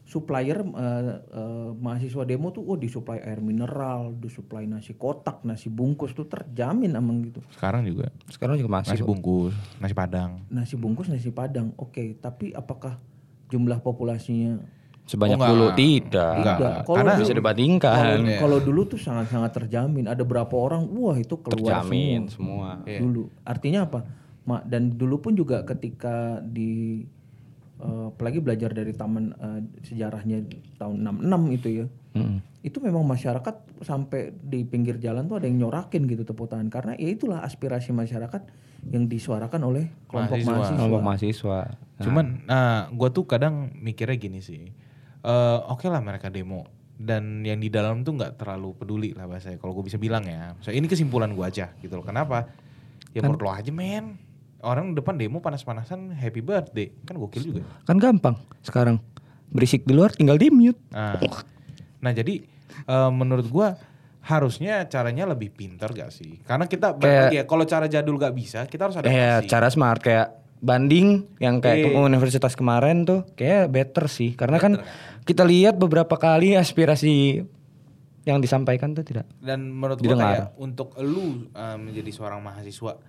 supplier 0.09 0.57
eh, 0.57 1.03
eh, 1.21 1.69
mahasiswa 1.71 2.25
demo 2.25 2.49
tuh 2.49 2.65
oh 2.65 2.73
disuplai 2.73 3.21
air 3.21 3.37
mineral, 3.39 4.17
disuplai 4.17 4.65
nasi 4.65 4.97
kotak, 4.97 5.45
nasi 5.45 5.69
bungkus 5.69 6.11
tuh 6.11 6.25
terjamin 6.25 6.97
amang 6.97 7.21
gitu. 7.21 7.45
Sekarang 7.53 7.85
juga 7.85 8.09
Sekarang 8.25 8.57
juga 8.57 8.73
masih. 8.73 8.97
nasi 8.97 9.03
kok. 9.05 9.07
bungkus, 9.07 9.53
nasi 9.77 9.93
padang. 9.93 10.41
Nasi 10.49 10.73
bungkus 10.73 11.07
nasi 11.07 11.29
padang. 11.29 11.77
Oke, 11.77 12.17
tapi 12.17 12.49
apakah 12.51 12.97
jumlah 13.47 13.79
populasinya 13.79 14.57
Sebanyak 15.05 15.37
Oh, 15.37 15.41
enggak. 15.41 15.49
dulu 15.49 15.67
tidak. 15.73 16.33
Enggak. 16.37 16.57
Tidak. 16.57 16.75
Kalau 16.79 16.97
Karena 17.01 17.11
dulu- 17.11 17.21
bisa 17.25 17.33
dibandingkan. 17.33 17.97
kalau, 18.21 18.37
kalau 18.37 18.57
dulu 18.61 18.81
tuh 18.85 18.99
sangat-sangat 18.99 19.51
terjamin. 19.55 20.05
Ada 20.05 20.21
berapa 20.21 20.53
orang, 20.53 20.85
wah 20.85 21.17
itu 21.17 21.33
keluar 21.35 21.81
Terjamin 21.81 22.29
semua. 22.29 22.77
semua. 22.77 22.85
Iya. 22.85 22.99
Dulu. 23.01 23.23
Artinya 23.41 23.89
apa? 23.89 23.99
Ma, 24.45 24.61
dan 24.61 24.93
dulu 24.93 25.17
pun 25.17 25.33
juga 25.33 25.65
ketika 25.65 26.37
di 26.39 27.01
eh, 27.79 28.05
apalagi 28.11 28.39
belajar 28.43 28.71
dari 28.75 28.93
taman 28.93 29.31
eh, 29.33 29.59
sejarahnya 29.83 30.45
tahun 30.77 31.03
66 31.23 31.57
itu 31.57 31.67
ya. 31.83 31.85
Mm. 32.17 32.37
Itu 32.59 32.77
memang 32.83 33.07
masyarakat 33.07 33.83
sampai 33.85 34.35
di 34.35 34.67
pinggir 34.67 34.99
jalan 34.99 35.31
tuh 35.31 35.39
ada 35.39 35.47
yang 35.47 35.67
nyorakin 35.67 36.03
gitu 36.09 36.27
tepuk 36.27 36.51
tangan 36.51 36.67
karena 36.67 36.93
ya 36.99 37.09
itulah 37.09 37.39
aspirasi 37.41 37.95
masyarakat 37.95 38.41
yang 38.91 39.07
disuarakan 39.07 39.61
oleh 39.63 39.91
kelompok 40.07 40.39
Mahasiswa. 40.39 40.51
mahasiswa. 40.51 40.77
Kelompok 40.79 41.01
mahasiswa. 41.03 41.59
Cuman, 41.99 42.25
nah, 42.47 42.87
gue 42.95 43.09
tuh 43.11 43.27
kadang 43.27 43.75
mikirnya 43.75 44.15
gini 44.15 44.39
sih. 44.39 44.71
Eh, 45.19 45.59
Oke 45.67 45.91
lah 45.91 45.99
mereka 45.99 46.31
demo 46.31 46.79
dan 46.99 47.47
yang 47.47 47.63
di 47.63 47.71
dalam 47.71 48.03
tuh 48.03 48.19
nggak 48.19 48.35
terlalu 48.35 48.75
peduli 48.75 49.15
lah 49.15 49.23
bahasanya. 49.23 49.55
Kalau 49.55 49.71
gue 49.71 49.87
bisa 49.87 49.95
bilang 49.95 50.27
ya, 50.27 50.51
so, 50.59 50.67
ini 50.67 50.83
kesimpulan 50.83 51.31
gue 51.31 51.45
aja 51.47 51.71
gitu 51.79 51.95
loh. 51.95 52.03
Kenapa? 52.03 52.51
Ya 53.15 53.23
menurut 53.23 53.39
lo 53.39 53.51
aja 53.55 53.71
men. 53.71 54.19
Orang 54.59 54.91
depan 54.91 55.15
demo 55.15 55.39
panas-panasan 55.39 56.11
happy 56.11 56.43
birthday 56.43 56.91
kan 57.07 57.15
gokil 57.15 57.43
juga. 57.43 57.61
Kan 57.87 57.95
gampang 57.95 58.35
sekarang. 58.59 58.99
Berisik 59.49 59.87
di 59.87 59.95
luar 59.95 60.11
tinggal 60.11 60.35
di 60.35 60.51
mute. 60.51 60.77
Nah, 60.91 61.15
nah 62.03 62.11
jadi 62.11 62.43
eh, 62.85 63.11
menurut 63.11 63.47
gua 63.47 63.79
harusnya 64.19 64.85
caranya 64.91 65.25
lebih 65.25 65.49
pintar 65.49 65.89
gak 65.95 66.11
sih? 66.11 66.43
Karena 66.43 66.69
kita 66.69 66.93
Kayak- 66.99 67.31
ya, 67.33 67.43
kalau 67.47 67.63
cara 67.65 67.89
jadul 67.89 68.19
gak 68.19 68.35
bisa, 68.35 68.67
kita 68.69 68.91
harus 68.91 68.99
ada 68.99 69.07
Ya 69.09 69.41
cara 69.47 69.71
smart 69.71 70.03
kayak 70.03 70.37
banding 70.59 71.23
yang 71.39 71.63
kayak 71.63 71.87
Iya. 71.87 72.03
universitas 72.03 72.51
kemarin 72.53 73.07
tuh 73.07 73.23
kayak 73.39 73.71
better 73.71 74.11
sih 74.11 74.35
karena 74.35 74.59
kan 74.59 74.83
kita 75.23 75.47
lihat 75.47 75.79
beberapa 75.79 76.19
kali 76.19 76.59
aspirasi 76.59 77.47
yang 78.27 78.43
disampaikan 78.43 78.91
tuh 78.91 79.07
tidak 79.07 79.23
Dan 79.39 79.71
menurut 79.71 80.03
kayak 80.03 80.59
untuk 80.59 80.99
lu 80.99 81.47
eh, 81.55 81.77
menjadi 81.79 82.11
seorang 82.11 82.43
mahasiswa, 82.43 82.99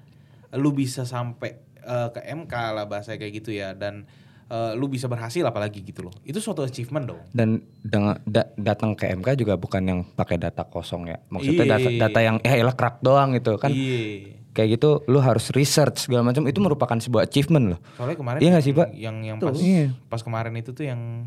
lu 0.52 0.70
bisa 0.70 1.02
sampai 1.02 1.54
eh, 1.76 2.08
ke 2.08 2.20
MK 2.24 2.52
lah 2.72 2.84
bahasa 2.84 3.14
kayak 3.14 3.32
gitu 3.36 3.50
ya 3.50 3.72
dan 3.72 4.04
eh, 4.46 4.72
lu 4.74 4.86
bisa 4.86 5.06
berhasil 5.06 5.42
apalagi 5.42 5.80
gitu 5.80 6.02
loh. 6.02 6.14
Itu 6.20 6.38
suatu 6.38 6.60
achievement 6.60 7.06
dong. 7.06 7.20
dan 7.30 7.48
dengan 7.78 8.18
da- 8.24 8.50
datang 8.54 8.92
ke 8.92 9.06
MK 9.08 9.36
juga 9.36 9.54
bukan 9.54 9.82
yang 9.82 10.00
pakai 10.04 10.36
data 10.36 10.62
kosong 10.64 11.06
ya 11.06 11.18
maksudnya 11.28 11.62
Iya. 11.62 11.72
data, 11.72 11.88
data 12.00 12.20
yang 12.20 12.36
eh 12.40 12.54
elah 12.56 12.72
crack 12.72 12.98
doang 13.00 13.32
gitu 13.32 13.54
kan 13.56 13.70
Iya. 13.70 14.36
kayak 14.50 14.68
gitu 14.74 15.06
lu 15.06 15.18
harus 15.18 15.48
research 15.50 16.04
segala 16.04 16.22
macam 16.24 16.42
itu 16.44 16.58
merupakan 16.58 16.96
sebuah 16.96 17.24
achievement 17.24 17.66
loh 17.68 17.80
Soalnya 17.94 18.16
kemarin 18.16 18.38
Iya 18.38 18.48
nggak 18.50 18.64
sih, 18.64 18.74
Pak? 18.74 18.88
yang 18.92 19.16
yang 19.20 19.38
pas 19.38 19.54
Iya. 19.54 19.94
pas 20.04 20.20
kemarin 20.20 20.54
itu 20.54 20.70
tuh 20.70 20.82
yang 20.84 21.24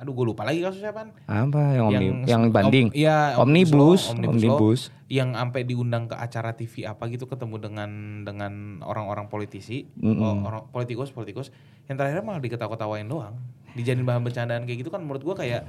aduh 0.00 0.16
gue 0.16 0.32
lupa 0.32 0.48
lagi 0.48 0.64
kasusnya 0.64 0.96
apaan. 0.96 1.12
apa? 1.28 1.60
Yang 1.76 1.84
omni, 1.84 2.00
Yang- 2.00 2.20
yang, 2.24 2.42
banding? 2.48 2.86
om- 2.88 2.96
iya, 2.96 3.36
omnibus. 3.36 4.08
Law, 4.08 4.16
omnibus, 4.16 4.32
omnibus. 4.32 4.80
law, 4.88 4.96
yang 5.12 5.28
sampai 5.36 5.60
diundang 5.68 6.08
ke 6.08 6.16
acara 6.16 6.56
TV 6.56 6.88
apa 6.88 7.04
gitu 7.12 7.28
ketemu 7.28 7.56
dengan 7.60 7.90
dengan 8.24 8.52
orang-orang 8.80 9.28
politisi, 9.28 9.84
oh, 10.00 10.40
orang 10.40 10.64
politikus 10.72 11.12
politikus. 11.12 11.52
Yang 11.84 11.96
terakhir 12.00 12.24
malah 12.24 12.40
diketawa-ketawain 12.40 13.04
doang, 13.04 13.36
dijadiin 13.76 14.08
bahan 14.08 14.24
bercandaan 14.24 14.64
kayak 14.64 14.80
gitu 14.80 14.90
kan 14.90 15.04
menurut 15.04 15.20
gua 15.20 15.36
kayak 15.36 15.68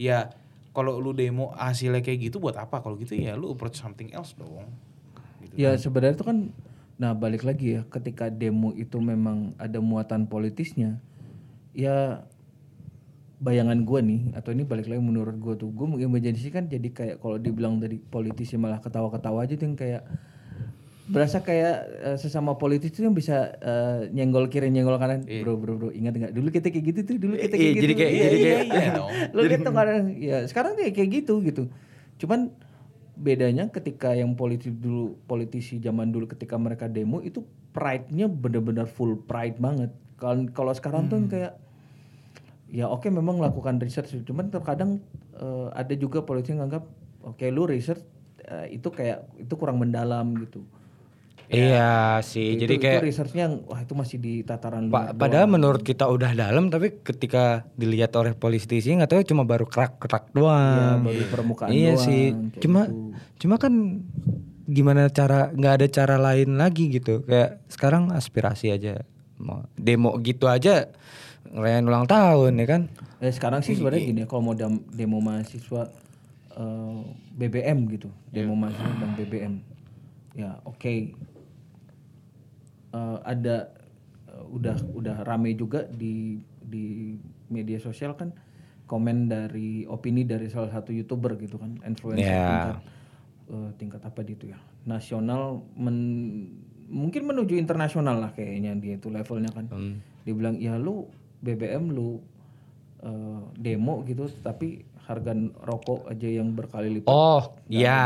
ya 0.00 0.32
kalau 0.72 0.96
lu 0.96 1.12
demo 1.12 1.52
hasilnya 1.52 2.00
kayak 2.00 2.32
gitu 2.32 2.40
buat 2.40 2.56
apa? 2.56 2.80
Kalau 2.80 2.96
gitu 2.96 3.12
ya 3.12 3.36
lu 3.36 3.52
approach 3.52 3.76
something 3.76 4.08
else 4.16 4.32
dong. 4.40 4.72
Gitu. 5.44 5.68
Ya 5.68 5.76
sebenarnya 5.76 6.16
itu 6.16 6.24
kan, 6.24 6.52
nah 6.96 7.12
balik 7.12 7.44
lagi 7.44 7.76
ya, 7.76 7.84
ketika 7.88 8.32
demo 8.32 8.72
itu 8.72 8.96
memang 9.00 9.52
ada 9.56 9.80
muatan 9.84 10.28
politisnya, 10.28 11.00
ya 11.72 12.24
bayangan 13.36 13.76
gue 13.78 14.00
nih, 14.02 14.20
atau 14.32 14.50
ini 14.50 14.62
balik 14.62 14.86
lagi 14.86 14.98
menurut 14.98 15.36
gue 15.36 15.54
tuh, 15.56 15.68
gue 15.68 15.86
mengimajinasi 15.86 16.48
kan 16.48 16.64
jadi 16.66 16.88
kayak 16.88 17.16
kalau 17.18 17.36
dibilang 17.36 17.76
dari 17.76 17.96
politisi 17.96 18.56
malah 18.56 18.78
ketawa-ketawa 18.78 19.44
aja 19.44 19.54
tuh 19.54 19.64
yang 19.64 19.76
kayak 19.76 20.02
berasa 21.06 21.38
kayak 21.38 21.74
eh, 22.02 22.16
sesama 22.16 22.56
politis 22.56 22.90
itu 22.90 23.00
yang 23.00 23.14
bisa 23.14 23.54
eh, 23.54 24.10
nyenggol 24.10 24.50
kiri 24.50 24.66
nyenggol 24.68 24.98
kanan 24.98 25.22
bro 25.22 25.54
bro 25.54 25.78
bro 25.78 25.88
ingat 25.90 26.18
nggak 26.18 26.32
dulu 26.34 26.50
kita 26.50 26.66
kayak 26.66 26.84
gitu 26.84 27.00
tuh 27.04 27.14
dulu 27.16 27.34
kita 27.36 27.54
kayak 27.54 27.62
Iya, 27.62 27.70
gitu 27.70 27.82
jadi 27.84 27.94
kayak- 27.94 28.10
Iya, 28.10 28.24
jadi 28.24 28.34
iya, 28.34 28.42
kayak- 28.42 28.66
iya. 28.66 28.74
iya 28.74 28.90
dong. 28.90 29.10
Lu 29.30 29.40
gitu 29.46 29.70
kan 29.70 29.86
ya 30.12 30.36
sekarang 30.44 30.70
tuh 30.74 30.82
kayak 30.90 31.10
gitu 31.14 31.34
gitu. 31.42 31.62
Cuman 32.18 32.40
bedanya 33.14 33.70
ketika 33.70 34.12
yang 34.12 34.34
politik 34.34 34.74
dulu 34.74 35.14
politisi 35.24 35.78
zaman 35.78 36.10
dulu 36.10 36.26
ketika 36.26 36.58
mereka 36.58 36.90
demo 36.90 37.20
itu 37.20 37.44
pride-nya 37.70 38.26
benar-benar 38.26 38.88
full 38.88 39.14
pride 39.22 39.56
banget. 39.56 39.94
Kalau 40.16 40.42
kalau 40.50 40.72
sekarang 40.72 41.06
tuh 41.06 41.22
kayak 41.28 41.54
ya 42.66 42.86
oke 42.86 43.06
memang 43.08 43.38
lakukan 43.38 43.78
research 43.78 44.14
cuman 44.22 44.50
terkadang 44.50 44.98
eh, 45.32 45.68
ada 45.72 45.94
juga 45.94 46.20
politisi 46.20 46.52
yang 46.52 46.66
nganggap 46.66 46.84
oke 47.24 47.46
lu 47.46 47.64
research 47.64 48.02
eh, 48.42 48.74
itu 48.74 48.88
kayak 48.88 49.22
itu 49.38 49.54
kurang 49.54 49.78
mendalam 49.78 50.34
gitu. 50.40 50.62
iya 51.46 52.18
sih 52.20 52.58
Itu- 52.58 52.66
jadi 52.66 52.74
itu 52.74 52.82
kayak 52.82 53.02
researchnya 53.06 53.46
wah 53.62 53.78
itu 53.78 53.94
masih 53.94 54.18
di 54.18 54.42
tataran 54.42 54.90
Pa- 54.90 55.14
padahal 55.14 55.46
menurut 55.46 55.78
kita 55.80 56.10
udah 56.10 56.34
dalam 56.34 56.66
tapi 56.66 56.98
ketika 57.00 57.62
dilihat 57.78 58.10
oleh 58.18 58.34
politisi 58.34 58.90
nggak 58.90 59.06
tahu 59.08 59.22
cuma 59.24 59.46
baru 59.46 59.62
kerak 59.62 60.02
kerak 60.02 60.24
Ya, 60.26 60.34
doang 60.34 60.98
baru 61.06 61.22
permukaan 61.30 61.70
iya 61.70 61.94
doang, 61.94 62.02
sih 62.02 62.22
kayak 62.50 62.62
cuma 62.62 62.80
gitu. 62.84 63.14
cuma 63.38 63.54
kan 63.56 63.72
gimana 64.66 65.06
cara 65.06 65.54
nggak 65.54 65.74
ada 65.78 65.86
cara 65.86 66.16
lain 66.18 66.58
lagi 66.58 66.90
gitu 66.90 67.22
kayak 67.22 67.62
sekarang 67.70 68.10
aspirasi 68.10 68.74
aja 68.74 69.06
mau 69.38 69.62
demo 69.78 70.18
gitu 70.18 70.50
aja 70.50 70.90
ngerayain 71.48 71.84
ulang 71.84 72.04
tahun 72.04 72.52
ya 72.56 72.66
kan 72.66 72.82
Eh, 73.16 73.30
sekarang 73.30 73.60
sih 73.60 73.72
sebenarnya 73.72 74.02
gini 74.04 74.20
ya, 74.20 74.26
kalau 74.26 74.42
mau 74.42 74.52
dam- 74.52 74.84
demo 74.90 75.18
mahasiswa 75.18 75.88
eh, 76.52 77.00
BBM 77.32 77.88
gitu, 77.90 78.08
demo 78.26 78.52
mahasiswa 78.52 78.84
tentang 78.90 79.12
BBM, 79.14 79.54
ya 80.34 80.60
oke. 80.62 80.94
Eh, 82.88 83.18
ada 83.22 83.56
eh, 84.26 84.44
udah 84.48 84.76
udah 84.90 85.16
rame 85.22 85.52
juga 85.52 85.84
di 85.86 86.36
di 86.58 87.16
media 87.46 87.76
sosial 87.78 88.14
kan 88.14 88.32
komen 88.84 89.26
dari 89.26 89.82
opini 89.84 90.22
dari 90.22 90.46
salah 90.46 90.70
satu 90.70 90.90
youtuber 90.90 91.34
gitu 91.36 91.56
kan, 91.56 91.76
influencer 91.82 92.22
Ya. 92.22 92.44
tingkat 92.46 92.76
eh, 93.48 93.70
tingkat 93.76 94.00
apa 94.02 94.20
di 94.20 94.32
itu 94.32 94.44
ya, 94.48 94.58
nasional 94.84 95.42
men- 95.72 96.52
mungkin 96.86 97.24
menuju 97.24 97.54
internasional 97.54 98.18
lah 98.18 98.30
kayaknya 98.30 98.76
dia 98.76 98.94
itu 98.94 99.08
levelnya 99.08 99.50
kan. 99.50 99.66
Dibilang 100.22 100.56
ya 100.56 100.76
lu 100.76 101.08
BBM 101.40 101.92
lu 101.92 102.20
eh, 103.02 103.40
demo 103.56 104.02
gitu 104.04 104.28
tapi 104.40 104.84
harga 105.06 105.32
rokok 105.62 106.10
aja 106.10 106.26
yang 106.26 106.50
berkali 106.50 106.98
lipat. 106.98 107.06
oh 107.06 107.54
iya 107.70 108.02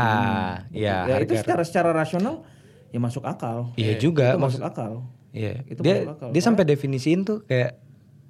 iya 0.69 1.09
ya 1.09 1.15
itu 1.25 1.33
secara 1.33 1.65
secara 1.65 1.89
rasional 1.89 2.45
ya 2.93 2.99
masuk 3.01 3.25
akal. 3.25 3.73
iya 3.73 3.97
juga 3.97 4.37
Itu 4.37 4.43
masuk 4.43 4.61
akal. 4.61 4.93
iya 5.33 5.65
Itu 5.65 5.81
dia 5.81 6.05
masuk 6.05 6.13
akal. 6.13 6.29
dia 6.29 6.41
sampai 6.43 6.63
definisiin 6.67 7.25
tuh 7.25 7.41
kayak 7.49 7.81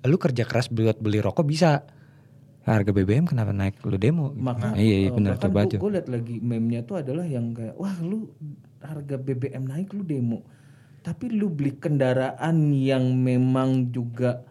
lu 0.08 0.16
kerja 0.18 0.47
keras 0.47 0.72
buat 0.72 0.97
beli 1.04 1.20
rokok 1.20 1.43
bisa 1.43 1.84
harga 2.62 2.93
BBM 2.93 3.26
kenapa 3.26 3.49
naik 3.52 3.82
lu 3.82 3.97
demo? 3.97 4.30
Maka 4.38 4.78
iya, 4.78 5.06
iya 5.06 5.10
eh, 5.10 5.14
benar 5.14 5.41
coba 5.41 5.66
aja. 5.66 5.82
Gue 5.82 5.91
liat 5.97 6.08
lagi 6.08 6.38
meme-nya 6.38 6.86
tuh 6.86 7.02
adalah 7.02 7.26
yang 7.26 7.58
kayak 7.58 7.74
wah 7.74 7.97
lu 8.06 8.30
harga 8.82 9.18
BBM 9.18 9.66
naik 9.66 9.89
lu 9.97 10.06
demo. 10.06 10.45
Tapi 11.02 11.34
lu 11.34 11.49
beli 11.49 11.74
kendaraan 11.82 12.70
yang 12.78 13.18
memang 13.18 13.89
juga 13.89 14.45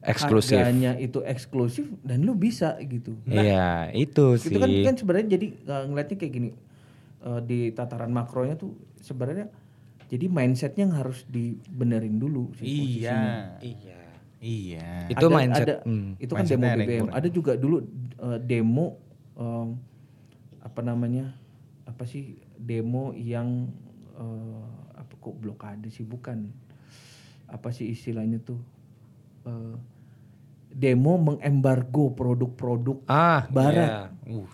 Eksklusif. 0.00 0.56
harganya 0.56 0.96
itu 0.96 1.20
eksklusif 1.20 1.84
dan 2.00 2.24
lu 2.24 2.32
bisa 2.32 2.80
gitu. 2.80 3.20
Iya, 3.28 3.92
itu 3.92 4.40
sih. 4.40 4.48
Itu 4.48 4.58
kan 4.58 4.70
kan 4.72 4.94
sebenarnya 4.96 5.28
jadi 5.36 5.46
uh, 5.68 5.84
ngeliatnya 5.92 6.16
kayak 6.16 6.32
gini 6.32 6.50
uh, 7.20 7.40
di 7.44 7.68
tataran 7.76 8.08
makronya 8.08 8.56
tuh 8.56 8.72
sebenarnya 9.04 9.52
jadi 10.08 10.26
mindsetnya 10.26 10.88
yang 10.88 10.96
harus 10.96 11.28
dibenerin 11.28 12.16
dulu 12.16 12.48
sih 12.56 12.64
posisinya. 12.64 13.60
Iya. 13.60 13.76
Iya. 13.76 14.00
Iya. 14.40 14.88
Itu 15.12 15.26
Ada- 15.28 15.36
mindset. 15.36 15.66
ada- 15.68 15.80
hmm. 15.84 16.08
itu 16.16 16.32
kan 16.32 16.44
demo 16.48 16.64
BBM. 16.64 16.88
kurang. 17.04 17.12
Ada 17.20 17.28
juga 17.28 17.52
dulu 17.60 17.76
uh, 18.24 18.38
demo 18.40 18.86
um, 19.36 19.68
apa 20.64 20.80
namanya 20.80 21.36
apa 21.84 22.08
sih 22.08 22.40
demo 22.56 23.12
yang 23.12 23.68
uh, 24.16 24.64
apa 24.96 25.12
kok 25.12 25.36
blokade 25.36 25.92
sih 25.92 26.08
bukan 26.08 26.48
apa 27.52 27.68
sih 27.68 27.92
istilahnya 27.92 28.40
tuh 28.40 28.60
Uh, 29.42 29.76
demo 30.70 31.18
mengembargo 31.18 32.14
produk-produk 32.14 33.02
Ah, 33.04 33.44
Barat. 33.48 34.14
iya. 34.22 34.30
Uh. 34.30 34.46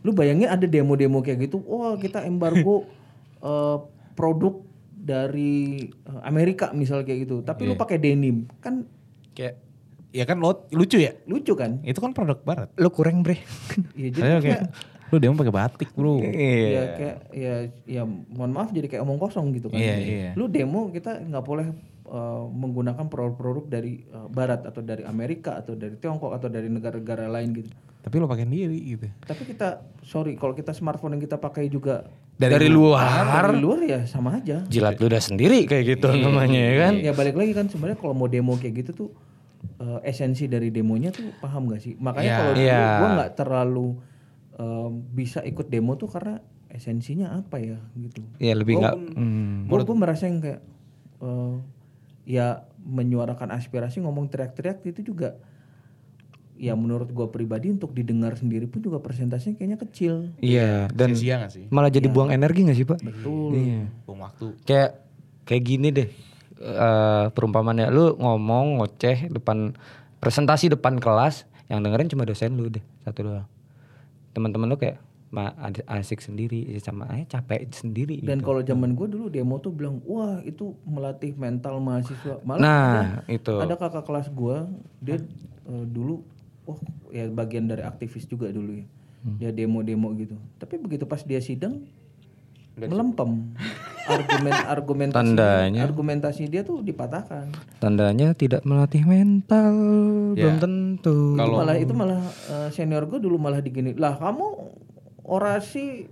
Lu 0.00 0.10
bayangin 0.10 0.48
ada 0.48 0.64
demo-demo 0.64 1.20
kayak 1.20 1.44
gitu, 1.44 1.60
wah 1.60 1.92
kita 1.94 2.24
embargo 2.24 2.88
eh, 3.42 3.78
produk 4.14 4.64
dari 4.90 5.86
eh, 5.86 6.20
Amerika 6.22 6.72
misal 6.72 7.04
kayak 7.04 7.28
gitu, 7.28 7.40
tapi 7.40 7.64
lu 7.64 7.74
pakai 7.74 7.96
denim, 7.96 8.48
kan 8.58 8.84
Kayak 9.30 9.60
Ya 10.10 10.26
kan 10.26 10.42
lo 10.42 10.66
lucu 10.70 10.98
ya? 10.98 11.14
lucu 11.22 11.54
kan? 11.54 11.78
Itu 11.84 12.02
kan 12.02 12.10
produk 12.10 12.42
barat. 12.42 12.68
lu 12.74 12.90
kurang, 12.90 13.22
Bre. 13.22 13.38
Iya 13.94 14.08
jadi 14.14 14.20
kayak, 14.20 14.40
kayak 14.42 14.62
lu 15.06 15.16
demo 15.18 15.34
pakai 15.36 15.54
batik, 15.54 15.90
Bro. 15.94 16.18
ya 16.18 16.30
Iya. 16.30 16.82
kayak 16.96 17.16
ya 17.30 17.54
ya 17.86 18.02
mohon 18.06 18.50
maaf 18.50 18.74
jadi 18.74 18.90
kayak 18.90 19.02
omong 19.04 19.18
kosong 19.18 19.54
gitu 19.54 19.70
kan. 19.70 19.78
Iya, 19.78 19.94
iya. 19.96 20.30
Lu 20.34 20.46
demo 20.46 20.90
kita 20.90 21.14
nggak 21.20 21.44
boleh 21.44 21.70
eh, 22.10 22.44
menggunakan 22.50 23.06
produk-produk 23.06 23.64
dari 23.66 24.02
eh, 24.02 24.26
Barat 24.28 24.66
atau 24.66 24.82
dari 24.82 25.02
Amerika 25.02 25.54
atau 25.54 25.72
dari 25.72 25.94
Tiongkok 25.94 26.34
atau 26.34 26.46
dari 26.46 26.66
negara-negara 26.66 27.30
lain 27.30 27.54
gitu. 27.54 27.70
Tapi 28.00 28.16
lo 28.16 28.24
pakai 28.24 28.44
sendiri 28.44 28.78
gitu. 28.80 29.06
Tapi 29.22 29.42
kita 29.44 29.68
sorry 30.00 30.32
kalau 30.34 30.52
kita 30.52 30.72
smartphone 30.72 31.14
yang 31.14 31.22
kita 31.22 31.36
pakai 31.36 31.68
juga 31.68 32.08
Dari, 32.34 32.72
luar 32.72 33.44
dari 33.44 33.60
luar 33.60 33.80
ya 33.84 34.00
sama 34.04 34.40
aja. 34.40 34.64
jilat 34.64 34.96
ludah 34.96 35.20
sendiri 35.20 35.68
kayak 35.68 35.84
gitu 35.86 36.08
namanya 36.10 36.56
ya 36.58 36.74
kan. 36.80 36.92
Ya 36.98 37.12
balik 37.12 37.36
lagi 37.36 37.52
kan 37.52 37.68
sebenarnya 37.68 38.00
kalau 38.00 38.16
mau 38.16 38.24
demo 38.26 38.56
kayak 38.56 38.80
gitu 38.80 38.90
tuh 38.96 39.08
eh, 39.78 40.08
esensi 40.08 40.48
dari 40.48 40.72
demonya 40.72 41.12
tuh 41.12 41.36
paham 41.36 41.68
gak 41.68 41.84
sih? 41.84 42.00
Makanya 42.00 42.24
Ya. 42.24 42.38
kalau 42.38 42.52
dulu 42.54 42.64
Iya. 42.64 42.80
gua 42.96 43.08
nggak 43.14 43.32
terlalu 43.36 43.88
eh, 44.56 44.88
bisa 45.12 45.38
ikut 45.42 45.66
demo 45.68 45.92
tuh 45.94 46.08
karena 46.08 46.40
esensinya 46.70 47.36
apa 47.36 47.60
ya 47.60 47.76
gitu. 47.94 48.24
Ya 48.40 48.56
lebih 48.56 48.80
enggak 48.80 48.96
hmm. 48.96 49.68
Gue 49.68 49.84
gue 49.84 49.96
merasa 49.98 50.24
yang 50.24 50.40
kayak 50.40 50.60
eh, 51.20 51.54
ya 52.28 52.68
menyuarakan 52.84 53.52
aspirasi 53.52 54.00
ngomong 54.04 54.28
teriak-teriak 54.28 54.84
itu 54.86 55.12
juga 55.12 55.36
ya 56.60 56.76
menurut 56.76 57.08
gua 57.16 57.32
pribadi 57.32 57.72
untuk 57.72 57.96
didengar 57.96 58.36
sendiri 58.36 58.68
pun 58.68 58.84
juga 58.84 59.00
persentasenya 59.00 59.56
kayaknya 59.56 59.78
kecil. 59.80 60.28
Iya, 60.44 60.92
dan 60.92 61.16
gak 61.16 61.50
sih? 61.52 61.64
malah 61.72 61.88
jadi 61.88 62.12
buang 62.12 62.28
energi 62.28 62.68
gak 62.68 62.76
sih, 62.76 62.84
Pak? 62.84 63.00
Betul. 63.00 63.56
Iya. 63.56 63.82
Buang 64.04 64.20
waktu. 64.28 64.46
Kayak 64.68 64.90
kayak 65.48 65.64
gini 65.64 65.88
deh. 65.90 66.08
eh 66.60 67.26
perumpamannya 67.32 67.88
lu 67.88 68.20
ngomong 68.20 68.84
ngoceh 68.84 69.32
depan 69.32 69.72
presentasi 70.20 70.68
depan 70.68 71.00
kelas 71.00 71.48
yang 71.72 71.80
dengerin 71.80 72.12
cuma 72.12 72.28
dosen 72.28 72.52
lu 72.60 72.68
deh 72.68 72.84
satu 73.00 73.24
doang. 73.24 73.48
Teman-teman 74.36 74.68
lu 74.68 74.76
kayak 74.76 75.00
asik 75.88 76.18
sendiri 76.18 76.58
sama 76.78 77.06
aja 77.06 77.38
capek 77.38 77.70
sendiri 77.70 78.18
Dan 78.18 78.38
gitu. 78.38 78.46
kalau 78.46 78.60
zaman 78.60 78.92
gue 78.92 79.06
dulu 79.06 79.26
demo 79.26 79.56
tuh 79.56 79.70
bilang, 79.70 80.02
wah 80.02 80.42
itu 80.42 80.74
melatih 80.82 81.32
mental 81.32 81.78
mahasiswa. 81.78 82.42
Malah 82.42 82.58
Nah, 82.58 82.82
ada, 83.22 83.30
itu. 83.30 83.54
ada 83.54 83.74
kakak 83.74 84.02
kelas 84.02 84.26
gue, 84.28 84.56
dia 84.98 85.16
eh, 85.64 85.84
dulu, 85.86 86.26
oh 86.64 86.78
ya 87.08 87.26
bagian 87.26 87.64
dari 87.64 87.80
aktivis 87.80 88.26
juga 88.26 88.48
dulu 88.48 88.74
ya. 88.74 88.86
Hmm. 89.20 89.36
Dia 89.36 89.50
demo-demo 89.50 90.10
gitu. 90.14 90.34
Tapi 90.56 90.74
begitu 90.76 91.04
pas 91.04 91.20
dia 91.20 91.38
sidang, 91.38 91.78
melempem. 92.76 93.52
Argumen 94.02 94.50
argumentasi 94.72 95.14
Tandanya. 95.36 95.80
argumentasi 95.84 96.42
dia 96.48 96.64
tuh 96.64 96.80
dipatahkan. 96.80 97.52
Tandanya 97.78 98.32
tidak 98.32 98.64
melatih 98.64 99.04
mental 99.04 99.74
Ya. 100.32 100.48
belum 100.48 100.56
tentu. 100.58 101.36
Itu 101.36 101.52
malah 101.52 101.76
itu 101.76 101.92
malah 101.92 102.18
eh, 102.48 102.68
senior 102.70 103.04
gue 103.04 103.18
dulu 103.18 103.36
malah 103.36 103.60
digini, 103.60 103.92
lah 103.92 104.16
kamu 104.16 104.74
orasi 105.30 106.10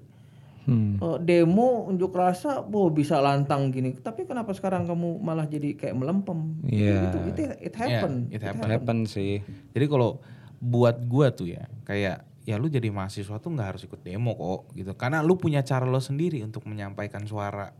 Hmm. 0.68 1.00
Eh, 1.00 1.18
demo 1.24 1.88
unjuk 1.88 2.12
rasa, 2.12 2.60
boh 2.60 2.92
bisa 2.92 3.16
lantang 3.24 3.72
gini. 3.72 3.96
Tapi 3.96 4.28
kenapa 4.28 4.52
sekarang 4.52 4.84
kamu 4.84 5.16
malah 5.16 5.48
jadi 5.48 5.72
kayak 5.72 5.96
melempem? 5.96 6.60
Iya. 6.68 7.08
Itu, 7.08 7.18
itu 7.32 7.40
it 7.56 7.72
happen. 7.72 8.28
Yeah, 8.28 8.36
it 8.36 8.60
It 8.60 8.68
Happen 8.68 9.08
sih. 9.08 9.40
Jadi 9.72 9.88
kalau 9.88 10.20
buat 10.60 11.00
gua 11.08 11.32
tuh 11.32 11.56
ya, 11.56 11.64
kayak 11.88 12.20
ya 12.44 12.60
lu 12.60 12.68
jadi 12.68 12.92
mahasiswa 12.92 13.40
tuh 13.40 13.48
nggak 13.48 13.64
harus 13.64 13.82
ikut 13.88 14.04
demo 14.04 14.36
kok 14.36 14.76
gitu. 14.76 14.92
Karena 14.92 15.24
lu 15.24 15.40
punya 15.40 15.64
cara 15.64 15.88
lo 15.88 16.04
sendiri 16.04 16.44
untuk 16.44 16.68
menyampaikan 16.68 17.24
suara 17.24 17.72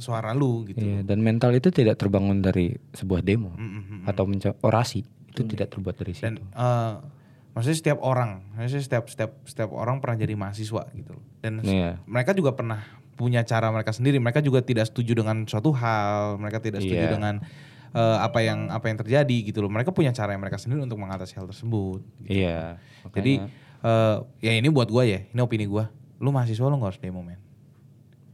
suara 0.00 0.32
lu 0.32 0.64
gitu. 0.64 0.80
Iya, 0.80 1.04
dan 1.04 1.20
mental 1.20 1.52
itu 1.52 1.68
tidak 1.68 2.00
terbangun 2.00 2.40
dari 2.40 2.72
sebuah 2.96 3.20
demo 3.20 3.52
Mm-mm. 3.52 4.08
atau 4.08 4.24
menca- 4.24 4.56
orasi. 4.64 5.04
Itu 5.28 5.44
tidak 5.44 5.76
terbuat 5.76 6.00
dari 6.00 6.16
situ. 6.16 6.24
Dan 6.32 6.40
eh, 6.40 6.92
maksudnya 7.52 7.78
setiap 7.78 7.98
orang, 8.00 8.44
maksudnya 8.56 8.84
setiap 8.84 9.04
setiap 9.08 9.30
setiap 9.44 9.70
orang 9.72 10.00
pernah 10.00 10.16
jadi 10.18 10.34
mahasiswa 10.34 10.88
gitu 10.92 11.10
loh. 11.16 11.24
Dan 11.40 11.60
Iya. 11.62 12.00
mereka 12.04 12.32
juga 12.32 12.52
pernah 12.56 12.80
punya 13.12 13.44
cara 13.44 13.68
mereka 13.68 13.92
sendiri. 13.92 14.16
Mereka 14.18 14.40
juga 14.40 14.64
tidak 14.64 14.88
setuju 14.88 15.20
dengan 15.22 15.44
suatu 15.44 15.70
hal, 15.76 16.40
mereka 16.40 16.58
tidak 16.64 16.80
setuju 16.82 17.06
Iya. 17.06 17.12
dengan 17.12 17.34
eh, 17.92 18.18
apa 18.24 18.40
yang 18.40 18.72
apa 18.72 18.88
yang 18.88 18.96
terjadi 18.96 19.36
gitu 19.52 19.60
loh. 19.60 19.68
Mereka 19.68 19.92
punya 19.92 20.16
cara 20.16 20.32
yang 20.32 20.40
mereka 20.40 20.56
sendiri 20.56 20.80
untuk 20.80 20.96
mengatasi 20.96 21.36
hal 21.36 21.44
tersebut. 21.44 22.00
Iya. 22.24 22.80
Jadi 23.12 23.44
eh, 23.84 24.16
ya 24.40 24.52
ini 24.56 24.68
buat 24.72 24.88
gua 24.88 25.04
ya, 25.04 25.28
ini 25.28 25.40
opini 25.44 25.68
gua. 25.68 25.92
Lu 26.16 26.32
mahasiswa 26.32 26.64
lu 26.72 26.80
gak 26.80 26.96
harus 26.96 27.00
demo 27.04 27.20
men. 27.20 27.36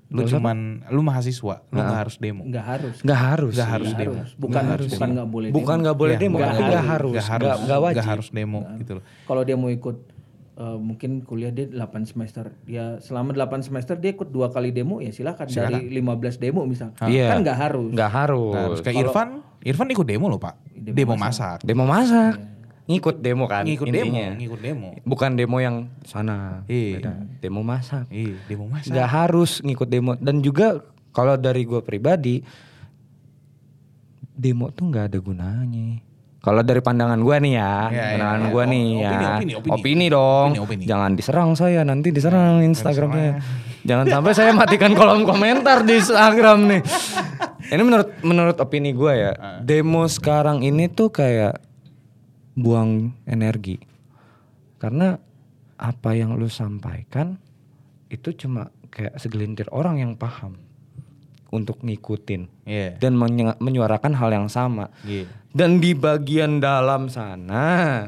Lu 0.09 0.25
cuman 0.25 0.81
lu 0.89 1.05
mahasiswa, 1.05 1.61
lu 1.69 1.77
gak 1.77 1.99
harus 2.01 2.17
demo. 2.17 2.43
Nggak 2.49 2.65
harus. 2.65 2.97
nggak 3.05 3.21
harus. 3.21 3.53
Gak 3.53 3.69
harus 3.69 3.91
demo. 3.93 4.21
Bukan 4.41 4.63
bukan 4.89 5.09
nggak 5.13 5.29
boleh. 5.29 5.49
Bukan 5.53 5.77
nggak 5.85 5.97
boleh 6.01 6.15
Ya, 6.17 6.21
demo, 6.21 6.37
nggak 6.41 6.49
tapi 6.49 6.63
nggak 6.65 6.87
harus. 6.89 7.15
Gak 7.15 7.29
harus, 7.29 7.45
Nggak- 7.45 7.61
nggak 7.61 7.81
wajib. 7.81 7.95
nggak 7.95 8.09
harus 8.09 8.29
demo 8.33 8.61
gitu 8.81 8.93
loh. 8.97 9.03
demo. 9.05 9.25
Kalau 9.29 9.43
dia 9.45 9.57
mau 9.61 9.69
ikut 9.69 9.97
eh, 10.59 10.79
mungkin 10.81 11.11
kuliah 11.23 11.53
dia 11.53 11.71
8 11.71 12.03
semester. 12.03 12.51
Ya 12.65 12.99
selama 12.99 13.31
8 13.31 13.63
semester 13.63 13.95
dia 13.95 14.11
ikut 14.11 14.27
dua 14.27 14.51
kali 14.51 14.73
demo 14.73 14.99
ya 14.99 15.13
silakan, 15.13 15.47
dari 15.47 15.87
15 15.93 16.41
demo 16.41 16.65
misal. 16.65 16.91
Iya. 17.05 17.31
Kan 17.31 17.45
nggak 17.45 17.59
harus. 17.61 17.91
Nggak 17.93 18.11
harus. 18.11 18.55
Nah, 18.57 18.65
terus 18.67 18.83
kayak 18.83 18.97
Irfan, 19.07 19.29
Irfan 19.63 19.89
ikut 19.93 20.07
demo 20.09 20.27
loh 20.27 20.41
pak. 20.41 20.57
Demo, 20.73 21.15
masak. 21.15 21.63
Demo 21.63 21.85
masak. 21.85 22.58
Ngikut 22.89 23.21
demo 23.21 23.45
kan 23.45 23.63
Ngikut 23.63 23.85
demo, 23.87 24.01
intinya. 24.09 24.29
ngikut 24.35 24.61
demo. 24.61 24.89
Bukan 25.03 25.31
demo 25.33 25.57
yang 25.59 25.77
sana. 26.03 26.65
Iya. 26.65 26.97
Beda. 26.97 27.13
Demo 27.39 27.61
masak. 27.61 28.09
Iya, 28.09 28.41
demo 28.45 28.65
masak. 28.67 28.89
Nggak 28.89 29.09
harus 29.11 29.61
ngikut 29.61 29.87
demo 29.87 30.13
dan 30.15 30.41
juga 30.41 30.81
kalau 31.11 31.37
dari 31.37 31.63
gue 31.63 31.81
pribadi 31.81 32.41
demo 34.31 34.71
tuh 34.71 34.89
nggak 34.89 35.05
ada 35.07 35.19
gunanya. 35.19 35.89
Kalau 36.39 36.63
dari 36.63 36.79
pandangan 36.79 37.19
gue 37.19 37.37
nih 37.41 37.53
ya, 37.53 37.61
Ya, 37.61 37.75
ya, 37.91 38.05
pandangan 38.15 38.41
ya. 38.41 38.49
gue 38.49 38.57
Oh, 38.57 38.65
nih 38.65 38.87
opini, 38.87 39.03
ya, 39.03 39.11
opini, 39.11 39.53
opini. 39.69 40.07
dong. 40.09 40.49
Opini, 40.49 40.63
opini. 40.63 40.85
Jangan 40.87 41.11
diserang 41.13 41.51
saya, 41.53 41.81
nanti 41.83 42.09
diserang 42.09 42.63
Instagramnya. 42.63 43.43
Jangan 43.81 44.07
sampai 44.09 44.33
saya 44.33 44.51
matikan 44.53 44.93
kolom 44.93 45.23
komentar 45.25 45.83
di 45.83 45.99
Instagram 45.99 46.59
nih. 46.69 46.83
Ini 47.69 47.83
menurut 47.83 48.09
menurut 48.23 48.57
opini 48.57 48.91
gue 48.91 49.13
ya, 49.13 49.33
Ah. 49.35 49.59
demo 49.61 50.09
sekarang 50.09 50.63
ini 50.63 50.89
tuh 50.89 51.11
kayak 51.11 51.61
buang 52.59 53.15
energi. 53.25 53.79
Karena 54.83 55.15
apa 55.79 56.11
yang 56.15 56.35
lu 56.35 56.51
sampaikan 56.51 57.39
itu 58.11 58.35
cuma 58.35 58.75
kayak 58.91 59.15
segelintir 59.23 59.71
orang 59.71 60.03
yang 60.03 60.13
paham 60.19 60.59
untuk 61.49 61.81
ngikutin 61.81 62.67
Iya. 62.67 62.99
dan 63.01 63.17
menyuarakan 63.57 64.13
hal 64.19 64.31
yang 64.35 64.49
sama. 64.51 64.91
Iya. 65.07 65.31
Dan 65.55 65.81
di 65.81 65.97
bagian 65.97 66.61
dalam 66.61 67.09
sana, 67.09 68.05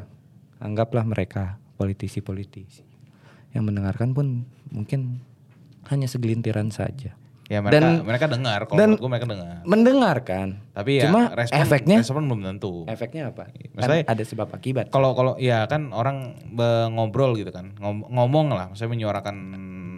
anggaplah 0.61 1.07
mereka 1.09 1.57
politisi-politisi 1.80 2.84
yang 3.57 3.64
mendengarkan 3.64 4.12
pun 4.12 4.44
mungkin 4.68 5.24
hanya 5.88 6.07
segelintiran 6.07 6.68
saja. 6.68 7.16
Ya 7.51 7.59
mereka 7.59 7.82
Dan- 7.82 8.07
mereka 8.07 8.26
dengar, 8.30 8.61
kalau 8.62 8.78
dan- 8.78 8.94
menurut 8.94 9.03
gue 9.03 9.11
mereka 9.11 9.26
dengar. 9.26 9.55
Mendengarkan, 9.66 10.46
Tapi 10.70 10.90
ya 10.96 11.11
cuma 11.11 11.20
respon, 11.34 11.59
efeknya 11.59 11.96
respon 11.98 12.22
belum 12.24 12.40
tentu. 12.46 12.72
efeknya 12.86 13.22
apa? 13.26 13.51
Maksudnya- 13.74 14.07
Kan 14.07 14.12
ada 14.14 14.22
sebab 14.22 14.48
akibat. 14.55 14.84
Kalau 14.88 15.11
kalau 15.12 15.34
ya 15.34 15.66
kan 15.66 15.90
orang 15.90 16.38
ngobrol 16.88 17.34
gitu 17.34 17.51
kan, 17.51 17.74
ngom- 17.76 18.07
ngomong 18.07 18.55
lah, 18.55 18.70
maksudnya 18.70 18.94
menyuarakan 18.94 19.36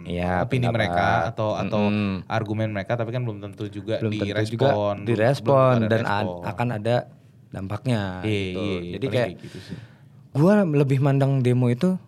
Iya, 0.03 0.41
opini 0.41 0.65
pendapat. 0.65 0.73
mereka 0.73 1.05
atau 1.29 1.53
atau 1.53 1.81
Mm-mm. 1.87 2.25
argumen 2.25 2.73
mereka, 2.73 2.97
tapi 2.97 3.13
kan 3.13 3.21
belum 3.21 3.37
tentu 3.39 3.69
juga 3.69 4.01
belum 4.01 4.11
tentu 4.11 4.25
direspon, 4.25 4.49
juga 4.49 4.69
direspon 5.05 5.53
belum 5.53 5.77
ada 5.79 5.87
dan 5.87 6.01
respon. 6.01 6.41
akan 6.43 6.67
ada 6.73 6.95
dampaknya. 7.47 8.01
Iya, 8.23 8.33
gitu. 8.49 8.59
iya, 8.59 8.91
Jadi 8.91 9.05
kayak 9.07 9.29
gitu 9.39 9.57
sih. 9.61 9.77
gua 10.33 10.65
lebih 10.65 10.97
mandang 10.99 11.37
demo 11.39 11.69
itu 11.69 12.01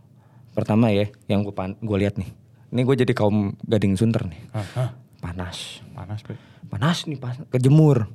pertama 0.51 0.89
ya 0.89 1.05
yang 1.27 1.45
gue 1.45 1.53
gue 1.53 1.97
lihat 2.01 2.17
nih. 2.17 2.33
Ini 2.67 2.81
gue 2.81 2.95
jadi 2.97 3.13
kaum 3.13 3.53
gading 3.61 3.93
sunter 3.93 4.25
nih. 4.25 4.41
Hah, 4.51 5.04
Panas. 5.25 5.81
panas, 5.91 6.19
Bre. 6.21 6.37
Panas 6.67 6.97
nih 7.03 7.17
pas 7.17 7.33
kejemur. 7.49 8.05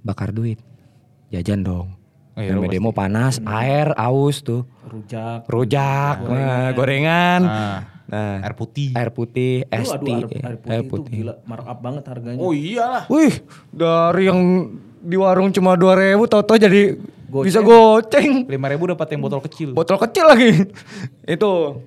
Bakar 0.00 0.30
duit. 0.30 0.62
Jajan 1.28 1.66
dong. 1.66 1.98
Oh 2.36 2.40
iya, 2.40 2.52
demo 2.68 2.92
panas, 2.92 3.40
air, 3.42 3.96
aus 3.96 4.44
tuh. 4.44 4.68
Rujak. 4.84 5.48
Rujak, 5.48 6.16
nah, 6.22 6.70
gorengan. 6.70 7.40
Ah, 7.42 7.80
Nah, 8.06 8.38
air 8.38 8.54
putih. 8.54 8.94
air 8.94 9.10
putih, 9.10 9.66
es 9.66 9.90
aduh 9.90 10.30
tea, 10.30 10.38
air, 10.38 10.62
air 10.62 10.84
putih, 10.86 11.10
itu 11.10 11.26
gila 11.26 11.42
markup 11.42 11.82
banget 11.82 12.06
harganya. 12.06 12.38
Oh 12.38 12.54
iyalah. 12.54 13.10
Wih, 13.10 13.42
dari 13.74 14.30
yang 14.30 14.40
di 15.02 15.18
warung 15.18 15.50
cuma 15.50 15.74
2000 15.74 16.14
ribu, 16.14 16.30
toto 16.30 16.54
jadi 16.54 16.94
Goceng. 17.26 17.42
bisa 17.42 17.58
goceng. 17.58 18.46
Lima 18.46 18.70
ribu 18.70 18.86
dapat 18.86 19.10
yang 19.10 19.26
botol 19.26 19.42
kecil. 19.42 19.74
Botol 19.74 19.98
kecil 19.98 20.22
lagi. 20.22 20.54
Itu. 21.26 21.82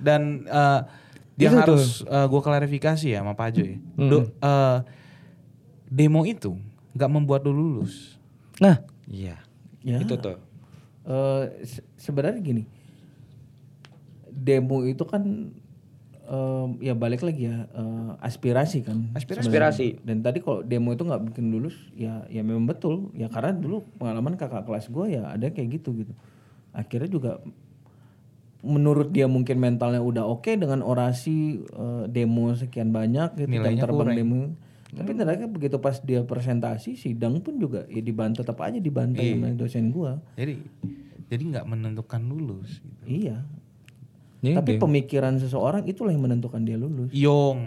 Dan 0.00 0.48
eh, 0.48 0.80
yang 1.42 1.54
Itu 1.54 1.62
harus 1.74 1.84
gue 2.04 2.40
klarifikasi 2.40 3.06
ya 3.08 3.18
sama 3.20 3.32
Pak 3.32 3.48
Jo 3.52 3.62
ya. 3.64 3.76
Do- 3.96 4.30
eh, 4.32 4.78
demo 5.86 6.22
itu 6.22 6.56
nggak 6.92 7.10
membuat 7.10 7.42
lu 7.42 7.52
lulus. 7.52 8.16
Nah, 8.56 8.80
iya. 9.04 9.40
Ya. 9.80 9.98
Itu 9.98 10.14
tuh. 10.14 10.38
Eh, 11.02 11.44
se- 11.64 11.82
sebenarnya 11.96 12.38
gini, 12.38 12.62
demo 14.28 14.82
itu 14.82 15.02
kan 15.02 15.22
em, 16.22 16.68
ya 16.80 16.94
balik 16.94 17.20
lagi 17.20 17.44
ya 17.44 17.66
eh, 17.68 18.10
aspirasi 18.20 18.80
kan. 18.82 19.10
Aspirasi. 19.12 19.44
Aspirasi. 19.44 19.86
Dan 20.00 20.22
tadi 20.22 20.38
kalau 20.38 20.62
demo 20.62 20.90
itu 20.90 21.02
nggak 21.02 21.22
bikin 21.28 21.50
lulus, 21.50 21.74
ya 21.92 22.24
ya 22.28 22.40
memang 22.40 22.64
betul. 22.64 23.10
Ya 23.12 23.26
karena 23.26 23.52
dulu 23.52 23.82
pengalaman 23.98 24.36
kakak 24.36 24.64
kelas 24.64 24.88
gue 24.88 25.06
ya 25.12 25.28
ada 25.28 25.50
kayak 25.50 25.82
gitu 25.82 25.92
gitu. 25.98 26.12
Akhirnya 26.72 27.10
juga 27.10 27.42
menurut 28.62 29.10
dia 29.10 29.26
mungkin 29.26 29.58
mentalnya 29.58 29.98
udah 29.98 30.22
oke 30.22 30.54
dengan 30.54 30.86
orasi 30.86 31.66
eh, 31.66 32.04
demo 32.06 32.54
sekian 32.54 32.94
banyak 32.94 33.34
gitu 33.34 33.50
jam 33.50 33.54
Nilainya 33.58 33.82
terbang 33.82 34.08
kurang. 34.14 34.18
demo. 34.18 34.42
Tapi 34.92 35.10
ternyata 35.16 35.48
begitu 35.48 35.76
pas 35.80 35.96
dia 36.04 36.20
presentasi 36.20 37.00
sidang 37.00 37.40
pun 37.40 37.56
juga 37.56 37.88
ya 37.88 38.04
dibantu 38.04 38.44
tetap 38.44 38.60
aja 38.60 38.76
dibantai 38.76 39.34
sama 39.34 39.48
dosen 39.56 39.88
gua. 39.90 40.20
Jadi 40.36 40.62
jadi 41.32 41.42
nggak 41.42 41.66
menentukan 41.66 42.20
lulus. 42.22 42.78
Gitu. 42.78 43.26
Iya. 43.26 43.40
Jadi 44.42 44.58
Tapi 44.58 44.72
pemikiran 44.76 45.38
seseorang 45.40 45.88
itulah 45.88 46.12
yang 46.12 46.22
menentukan 46.22 46.60
dia 46.62 46.76
lulus. 46.76 47.08
Yong. 47.14 47.58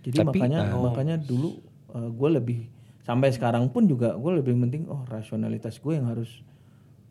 Jadi 0.00 0.16
Tapi, 0.16 0.38
makanya 0.42 0.72
makanya 0.74 1.16
dulu 1.20 1.60
gue 1.94 2.30
lebih 2.34 2.58
sampai 3.04 3.30
sekarang 3.30 3.68
pun 3.68 3.84
juga 3.84 4.16
gue 4.16 4.32
lebih 4.40 4.56
penting 4.56 4.88
oh 4.88 5.04
rasionalitas 5.06 5.76
gue 5.78 5.92
yang 5.92 6.08
harus 6.08 6.40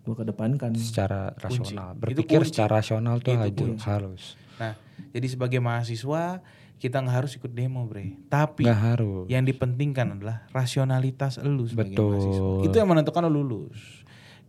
gue 0.04 0.16
kedepankan. 0.16 0.72
secara 0.76 1.32
rasional. 1.36 1.96
Itu 1.96 2.02
Berpikir 2.02 2.40
kunci. 2.40 2.50
secara 2.52 2.72
rasional 2.78 3.16
tuh 3.18 3.40
Itu 3.40 3.64
kunci. 3.72 3.86
harus. 3.88 4.24
Nah, 4.56 4.76
jadi 5.10 5.28
sebagai 5.28 5.60
mahasiswa 5.60 6.44
kita 6.76 7.00
nggak 7.00 7.16
harus 7.16 7.32
ikut 7.34 7.48
demo, 7.50 7.88
Bre. 7.88 8.20
Tapi 8.28 8.68
Nggak 8.68 8.80
harus. 8.84 9.26
yang 9.32 9.44
dipentingkan 9.44 10.20
adalah 10.20 10.44
rasionalitas 10.52 11.40
lu 11.40 11.64
sebagai 11.64 11.96
Betul. 11.96 12.12
mahasiswa. 12.12 12.52
Itu 12.68 12.76
yang 12.76 12.90
menentukan 12.92 13.24
lu 13.26 13.40
lulus. 13.40 13.80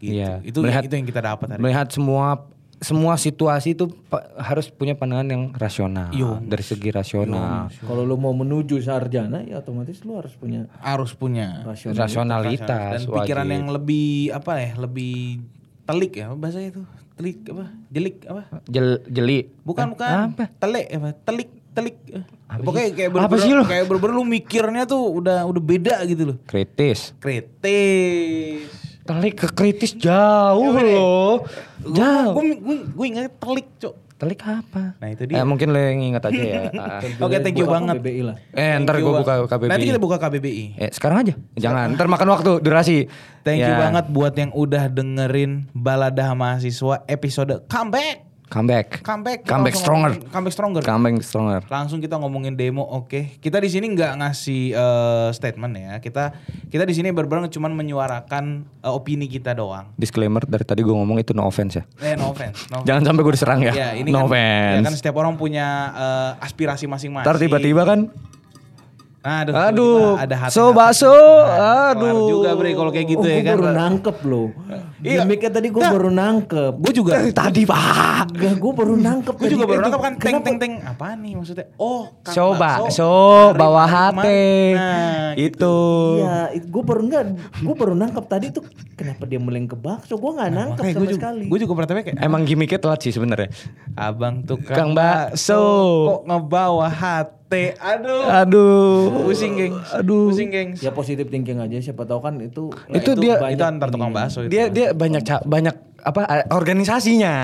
Gitu. 0.03 0.19
Iya. 0.19 0.43
Itu 0.43 0.59
Melihat- 0.61 0.85
itu 0.85 0.95
yang 0.99 1.07
kita 1.07 1.23
dapat 1.23 1.47
hari 1.47 1.59
ini. 1.59 1.65
Melihat 1.65 1.89
semua 1.89 2.51
semua 2.85 3.17
situasi 3.17 3.73
itu 3.73 3.89
harus 4.37 4.69
punya 4.69 4.93
pandangan 4.93 5.25
yang 5.25 5.43
rasional 5.51 6.13
Yo. 6.13 6.37
dari 6.39 6.61
segi 6.61 6.93
rasional. 6.93 7.73
Kalau 7.73 8.05
lu 8.05 8.15
mau 8.15 8.31
menuju 8.31 8.77
sarjana 8.79 9.41
ya 9.41 9.59
otomatis 9.59 10.05
lu 10.05 10.15
harus 10.15 10.31
punya 10.33 10.69
Harus 10.79 11.11
punya 11.13 11.65
rasional. 11.65 11.97
Rasionalitas 11.99 12.69
dan 13.01 13.09
pikiran 13.09 13.43
wajib. 13.43 13.57
yang 13.57 13.67
lebih 13.71 14.09
apa 14.31 14.53
ya? 14.59 14.71
Lebih 14.77 15.17
telik 15.83 16.13
ya 16.15 16.29
bahasa 16.31 16.61
itu. 16.61 16.85
Telik 17.15 17.47
apa? 17.49 17.65
Jelik 17.89 18.17
apa? 18.25 18.43
Jel- 18.67 19.01
jeli. 19.07 19.49
Bukan 19.63 19.87
bukan. 19.91 20.11
apa? 20.31 20.45
Telik 20.53 20.87
apa? 20.91 21.09
Telik 21.25 21.49
telik. 21.71 21.97
Eh, 22.07 22.23
Pokoknya 22.57 22.91
kayak 22.93 23.09
Apa 23.09 23.15
bener-bener 23.27 23.41
sih 23.41 23.53
lu? 23.53 23.65
kayak 23.65 23.85
bener-bener 23.89 24.15
lu 24.15 24.25
mikirnya 24.25 24.83
tuh 24.85 25.03
udah 25.13 25.43
udah 25.43 25.63
beda 25.65 25.97
gitu 26.05 26.23
loh. 26.31 26.37
Kritis. 26.45 27.11
Kritis. 27.19 28.94
Telik 29.05 29.35
ke 29.37 29.49
kritis 29.49 29.93
jauh 29.93 30.73
loh. 30.73 31.45
Jauh. 31.85 32.33
Gue 32.33 32.57
gue 32.57 32.77
gue 32.89 33.07
ingatnya 33.07 33.33
telik, 33.35 33.69
Cok. 33.77 33.95
Telik 34.15 34.41
apa? 34.41 34.97
Nah, 34.97 35.09
itu 35.11 35.23
Eh, 35.23 35.29
dia. 35.29 35.45
mungkin 35.45 35.69
lo 35.69 35.77
yang 35.77 36.01
ingat 36.01 36.25
aja 36.25 36.39
ya. 36.39 36.63
Ah. 36.81 37.01
Oke, 37.21 37.37
thank 37.39 37.55
you 37.55 37.67
Buka 37.67 37.77
banget. 37.77 37.95
KBBI 37.99 38.23
lah. 38.23 38.37
eh, 38.51 38.73
ntar 38.79 38.97
Thank 38.97 39.05
gue 39.05 39.13
you 39.13 39.21
buka. 39.21 39.33
KBBI. 39.45 39.69
Nanti 39.69 39.85
kita 39.87 40.01
buka 40.01 40.17
KBBI. 40.17 40.65
Eh, 40.79 40.91
sekarang 40.91 41.19
aja. 41.21 41.35
Jangan, 41.55 41.87
ntar 41.93 42.07
makan 42.07 42.29
waktu, 42.31 42.53
durasi. 42.59 42.99
Thank 43.43 43.61
you 43.61 43.69
Ya. 43.69 43.77
banget 43.77 44.09
buat 44.09 44.33
yang 44.33 44.51
udah 44.51 44.89
dengerin 44.89 45.69
Balada 45.71 46.33
Mahasiswa 46.33 47.05
episode 47.05 47.67
comeback. 47.67 48.25
Comeback. 48.55 49.03
Comeback. 49.03 49.43
Comeback 49.43 49.75
stronger. 49.75 50.13
Comeback 50.31 50.55
stronger. 50.55 50.83
Comeback 50.87 51.27
stronger. 51.27 51.61
Langsung 51.67 51.99
kita 51.99 52.23
ngomongin 52.23 52.55
demo, 52.55 52.87
oke. 52.87 53.43
Kita 53.43 53.59
di 53.59 53.67
sini 53.67 53.91
nggak 53.91 54.23
ngasih 54.23 54.63
eh, 54.71 55.29
statement 55.35 55.75
ya. 55.75 55.99
Kita 55.99 56.31
kita 56.71 56.87
di 56.87 56.95
sini 56.95 57.11
berbareng 57.11 57.51
cuman 57.51 57.75
menyuarakan 57.75 58.63
eh, 58.79 58.95
opini 58.95 59.27
kita 59.27 59.59
doang. 59.59 59.91
Disclaimer 59.99 60.47
dari 60.47 60.63
tadi 60.63 60.87
gue 60.87 60.95
ngomong 60.95 61.19
itu 61.19 61.35
no 61.35 61.51
offense 61.51 61.83
ya. 61.83 61.85
Eh, 61.99 62.15
no 62.15 62.31
offense. 62.31 62.71
No 62.71 62.79
offense. 62.79 62.87
Jangan 62.87 63.03
sampai 63.11 63.23
gue 63.27 63.35
diserang 63.35 63.61
ya. 63.67 63.73
Ya, 63.75 63.89
ini 63.99 64.15
no 64.15 64.31
kan, 64.31 64.31
ya 64.31 64.31
offense. 64.31 64.85
kan 64.87 64.95
setiap 65.03 65.17
orang 65.19 65.35
punya 65.35 65.67
eh, 65.91 66.47
aspirasi 66.47 66.87
masing-masing. 66.87 67.27
Ntar 67.27 67.43
tiba-tiba 67.43 67.83
kan 67.83 68.07
aduh, 69.25 69.55
Aduh, 69.57 70.05
ada 70.15 70.37
hati 70.37 70.53
so 70.53 70.69
bakso, 70.71 71.09
kelar 71.09 71.97
aduh. 71.97 72.29
juga 72.29 72.51
bre 72.53 72.71
kalau 72.71 72.93
kayak 72.93 73.07
gitu 73.09 73.25
oh, 73.25 73.27
ya 73.27 73.35
gue 73.35 73.47
kan. 73.47 73.57
baru 73.57 73.69
nangkep 73.73 74.17
loh. 74.23 74.49
Iya. 75.01 75.21
Gimiknya 75.21 75.51
tadi 75.51 75.69
gue 75.69 75.81
baru 75.83 76.09
nangkep. 76.09 76.73
Gue 76.77 76.93
juga 76.93 77.13
tadi 77.31 77.63
pak. 77.65 78.25
Enggak, 78.31 78.55
gue 78.55 78.73
baru 78.75 78.95
nangkep. 78.95 79.35
Gue 79.35 79.49
juga 79.49 79.65
baru 79.65 79.73
Itu 79.75 79.85
nangkap 79.85 80.01
kan 80.03 80.13
teng 80.19 80.39
teng 80.41 80.57
teng 80.59 80.73
apa 80.79 81.07
nih 81.15 81.33
maksudnya? 81.35 81.67
Oh, 81.77 82.13
Kang 82.21 82.35
So 82.35 82.45
Bakso. 82.55 83.17
bawa 83.53 83.85
hati. 83.85 84.77
Nah, 84.77 85.33
itu. 85.35 85.77
Iya, 86.21 86.37
gue 86.59 86.83
baru 86.83 87.01
enggak, 87.03 87.23
gue 87.59 87.75
baru 87.75 87.93
nangkep 87.95 88.25
tadi 88.27 88.47
tuh 88.51 88.65
kenapa 88.95 89.25
dia 89.25 89.41
meleng 89.41 89.65
ke 89.65 89.75
bakso? 89.75 90.17
Gue 90.17 90.33
nggak 90.33 90.51
nangkep 90.51 90.81
Makanya 90.81 90.95
sama 90.95 91.05
juga, 91.07 91.17
sekali. 91.19 91.45
gue 91.49 91.59
juga 91.59 91.73
pertama 91.75 91.99
kayak 92.01 92.17
Emang 92.21 92.43
gimmicknya 92.45 92.77
telat 92.79 93.01
sih 93.01 93.11
sebenarnya. 93.11 93.49
abang 93.95 94.41
tukang 94.43 94.73
Kang 94.75 94.91
bakso 94.93 95.57
bakso. 95.57 95.65
kok 96.07 96.21
ngebawa 96.27 96.89
hati. 96.89 97.44
Aduh. 97.75 98.23
Aduh. 98.25 99.25
Pusing, 99.25 99.53
geng. 99.55 99.75
Aduh. 99.93 100.29
Pusing, 100.29 100.49
geng. 100.49 100.69
Ya 100.77 100.91
positif 100.91 101.27
thinking 101.27 101.59
aja, 101.59 101.79
siapa 101.81 102.03
tahu 102.03 102.21
kan 102.21 102.39
itu. 102.39 102.69
Itu 102.89 103.15
dia- 103.15 103.39
itu 103.45 103.63
antar 103.63 103.89
tukang 103.89 104.11
bakso 104.11 104.43
itu. 104.43 104.51
Dia 104.51 104.69
dia 104.69 104.91
banyak 104.91 105.23
ca- 105.23 105.43
banyak 105.43 105.75
apa 106.01 106.21
organisasinya. 106.49 107.35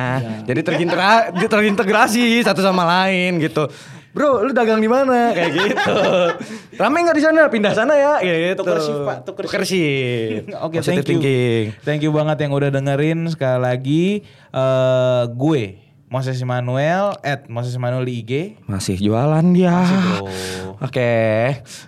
Jadi 0.45 0.61
terintegra 0.61 1.33
dia 1.33 1.49
terintegrasi 1.49 2.23
satu 2.41 2.61
sama 2.61 2.85
lain 2.85 3.39
gitu. 3.39 3.67
Bro, 4.11 4.43
lu 4.43 4.51
dagang 4.51 4.79
di 4.79 4.91
mana? 4.91 5.31
Kayak 5.31 5.51
gitu. 5.55 5.97
Rame 6.83 6.99
nggak 7.01 7.15
di 7.15 7.23
sana? 7.23 7.47
Pindah 7.47 7.71
sana 7.71 7.95
ya. 7.95 8.19
Kayak 8.19 8.39
gitu. 8.43 8.61
Tuker 8.61 8.79
shift, 8.81 9.01
Pak. 9.01 9.17
Tuker 9.23 9.43
Tuker 9.47 9.63
shift. 9.63 10.45
Oke, 10.67 10.77
Positive 10.77 10.83
thank 10.83 10.99
you. 10.99 11.07
thinking. 11.07 11.65
Thank 11.81 12.01
you 12.03 12.11
banget 12.11 12.37
yang 12.41 12.51
udah 12.51 12.69
dengerin 12.69 13.31
sekali 13.31 13.59
lagi 13.61 14.05
eh 14.51 15.23
gue 15.31 15.63
Moses 16.11 16.37
Emmanuel 16.37 17.15
at 17.23 17.47
Moses 17.47 17.73
Emmanuel 17.73 18.03
di 18.03 18.19
IG 18.19 18.33
Masih 18.67 18.99
jualan 18.99 19.47
dia. 19.49 19.79
bro. 19.79 20.27
Oke. 20.87 21.11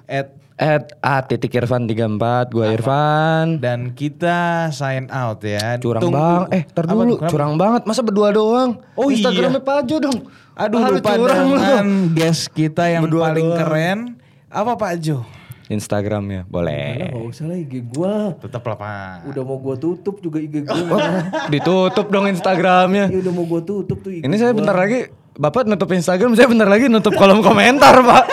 at 0.07 0.29
At 0.55 0.95
A 1.03 1.19
titik 1.21 1.51
Irfan 1.53 1.91
34, 1.91 2.23
gua 2.49 2.71
Irfan. 2.71 3.59
dan 3.59 3.91
kita 3.91 4.71
sign 4.71 5.11
out 5.11 5.43
ya. 5.43 5.75
Curang 5.77 5.99
Tunggu- 5.99 6.15
bang, 6.15 6.43
eh 6.53 6.63
tar 6.65 6.87
Apa 6.87 6.93
dulu? 6.95 7.15
Kenapa? 7.19 7.33
curang 7.35 7.53
banget, 7.57 7.83
masa 7.83 8.01
berdua 8.01 8.31
doang? 8.31 8.79
Oh 8.95 9.11
iya. 9.11 9.19
Instagramnya 9.19 9.59
Pajo 9.59 9.97
dong. 9.99 10.19
Aduh 10.55 10.79
lu 10.79 10.91
lupa 10.95 11.19
curang 11.19 11.47
dengan 11.51 11.87
guest 12.15 12.47
kita 12.49 12.85
yang 12.87 13.03
Berdua 13.03 13.23
paling 13.27 13.43
doang. 13.45 13.59
keren. 13.59 13.99
Apa 14.47 14.73
Pak 14.77 14.93
Jo? 15.03 15.27
Instagramnya, 15.69 16.43
Alah, 16.43 16.51
boleh. 16.51 17.13
nggak 17.13 17.27
usah 17.29 17.45
lah 17.45 17.57
IG 17.57 17.75
gue. 17.85 18.15
Tetap 18.41 18.63
lah 18.65 18.77
Pak. 18.77 19.15
Udah 19.29 19.43
mau 19.43 19.59
gue 19.59 19.77
tutup 19.77 20.19
juga 20.19 20.39
IG 20.39 20.63
gue. 20.63 20.87
Oh, 20.89 20.99
ditutup 21.49 22.07
dong 22.09 22.27
Instagramnya. 22.27 23.07
Ya 23.07 23.19
udah 23.21 23.33
mau 23.33 23.45
gue 23.45 23.63
tutup 23.63 23.99
tuh 23.99 24.11
IG 24.11 24.23
Ini 24.23 24.35
saya 24.37 24.51
gua. 24.51 24.59
bentar 24.59 24.75
lagi, 24.75 24.99
Bapak 25.33 25.65
nutup 25.65 25.89
Instagram, 25.89 26.35
saya 26.35 26.45
bentar 26.45 26.67
lagi 26.67 26.87
nutup 26.87 27.15
kolom 27.15 27.41
komentar, 27.41 27.95
Pak. 28.01 28.25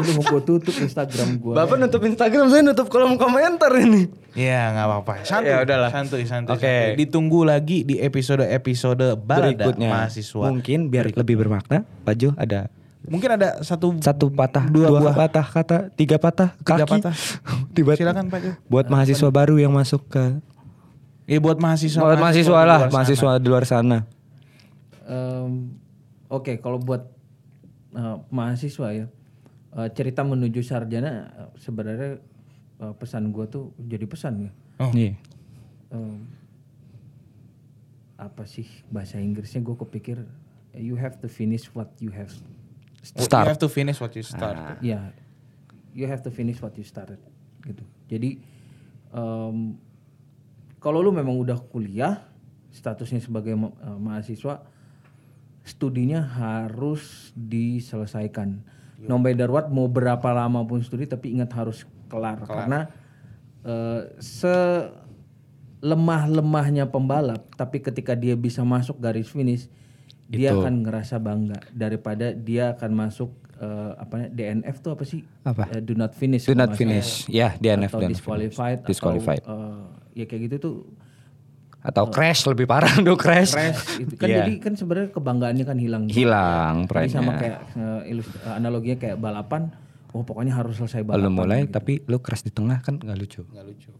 Udah 0.00 0.12
mau 0.16 0.24
gue 0.26 0.42
tutup 0.42 0.72
Instagram 0.74 1.28
gue. 1.36 1.52
Bapak 1.52 1.76
nutup 1.76 2.00
Instagram, 2.00 2.48
saya 2.48 2.62
nutup 2.64 2.88
kolom 2.88 3.14
komentar 3.14 3.68
ini. 3.76 4.08
Ya 4.32 4.72
nggak 4.72 4.86
apa-apa. 4.86 5.12
Santuy. 5.22 5.52
Ya 5.52 5.60
udahlah. 5.60 5.90
Santuy, 5.92 6.24
santuy. 6.24 6.52
Oke. 6.52 6.64
santuy. 6.64 6.96
Ditunggu 6.96 7.40
lagi 7.44 7.84
di 7.84 8.00
episode-episode 8.00 9.20
Berikutnya, 9.20 9.90
mahasiswa. 9.92 10.46
mungkin 10.48 10.88
biar 10.88 11.12
lebih 11.12 11.36
bermakna, 11.36 11.84
Pak 12.02 12.14
Jo 12.16 12.32
ada 12.36 12.72
Mungkin 13.00 13.30
ada 13.32 13.64
satu 13.64 13.96
satu 13.96 14.28
patah, 14.28 14.68
Dua 14.68 14.92
dua, 14.92 15.00
buah. 15.00 15.14
patah 15.16 15.46
kata, 15.46 15.76
tiga 15.90 16.20
patah 16.20 16.52
Tiga 16.58 16.84
kaki. 16.84 16.92
patah. 17.00 17.14
Tiba 17.74 17.96
Silakan, 17.96 18.28
Pak. 18.28 18.60
Buat 18.66 18.86
mahasiswa 18.86 19.28
baru 19.28 19.56
yang 19.56 19.72
masuk 19.72 20.04
ke 20.06 20.36
Ya 21.24 21.38
buat 21.38 21.56
mahasiswa. 21.56 21.96
buat 21.96 22.18
mahasiswa 22.18 22.58
di 22.58 22.66
lah, 22.66 22.78
sana. 22.82 22.92
mahasiswa 22.92 23.30
di 23.38 23.46
luar 23.46 23.64
sana. 23.64 23.98
Em, 25.06 25.78
Oke, 26.28 26.58
kalau 26.58 26.78
buat 26.78 27.08
eh, 27.92 28.16
mahasiswa 28.28 28.88
ya, 28.92 29.06
eh, 29.72 29.88
cerita 29.90 30.20
menuju 30.20 30.60
sarjana 30.60 31.10
eh, 31.26 31.50
sebenarnya 31.56 32.18
eh, 32.78 32.92
pesan 32.94 33.30
gue 33.30 33.46
tuh 33.46 33.70
jadi 33.80 34.04
pesan 34.04 34.34
ya. 34.44 34.50
Oh. 34.78 34.90
Iya. 34.92 35.14
Em, 35.90 36.26
apa 38.16 38.44
sih 38.44 38.68
bahasa 38.86 39.16
Inggrisnya 39.16 39.58
gue 39.58 39.76
kepikir 39.78 40.20
you 40.76 40.92
have 40.94 41.16
to 41.16 41.26
finish 41.26 41.72
what 41.72 41.88
you 41.98 42.12
have 42.12 42.28
You 43.00 43.24
have 43.48 43.60
to 43.60 43.68
finish 43.68 43.96
what 43.98 44.12
you 44.12 44.22
start. 44.22 44.56
ya 44.84 45.00
you 45.90 46.06
have 46.06 46.22
to 46.22 46.30
finish 46.30 46.60
what 46.60 46.76
you 46.76 46.84
started 46.84 47.18
gitu. 47.64 47.82
Jadi 48.06 48.38
em, 49.10 49.74
kalau 50.78 51.00
lu 51.00 51.10
memang 51.10 51.34
udah 51.34 51.58
kuliah 51.60 52.24
statusnya 52.70 53.18
sebagai 53.18 53.58
ma- 53.58 53.74
eh, 53.74 53.98
mahasiswa 53.98 54.62
studinya 55.60 56.22
harus 56.22 57.34
diselesaikan. 57.34 58.62
No 59.00 59.16
matter 59.16 59.48
what 59.48 59.68
mau 59.68 59.88
berapa 59.88 60.28
lama 60.30 60.60
pun 60.62 60.80
studi 60.80 61.04
tapi 61.04 61.32
ingat 61.32 61.50
harus 61.56 61.88
kelar, 62.06 62.44
karena 62.44 62.80
eh, 63.64 64.00
se 64.20 64.52
lemah 65.80 66.28
lemahnya 66.28 66.84
pembalap 66.84 67.40
tapi 67.56 67.80
ketika 67.80 68.12
dia 68.12 68.36
bisa 68.36 68.60
masuk 68.60 69.00
garis 69.00 69.32
finish 69.32 69.64
dia 70.32 70.54
akan 70.54 70.74
ngerasa 70.80 71.16
bangga 71.18 71.58
daripada 71.70 72.30
dia 72.30 72.70
akan 72.70 72.90
masuk 72.92 73.30
eh, 73.56 73.92
apa 73.94 74.16
DNF 74.28 74.76
tuh 74.78 74.90
apa 74.92 75.02
sih 75.02 75.20
Apa? 75.42 75.66
Eh, 75.68 75.80
do 75.80 75.92
not 75.92 76.12
finish 76.12 76.44
Do 76.44 76.54
not 76.54 76.72
finish. 76.72 77.26
Ya, 77.26 77.52
DNF 77.54 77.90
atau 77.90 78.00
dan 78.00 78.10
disqualified, 78.10 78.78
Disqualified. 78.82 79.42
atau 79.42 79.58
eh, 79.58 79.82
ya 80.14 80.24
kayak 80.24 80.42
gitu 80.46 80.56
tuh 80.58 80.76
Atau 81.80 82.06
crash 82.08 82.44
lebih 82.44 82.64
parah 82.64 82.92
do 82.98 83.16
crash. 83.16 83.50
crash 83.50 83.98
itu 83.98 84.14
kan 84.14 84.26
Iya. 84.26 84.36
jadi 84.44 84.52
kan 84.60 84.72
sebenarnya 84.74 85.08
kebanggaannya 85.10 85.64
kan 85.64 85.76
hilang 85.76 86.04
Hilang 86.06 86.74
Jadi 86.78 86.88
pride-nya. 86.88 87.16
sama 87.16 87.32
kayak 87.36 87.58
eh, 87.74 88.02
ilus- 88.08 88.36
eh, 88.38 88.52
analoginya 88.52 88.96
kayak 88.96 89.16
balapan 89.16 89.62
oh 90.10 90.22
pokoknya 90.22 90.52
harus 90.52 90.76
selesai 90.76 91.02
balapan 91.02 91.24
Lu 91.24 91.30
mulai 91.32 91.60
tapi 91.66 92.02
lu 92.02 92.18
crash 92.18 92.42
di 92.42 92.50
tengah 92.50 92.78
kan 92.78 92.96
nggak 92.96 93.16
lucu. 93.16 93.42
Nggak 93.44 93.66
lucu. 93.66 93.90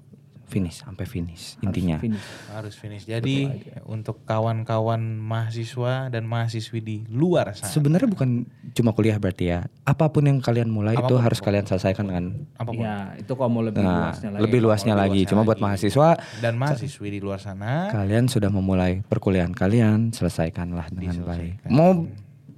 Finish 0.51 0.83
sampai 0.83 1.07
finish 1.07 1.55
intinya. 1.63 2.03
finish 2.03 2.27
Harus 2.51 2.75
finish. 2.75 3.07
Jadi 3.07 3.71
untuk 3.87 4.27
kawan-kawan 4.27 4.99
mahasiswa 4.99 6.11
dan 6.11 6.27
mahasiswi 6.27 6.79
di 6.83 6.97
luar 7.07 7.55
sana. 7.55 7.71
Sebenarnya 7.71 8.11
bukan 8.11 8.51
cuma 8.75 8.91
kuliah 8.91 9.15
berarti 9.23 9.55
ya. 9.55 9.71
Apa 9.87 10.11
pun 10.11 10.27
yang 10.27 10.43
kalian 10.43 10.67
mulai 10.67 10.99
itu 10.99 11.15
harus 11.15 11.39
kalian 11.39 11.71
selesaikan 11.71 12.11
dengan 12.11 12.35
Apa 12.59 12.75
pun. 12.75 12.83
ya 12.83 13.15
itu 13.15 13.33
kalau 13.39 13.51
mau 13.55 13.63
lebih 13.63 13.87
nah, 13.87 14.11
luasnya 14.11 14.31
lagi 14.35 14.43
lebih 14.43 14.61
luasnya 14.61 14.95
lagi. 14.99 15.21
Cuma 15.31 15.47
buat 15.47 15.63
mahasiswa 15.63 16.19
Dan 16.43 16.59
mahasiswi 16.59 17.09
di 17.15 17.21
luar 17.23 17.39
sana. 17.39 17.87
kalian 17.95 18.27
sudah 18.27 18.51
memulai 18.51 19.07
perkuliahan 19.07 19.55
kalian, 19.55 20.11
selesaikanlah 20.11 20.91
dengan 20.91 21.15
baik. 21.23 21.63
Mau 21.71 22.11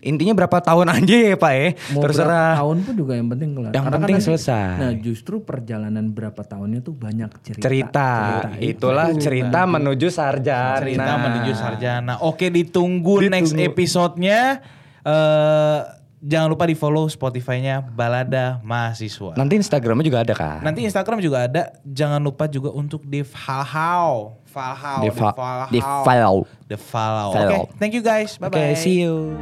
intinya 0.03 0.35
berapa 0.37 0.59
tahun 0.59 0.91
aja 0.93 1.17
ya 1.25 1.37
Pak 1.37 1.53
ya. 1.53 1.69
mau 1.91 2.03
Terserah. 2.03 2.27
berapa 2.27 2.59
tahun 2.59 2.77
pun 2.83 2.95
juga 2.95 3.13
yang 3.15 3.29
penting 3.29 3.49
kelar 3.53 3.71
Yang 3.71 3.73
Karena 3.79 3.87
kan 3.89 3.97
penting 3.97 4.17
nanti- 4.19 4.29
selesai. 4.29 4.75
nah 4.77 4.93
justru 4.95 5.35
perjalanan 5.41 6.05
berapa 6.09 6.43
tahunnya 6.43 6.81
tuh 6.81 6.95
banyak 6.95 7.31
cerita 7.41 7.63
Cerita, 7.63 8.11
itulah 8.59 9.07
cerita 9.17 9.61
menuju 9.65 10.09
sarjana. 10.09 10.77
cerita 10.77 11.13
menuju 11.17 11.53
sarjana. 11.53 12.15
Oke, 12.21 12.51
ditunggu, 12.51 13.23
next 13.25 13.55
episode-nya. 13.55 14.59
Eh 15.03 15.81
jangan 16.23 16.49
lupa 16.49 16.65
di 16.65 16.73
follow 16.73 17.05
Spotify-nya 17.05 17.83
Balada 17.83 18.63
Mahasiswa. 18.63 19.35
Nanti 19.35 19.59
Instagramnya 19.59 20.07
juga 20.07 20.23
ada 20.23 20.33
kan? 20.33 20.63
Nanti 20.63 20.87
Instagram 20.87 21.19
juga 21.19 21.51
ada. 21.51 21.75
Jangan 21.83 22.23
lupa 22.23 22.47
juga 22.47 22.71
untuk 22.71 23.03
di 23.03 23.27
follow, 23.27 24.39
follow, 24.47 25.03
Di 25.03 25.11
di 25.11 25.13
fa- 25.13 25.35
follow, 26.07 26.37
di 26.65 26.77
follow. 26.79 27.29
Oke, 27.29 27.39
Follow. 27.43 27.63
thank 27.77 27.93
you 27.93 28.01
guys. 28.01 28.39
Bye 28.39 28.49
Oke, 28.49 28.63
bye. 28.63 28.79
see 28.79 29.03
you. 29.03 29.35